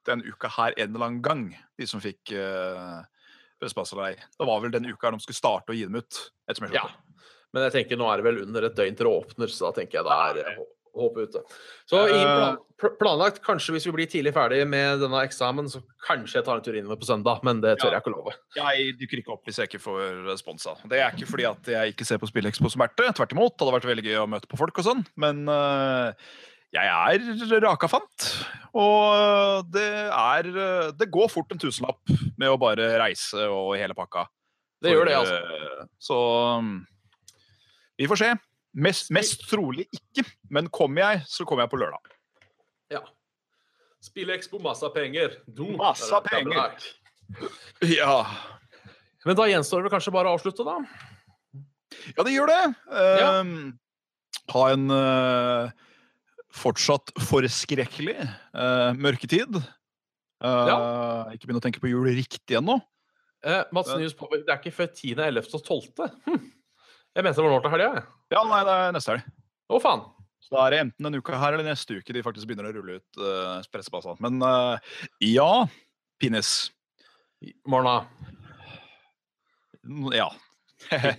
denne 0.09 0.25
uka 0.33 0.49
her 0.57 0.73
en 0.77 0.95
eller 0.95 1.05
annen 1.05 1.21
gang, 1.21 1.43
de 1.77 1.85
som 1.85 2.01
fikk 2.01 2.31
uh, 2.33 3.03
eller 3.61 4.03
ei. 4.09 4.15
Det 4.15 4.47
var 4.49 4.59
vel 4.63 4.71
den 4.73 4.89
uka 4.91 5.11
de 5.11 5.19
skulle 5.23 5.37
starte 5.37 5.71
å 5.73 5.77
gi 5.77 5.85
dem 5.85 5.95
ut. 6.01 6.21
Ja. 6.73 6.87
Men 7.53 7.63
jeg 7.67 7.73
tenker 7.79 7.97
nå 7.99 8.07
er 8.11 8.17
det 8.21 8.23
vel 8.29 8.43
under 8.45 8.63
et 8.69 8.75
døgn 8.77 8.95
til 8.95 9.05
det 9.07 9.11
åpner, 9.11 9.47
så 9.51 9.69
da 9.69 9.81
tenker 9.81 9.99
jeg 9.99 10.07
da 10.07 10.19
er 10.29 10.37
eh, 10.39 10.53
hå- 10.57 10.69
håpet 11.01 11.29
ute. 11.31 11.41
Så 11.87 11.99
ingen 12.07 12.27
plan, 12.27 12.57
planlagt. 12.99 13.41
Kanskje 13.43 13.71
hvis 13.75 13.85
vi 13.87 13.93
blir 13.95 14.07
tidlig 14.11 14.33
ferdig 14.35 14.63
med 14.67 14.99
denne 15.03 15.21
eksamen, 15.27 15.67
så 15.71 15.79
kanskje 16.07 16.39
jeg 16.39 16.45
tar 16.47 16.59
en 16.59 16.65
tur 16.65 16.75
innover 16.79 16.99
på 16.99 17.07
søndag, 17.07 17.39
men 17.47 17.61
det 17.63 17.77
tør 17.79 17.91
Ja. 17.91 17.99
jeg 17.99 18.03
ikke 18.05 18.15
love. 18.15 18.33
Jeg 18.55 18.95
dukker 18.99 19.21
ikke 19.21 19.33
opp 19.35 19.45
hvis 19.47 19.59
jeg 19.61 19.69
ikke 19.71 19.83
får 19.83 20.01
responsa. 20.31 20.75
Det 20.87 20.99
er 20.99 21.11
ikke 21.15 21.27
fordi 21.31 21.45
at 21.51 21.71
jeg 21.75 21.93
ikke 21.93 22.07
ser 22.07 22.19
på 22.23 22.27
SpillExpo 22.31 22.71
som 22.71 22.81
erte. 22.87 23.07
Tvert 23.19 23.35
imot. 23.35 23.55
Det 23.57 23.67
hadde 23.67 23.77
vært 23.79 23.89
veldig 23.91 24.07
gøy 24.09 24.19
å 24.23 24.27
møte 24.31 24.47
på 24.51 24.59
folk 24.59 24.79
og 24.83 24.87
sånn. 24.89 25.05
Men 25.15 25.43
eh, 25.47 26.13
jeg 26.71 26.87
er 26.87 27.59
rakafant. 27.65 28.27
Og 28.73 29.65
det 29.73 29.87
er 30.07 30.47
Det 30.95 31.09
går 31.11 31.27
fort 31.31 31.51
en 31.51 31.59
tusenlapp 31.59 32.13
med 32.39 32.47
å 32.49 32.59
bare 32.61 32.93
reise 33.01 33.43
og 33.51 33.73
hele 33.79 33.95
pakka. 33.97 34.27
Det 34.81 34.93
gjør 34.95 35.05
det, 35.09 35.17
altså. 35.19 35.89
Så 36.01 36.17
um, 36.57 36.71
vi 37.99 38.07
får 38.09 38.21
se. 38.23 38.29
Mest, 38.73 39.11
mest 39.11 39.43
trolig 39.51 39.83
ikke, 39.91 40.23
men 40.49 40.69
kommer 40.71 41.03
jeg, 41.03 41.25
så 41.27 41.43
kommer 41.45 41.65
jeg 41.67 41.73
på 41.73 41.79
lørdag. 41.81 42.13
Ja. 42.93 43.01
Spillekspo, 44.01 44.57
masse 44.63 44.87
penger. 44.95 45.35
Du, 45.45 45.65
Masse 45.77 46.07
er- 46.07 46.23
er 46.23 46.29
penger. 46.31 46.87
Ja, 47.85 48.15
Men 49.25 49.37
da 49.37 49.45
gjenstår 49.47 49.83
det 49.85 49.91
kanskje 49.93 50.11
bare 50.15 50.31
å 50.31 50.39
avslutte, 50.39 50.63
da. 50.65 50.79
ja 52.17 52.23
det 52.25 52.33
gjør 52.33 52.49
det. 52.49 52.61
Ja. 53.21 53.29
Um, 53.43 53.51
ha 54.55 54.63
en 54.73 54.87
uh, 54.89 55.69
fortsatt 56.55 57.13
forskrekkelig 57.27 58.17
uh, 58.21 58.91
mørketid. 58.97 59.59
Uh, 60.41 61.29
Ikke 61.35 61.47
begynn 61.47 61.59
å 61.59 61.63
tenke 61.63 61.83
på 61.83 61.91
jul 61.91 62.07
riktig 62.09 62.57
ennå. 62.59 62.79
Eh, 63.43 63.63
Mats 63.73 63.89
Ja. 63.89 63.97
Nyhus 63.97 64.13
påpeker 64.13 64.45
det 64.45 64.53
er 64.53 64.59
ikke 64.61 64.75
før 64.75 64.89
10., 64.93 65.15
11. 65.17 65.53
og 65.53 65.63
12. 65.65 66.09
Hm. 66.27 66.41
Jeg 67.15 67.23
mente 67.25 67.41
det 67.41 67.45
var 67.45 67.51
nå 67.51 67.61
til 67.61 67.73
helga. 67.73 68.03
Ja, 68.31 68.43
nei, 68.47 68.61
det 68.67 68.73
er 68.73 68.91
neste 68.95 69.15
helg. 69.15 69.31
Å, 69.71 69.79
faen. 69.81 70.03
Så 70.41 70.55
da 70.55 70.65
er 70.65 70.73
det 70.73 70.81
enten 70.85 71.07
denne 71.07 71.21
uka 71.21 71.37
her 71.37 71.53
eller 71.53 71.67
neste 71.67 71.99
uke 71.99 72.15
de 72.15 72.23
faktisk 72.25 72.49
begynner 72.49 72.69
å 72.69 72.75
rulle 72.75 72.99
ut 73.01 73.21
uh, 73.21 73.61
pressepassene. 73.73 74.17
Men 74.23 74.41
uh, 74.45 74.93
ja, 75.25 75.65
penis. 76.21 76.71
Morna. 77.69 78.01
Ja. 80.13 80.29